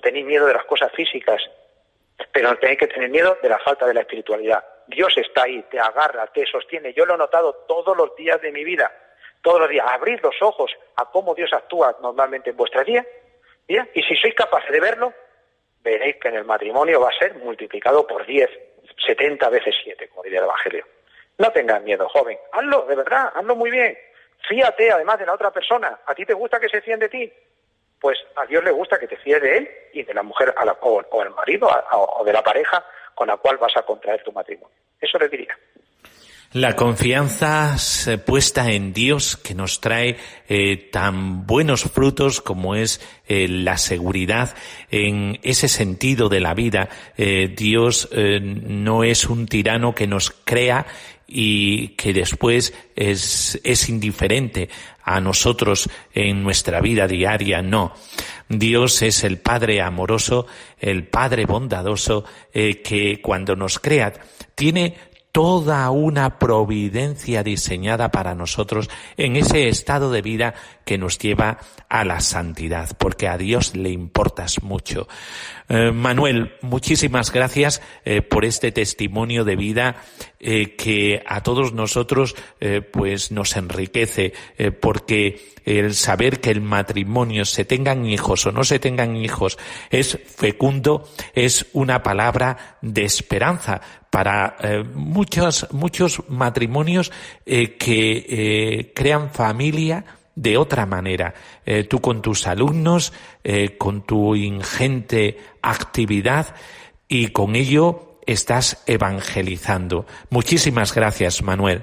tenéis 0.00 0.26
miedo 0.26 0.46
de 0.46 0.54
las 0.54 0.64
cosas 0.64 0.92
físicas, 0.92 1.42
pero 2.32 2.56
tenéis 2.58 2.78
que 2.78 2.86
tener 2.86 3.08
miedo 3.08 3.36
de 3.42 3.48
la 3.48 3.58
falta 3.58 3.86
de 3.86 3.94
la 3.94 4.00
espiritualidad. 4.00 4.64
Dios 4.86 5.12
está 5.16 5.42
ahí, 5.42 5.62
te 5.64 5.80
agarra, 5.80 6.26
te 6.28 6.46
sostiene. 6.46 6.92
Yo 6.92 7.04
lo 7.04 7.14
he 7.14 7.18
notado 7.18 7.52
todos 7.66 7.96
los 7.96 8.14
días 8.14 8.40
de 8.40 8.52
mi 8.52 8.64
vida, 8.64 8.92
todos 9.42 9.60
los 9.60 9.68
días. 9.68 9.86
Abrid 9.88 10.20
los 10.22 10.40
ojos 10.40 10.70
a 10.96 11.06
cómo 11.06 11.34
Dios 11.34 11.52
actúa 11.52 11.96
normalmente 12.00 12.50
en 12.50 12.56
vuestra 12.56 12.84
vida, 12.84 13.04
y 13.66 14.02
si 14.02 14.14
sois 14.16 14.34
capaces 14.34 14.70
de 14.70 14.80
verlo, 14.80 15.12
veréis 15.80 16.16
que 16.16 16.28
en 16.28 16.36
el 16.36 16.44
matrimonio 16.44 17.00
va 17.00 17.10
a 17.10 17.18
ser 17.18 17.34
multiplicado 17.34 18.06
por 18.06 18.24
diez 18.24 18.50
70 19.06 19.48
veces 19.48 19.74
7, 19.82 20.08
como 20.08 20.22
diría 20.22 20.38
el 20.38 20.44
Evangelio. 20.44 20.86
No 21.38 21.50
tengas 21.52 21.82
miedo, 21.82 22.08
joven. 22.08 22.38
Hazlo, 22.52 22.86
de 22.86 22.96
verdad, 22.96 23.32
hazlo 23.34 23.54
muy 23.56 23.70
bien. 23.70 23.96
Fíate 24.48 24.90
además 24.90 25.18
de 25.18 25.26
la 25.26 25.34
otra 25.34 25.50
persona. 25.50 26.00
¿A 26.06 26.14
ti 26.14 26.24
te 26.24 26.34
gusta 26.34 26.58
que 26.58 26.68
se 26.68 26.80
fíen 26.80 26.98
de 26.98 27.08
ti? 27.08 27.32
Pues 28.00 28.18
a 28.36 28.46
Dios 28.46 28.62
le 28.64 28.70
gusta 28.70 28.98
que 28.98 29.08
te 29.08 29.16
fíes 29.16 29.40
de 29.42 29.56
él 29.56 29.70
y 29.92 30.02
de 30.02 30.14
la 30.14 30.22
mujer 30.22 30.54
a 30.56 30.64
la, 30.64 30.72
o, 30.80 31.22
el 31.22 31.30
marido 31.30 31.68
o 31.92 32.24
de 32.24 32.32
la 32.32 32.42
pareja 32.42 32.84
con 33.14 33.28
la 33.28 33.36
cual 33.36 33.58
vas 33.58 33.76
a 33.76 33.82
contraer 33.82 34.22
tu 34.22 34.32
matrimonio. 34.32 34.76
Eso 35.00 35.18
le 35.18 35.28
diría. 35.28 35.56
La 36.54 36.76
confianza 36.76 37.76
puesta 38.24 38.72
en 38.72 38.94
Dios 38.94 39.36
que 39.36 39.54
nos 39.54 39.82
trae 39.82 40.16
eh, 40.48 40.88
tan 40.90 41.46
buenos 41.46 41.82
frutos 41.82 42.40
como 42.40 42.74
es 42.74 43.02
eh, 43.26 43.48
la 43.48 43.76
seguridad 43.76 44.56
en 44.90 45.38
ese 45.42 45.68
sentido 45.68 46.30
de 46.30 46.40
la 46.40 46.54
vida. 46.54 46.88
Eh, 47.18 47.52
Dios 47.54 48.08
no 48.40 49.04
es 49.04 49.26
un 49.26 49.46
tirano 49.46 49.94
que 49.94 50.06
nos 50.06 50.30
crea 50.30 50.86
y 51.26 51.88
que 51.88 52.14
después 52.14 52.72
es, 52.96 53.60
es 53.62 53.90
indiferente 53.90 54.70
a 55.04 55.20
nosotros 55.20 55.90
en 56.14 56.42
nuestra 56.42 56.80
vida 56.80 57.06
diaria. 57.06 57.60
No. 57.60 57.92
Dios 58.48 59.02
es 59.02 59.22
el 59.22 59.36
Padre 59.36 59.82
amoroso, 59.82 60.46
el 60.80 61.06
Padre 61.06 61.44
bondadoso, 61.44 62.24
que 62.50 63.20
cuando 63.22 63.54
nos 63.54 63.78
crea 63.78 64.14
tiene 64.54 64.96
toda 65.38 65.88
una 65.90 66.36
providencia 66.40 67.44
diseñada 67.44 68.10
para 68.10 68.34
nosotros 68.34 68.90
en 69.16 69.36
ese 69.36 69.68
estado 69.68 70.10
de 70.10 70.20
vida 70.20 70.54
que 70.84 70.98
nos 70.98 71.16
lleva 71.16 71.58
a 71.88 72.04
la 72.04 72.18
santidad, 72.18 72.96
porque 72.98 73.28
a 73.28 73.38
Dios 73.38 73.76
le 73.76 73.90
importas 73.90 74.64
mucho. 74.64 75.06
Eh, 75.68 75.92
Manuel, 75.92 76.52
muchísimas 76.62 77.30
gracias 77.30 77.82
eh, 78.04 78.22
por 78.22 78.46
este 78.46 78.72
testimonio 78.72 79.44
de 79.44 79.54
vida 79.54 79.96
eh, 80.40 80.76
que 80.76 81.22
a 81.26 81.42
todos 81.42 81.74
nosotros 81.74 82.34
pues 82.92 83.30
nos 83.32 83.56
enriquece, 83.56 84.32
porque 84.80 85.54
el 85.64 85.94
saber 85.94 86.40
que 86.40 86.50
el 86.50 86.60
matrimonio, 86.60 87.44
se 87.44 87.64
tengan 87.64 88.04
hijos 88.06 88.46
o 88.46 88.52
no 88.52 88.64
se 88.64 88.78
tengan 88.78 89.16
hijos, 89.16 89.58
es 89.90 90.18
fecundo, 90.26 91.08
es 91.34 91.66
una 91.72 92.02
palabra 92.02 92.78
de 92.82 93.04
esperanza 93.04 93.80
para 94.10 94.56
muchos, 94.94 95.68
muchos 95.72 96.22
matrimonios 96.28 97.12
que 97.44 98.92
crean 98.94 99.30
familia 99.30 100.04
de 100.34 100.56
otra 100.56 100.86
manera. 100.86 101.34
Tú 101.88 102.00
con 102.00 102.22
tus 102.22 102.46
alumnos, 102.46 103.12
eh, 103.50 103.78
con 103.78 104.04
tu 104.04 104.36
ingente 104.36 105.38
actividad 105.62 106.54
y 107.08 107.32
con 107.32 107.56
ello 107.56 108.18
estás 108.26 108.84
evangelizando. 108.86 110.04
Muchísimas 110.28 110.94
gracias, 110.94 111.42
Manuel. 111.42 111.82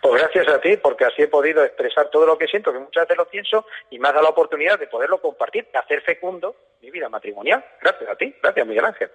Pues 0.00 0.22
gracias 0.22 0.48
a 0.48 0.58
ti, 0.58 0.78
porque 0.78 1.04
así 1.04 1.20
he 1.20 1.28
podido 1.28 1.62
expresar 1.62 2.08
todo 2.08 2.24
lo 2.24 2.38
que 2.38 2.46
siento, 2.46 2.72
que 2.72 2.78
muchas 2.78 3.02
veces 3.02 3.18
lo 3.18 3.28
pienso, 3.28 3.66
y 3.90 3.98
me 3.98 4.08
ha 4.08 4.12
dado 4.12 4.24
la 4.24 4.30
oportunidad 4.30 4.78
de 4.78 4.86
poderlo 4.86 5.20
compartir, 5.20 5.68
de 5.70 5.78
hacer 5.78 6.00
fecundo 6.00 6.56
mi 6.80 6.90
vida 6.90 7.10
matrimonial. 7.10 7.62
Gracias 7.82 8.08
a 8.08 8.16
ti, 8.16 8.34
gracias 8.42 8.66
Miguel 8.66 8.86
Ángel. 8.86 9.10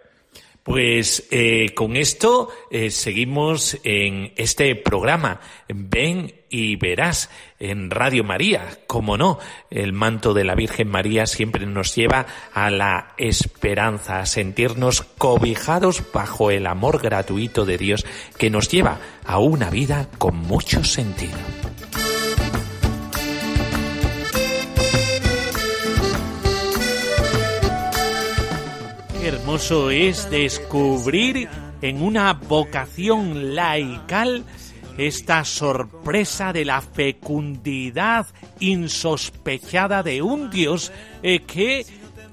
Pues 0.63 1.27
eh, 1.31 1.73
con 1.73 1.95
esto 1.97 2.49
eh, 2.69 2.91
seguimos 2.91 3.79
en 3.83 4.31
este 4.35 4.75
programa. 4.75 5.39
Ven 5.67 6.35
y 6.51 6.75
verás 6.75 7.31
en 7.59 7.89
Radio 7.89 8.23
María. 8.23 8.77
Como 8.85 9.17
no, 9.17 9.39
el 9.71 9.91
manto 9.91 10.35
de 10.35 10.43
la 10.43 10.53
Virgen 10.53 10.87
María 10.87 11.25
siempre 11.25 11.65
nos 11.65 11.95
lleva 11.95 12.27
a 12.53 12.69
la 12.69 13.15
esperanza, 13.17 14.19
a 14.19 14.25
sentirnos 14.27 15.01
cobijados 15.01 16.03
bajo 16.13 16.51
el 16.51 16.67
amor 16.67 17.01
gratuito 17.01 17.65
de 17.65 17.79
Dios 17.79 18.05
que 18.37 18.51
nos 18.51 18.69
lleva 18.69 18.99
a 19.25 19.39
una 19.39 19.71
vida 19.71 20.09
con 20.19 20.35
mucho 20.35 20.83
sentido. 20.83 21.39
Hermoso 29.33 29.91
es 29.91 30.29
descubrir 30.29 31.47
en 31.81 32.01
una 32.01 32.33
vocación 32.33 33.55
laical 33.55 34.43
esta 34.97 35.45
sorpresa 35.45 36.51
de 36.51 36.65
la 36.65 36.81
fecundidad 36.81 38.27
insospechada 38.59 40.03
de 40.03 40.21
un 40.21 40.49
Dios 40.49 40.91
eh, 41.23 41.39
que 41.39 41.85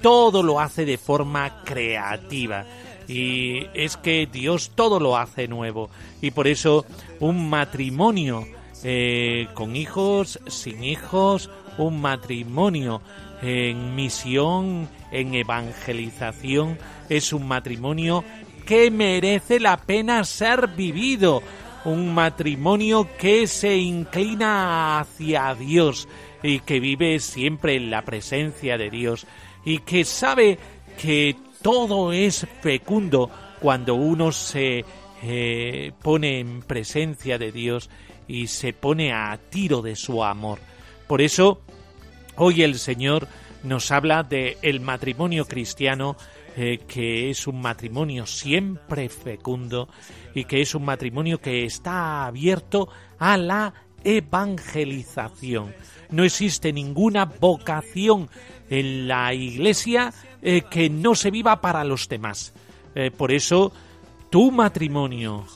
todo 0.02 0.42
lo 0.42 0.60
hace 0.60 0.84
de 0.84 0.98
forma 0.98 1.62
creativa. 1.64 2.64
Y 3.06 3.66
es 3.74 3.96
que 3.96 4.28
Dios 4.30 4.72
todo 4.74 4.98
lo 4.98 5.16
hace 5.16 5.46
nuevo. 5.46 5.90
Y 6.20 6.32
por 6.32 6.48
eso 6.48 6.84
un 7.20 7.48
matrimonio 7.48 8.46
eh, 8.82 9.48
con 9.54 9.76
hijos, 9.76 10.40
sin 10.48 10.82
hijos, 10.82 11.48
un 11.78 12.00
matrimonio 12.00 13.00
en 13.40 13.94
misión, 13.94 14.88
en 15.10 15.34
evangelización, 15.34 16.78
es 17.08 17.32
un 17.32 17.46
matrimonio 17.46 18.24
que 18.66 18.90
merece 18.90 19.60
la 19.60 19.76
pena 19.78 20.24
ser 20.24 20.68
vivido, 20.68 21.42
un 21.84 22.12
matrimonio 22.12 23.08
que 23.18 23.46
se 23.46 23.76
inclina 23.76 25.00
hacia 25.00 25.54
Dios 25.54 26.08
y 26.42 26.60
que 26.60 26.80
vive 26.80 27.18
siempre 27.20 27.76
en 27.76 27.90
la 27.90 28.02
presencia 28.02 28.76
de 28.76 28.90
Dios 28.90 29.26
y 29.64 29.78
que 29.78 30.04
sabe 30.04 30.58
que 31.00 31.36
todo 31.62 32.12
es 32.12 32.46
fecundo 32.60 33.30
cuando 33.60 33.94
uno 33.94 34.32
se 34.32 34.84
eh, 35.22 35.92
pone 36.02 36.40
en 36.40 36.62
presencia 36.62 37.38
de 37.38 37.52
Dios 37.52 37.88
y 38.28 38.46
se 38.48 38.72
pone 38.72 39.12
a 39.12 39.38
tiro 39.50 39.80
de 39.80 39.96
su 39.96 40.22
amor. 40.22 40.58
Por 41.06 41.22
eso 41.22 41.62
Hoy 42.40 42.62
el 42.62 42.78
Señor 42.78 43.26
nos 43.62 43.90
habla 43.90 44.22
de 44.22 44.58
el 44.62 44.80
matrimonio 44.80 45.44
cristiano 45.46 46.16
eh, 46.56 46.80
que 46.88 47.30
es 47.30 47.46
un 47.46 47.60
matrimonio 47.60 48.26
siempre 48.26 49.08
fecundo 49.08 49.88
y 50.34 50.44
que 50.44 50.60
es 50.60 50.74
un 50.74 50.84
matrimonio 50.84 51.40
que 51.40 51.64
está 51.64 52.26
abierto 52.26 52.88
a 53.18 53.36
la 53.36 53.72
evangelización. 54.02 55.74
No 56.10 56.24
existe 56.24 56.72
ninguna 56.72 57.26
vocación 57.26 58.28
en 58.68 59.06
la 59.06 59.32
Iglesia 59.34 60.12
eh, 60.42 60.62
que 60.62 60.90
no 60.90 61.14
se 61.14 61.30
viva 61.30 61.60
para 61.60 61.84
los 61.84 62.08
demás. 62.08 62.52
Eh, 62.94 63.10
por 63.10 63.30
eso, 63.30 63.72
tu 64.30 64.50
matrimonio 64.50 65.46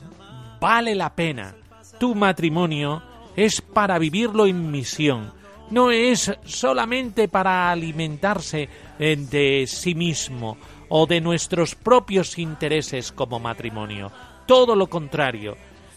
vale 0.61 0.95
la 0.95 1.15
pena. 1.15 1.57
Tu 1.99 2.15
matrimonio 2.15 3.03
es 3.35 3.61
para 3.61 3.99
vivirlo 3.99 4.47
en 4.47 4.71
misión 4.71 5.33
no 5.73 5.91
es 5.91 6.31
solamente 6.45 7.29
para 7.29 7.71
alimentarse 7.71 8.69
eh, 8.99 9.17
de 9.17 9.65
sí 9.67 9.95
mismo 9.95 10.59
o 10.91 11.07
de 11.07 11.23
nuestros 11.23 11.75
propios 11.75 12.39
intereses 12.39 13.11
como 13.11 13.41
matrimonio. 13.41 14.13
Todo 14.47 14.77
lo 14.77 14.89
contrario, 14.89 15.57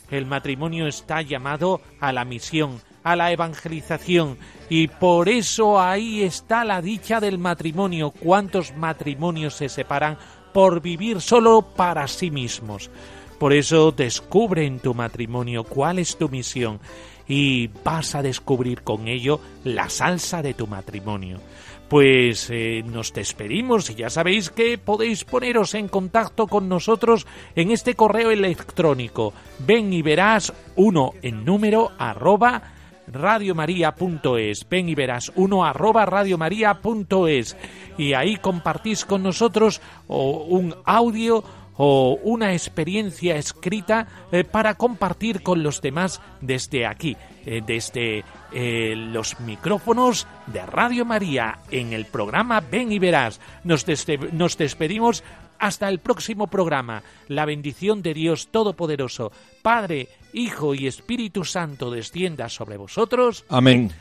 el 0.09 0.26
matrimonio 0.26 0.88
está 0.88 1.21
llamado 1.21 1.82
a 1.99 2.13
la 2.13 2.23
misión, 2.23 2.80
a 3.03 3.17
la 3.17 3.34
evangelización, 3.34 4.38
y 4.69 4.88
por 4.88 5.28
eso 5.28 5.82
ahí 5.82 6.23
está 6.23 6.63
la 6.63 6.82
dicha 6.82 7.19
del 7.19 7.38
matrimonio. 7.38 8.11
¿Cuántos 8.11 8.73
matrimonios 8.78 9.55
se 9.55 9.67
separan 9.67 10.17
por 10.53 10.82
vivir 10.82 11.19
solo 11.19 11.61
para 11.76 12.07
sí 12.07 12.32
mismos? 12.32 12.89
Por 13.38 13.51
eso 13.51 13.91
descubre 13.91 14.65
en 14.65 14.80
tu 14.80 14.93
matrimonio 14.93 15.65
cuál 15.65 15.99
es 15.99 16.17
tu 16.17 16.30
misión 16.30 16.80
y 17.28 17.69
vas 17.84 18.15
a 18.15 18.21
descubrir 18.21 18.82
con 18.82 19.07
ello 19.07 19.39
la 19.63 19.89
salsa 19.89 20.41
de 20.41 20.53
tu 20.53 20.67
matrimonio. 20.67 21.39
Pues 21.88 22.49
eh, 22.49 22.84
nos 22.84 23.13
despedimos 23.13 23.91
y 23.91 23.95
ya 23.95 24.09
sabéis 24.09 24.49
que 24.49 24.78
podéis 24.80 25.23
poneros 25.23 25.76
en 25.76 25.88
contacto 25.88 26.47
con 26.47 26.67
nosotros 26.67 27.28
en 27.55 27.69
este 27.71 27.95
correo 27.95 28.32
electrónico. 28.32 29.34
Ven 29.59 29.93
y 29.93 30.01
verás 30.01 30.51
uno 30.76 31.11
en 31.21 31.45
número 31.45 31.91
arroba 31.99 32.73
radiomaria.es. 33.07 34.67
Ven 34.67 34.89
y 34.89 34.95
verás 34.95 35.32
uno 35.36 35.63
arroba 35.63 36.05
radiomaria.es. 36.07 37.55
Y 37.99 38.13
ahí 38.13 38.38
compartís 38.38 39.05
con 39.05 39.21
nosotros 39.21 39.80
un 40.07 40.76
audio 40.86 41.43
o 41.78 42.19
una 42.23 42.53
experiencia 42.53 43.36
escrita 43.36 44.07
eh, 44.32 44.43
para 44.43 44.76
compartir 44.76 45.43
con 45.43 45.63
los 45.63 45.82
demás 45.82 46.21
desde 46.41 46.86
aquí, 46.86 47.17
eh, 47.45 47.61
desde 47.65 48.23
eh, 48.51 48.93
los 48.95 49.39
micrófonos 49.39 50.28
de 50.47 50.65
Radio 50.65 51.05
María 51.05 51.59
en 51.71 51.93
el 51.93 52.05
programa 52.05 52.61
Ven 52.61 52.91
y 52.91 52.99
Verás. 52.99 53.39
Nos, 53.63 53.86
nos 54.32 54.57
despedimos 54.57 55.23
hasta 55.59 55.89
el 55.89 55.99
próximo 55.99 56.47
programa. 56.47 57.03
La 57.28 57.45
bendición 57.45 58.01
de 58.01 58.13
Dios 58.13 58.49
Todopoderoso, 58.51 59.32
Padre, 59.61 60.09
Hijo 60.34 60.76
y 60.76 60.88
Espíritu 60.88 61.45
Santo 61.45 61.91
descienda 61.91 62.49
sobre 62.49 62.78
vosotros. 62.78 63.45
Amén. 63.49 63.91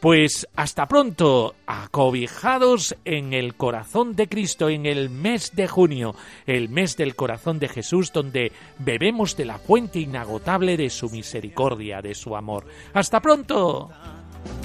Pues 0.00 0.46
hasta 0.54 0.86
pronto, 0.86 1.56
acobijados 1.66 2.94
en 3.04 3.32
el 3.32 3.56
corazón 3.56 4.14
de 4.14 4.28
Cristo 4.28 4.68
en 4.68 4.86
el 4.86 5.10
mes 5.10 5.56
de 5.56 5.66
junio, 5.66 6.14
el 6.46 6.68
mes 6.68 6.96
del 6.96 7.16
corazón 7.16 7.58
de 7.58 7.68
Jesús 7.68 8.12
donde 8.12 8.52
bebemos 8.78 9.36
de 9.36 9.44
la 9.44 9.58
fuente 9.58 9.98
inagotable 9.98 10.76
de 10.76 10.88
su 10.88 11.10
misericordia, 11.10 12.00
de 12.00 12.14
su 12.14 12.36
amor. 12.36 12.64
Hasta 12.94 13.20
pronto. 13.20 13.90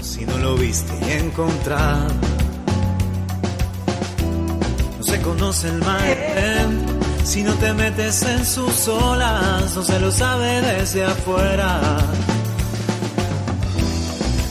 Si 0.02 0.24
no 0.24 0.38
lo 0.38 0.56
viste 0.56 0.94
y 1.08 1.12
encontrar, 1.14 2.12
no 4.98 5.04
se 5.04 5.20
conoce 5.20 5.70
el 5.70 5.80
mal. 5.80 6.86
Si 7.24 7.42
no 7.42 7.56
te 7.56 7.74
metes 7.74 8.22
en 8.22 8.46
sus 8.46 8.88
olas, 8.88 9.76
no 9.76 9.82
se 9.82 10.00
lo 10.00 10.12
sabe 10.12 10.62
desde 10.62 11.06
afuera 11.06 11.98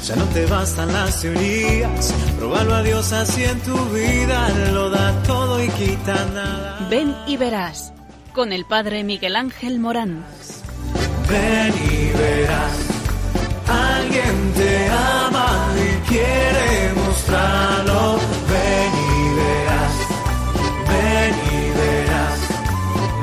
ya 0.03 0.17
no 0.17 0.25
te 0.27 0.47
bastan 0.47 0.93
las 0.93 1.21
teorías, 1.21 2.15
probalo 2.37 2.75
a 2.75 2.83
Dios 2.83 3.13
así 3.13 3.45
en 3.45 3.61
tu 3.61 3.77
vida, 3.91 4.49
lo 4.73 4.91
da 4.91 5.23
todo 5.23 5.63
y 5.63 5.69
quita 5.69 6.15
nada. 6.35 6.87
Ven 6.91 7.15
y 7.27 7.37
verás, 7.37 7.93
con 8.33 8.53
el 8.53 8.65
Padre 8.65 9.05
Miguel 9.05 9.37
Ángel 9.37 9.79
Morán. 9.79 10.25
Ven 11.29 11.75
y 11.75 12.19
verás, 12.19 12.77
alguien 13.69 14.53
te 14.55 14.89
ama 14.89 15.69
y 15.77 16.09
quiere 16.09 16.93
mostrarlo. 17.05 18.19
Ven 18.51 18.93
y 19.09 19.35
verás, 19.41 19.95
ven 20.91 21.35
y 21.53 21.63
verás 21.79 22.39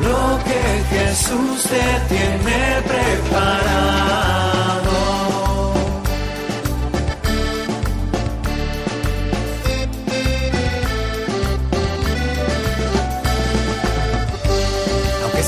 lo 0.01 0.43
que 0.45 0.95
Jesús 0.95 1.09
Jesús 1.19 1.63
te 1.63 2.15
tiene 2.15 2.81
preparado. 2.87 4.48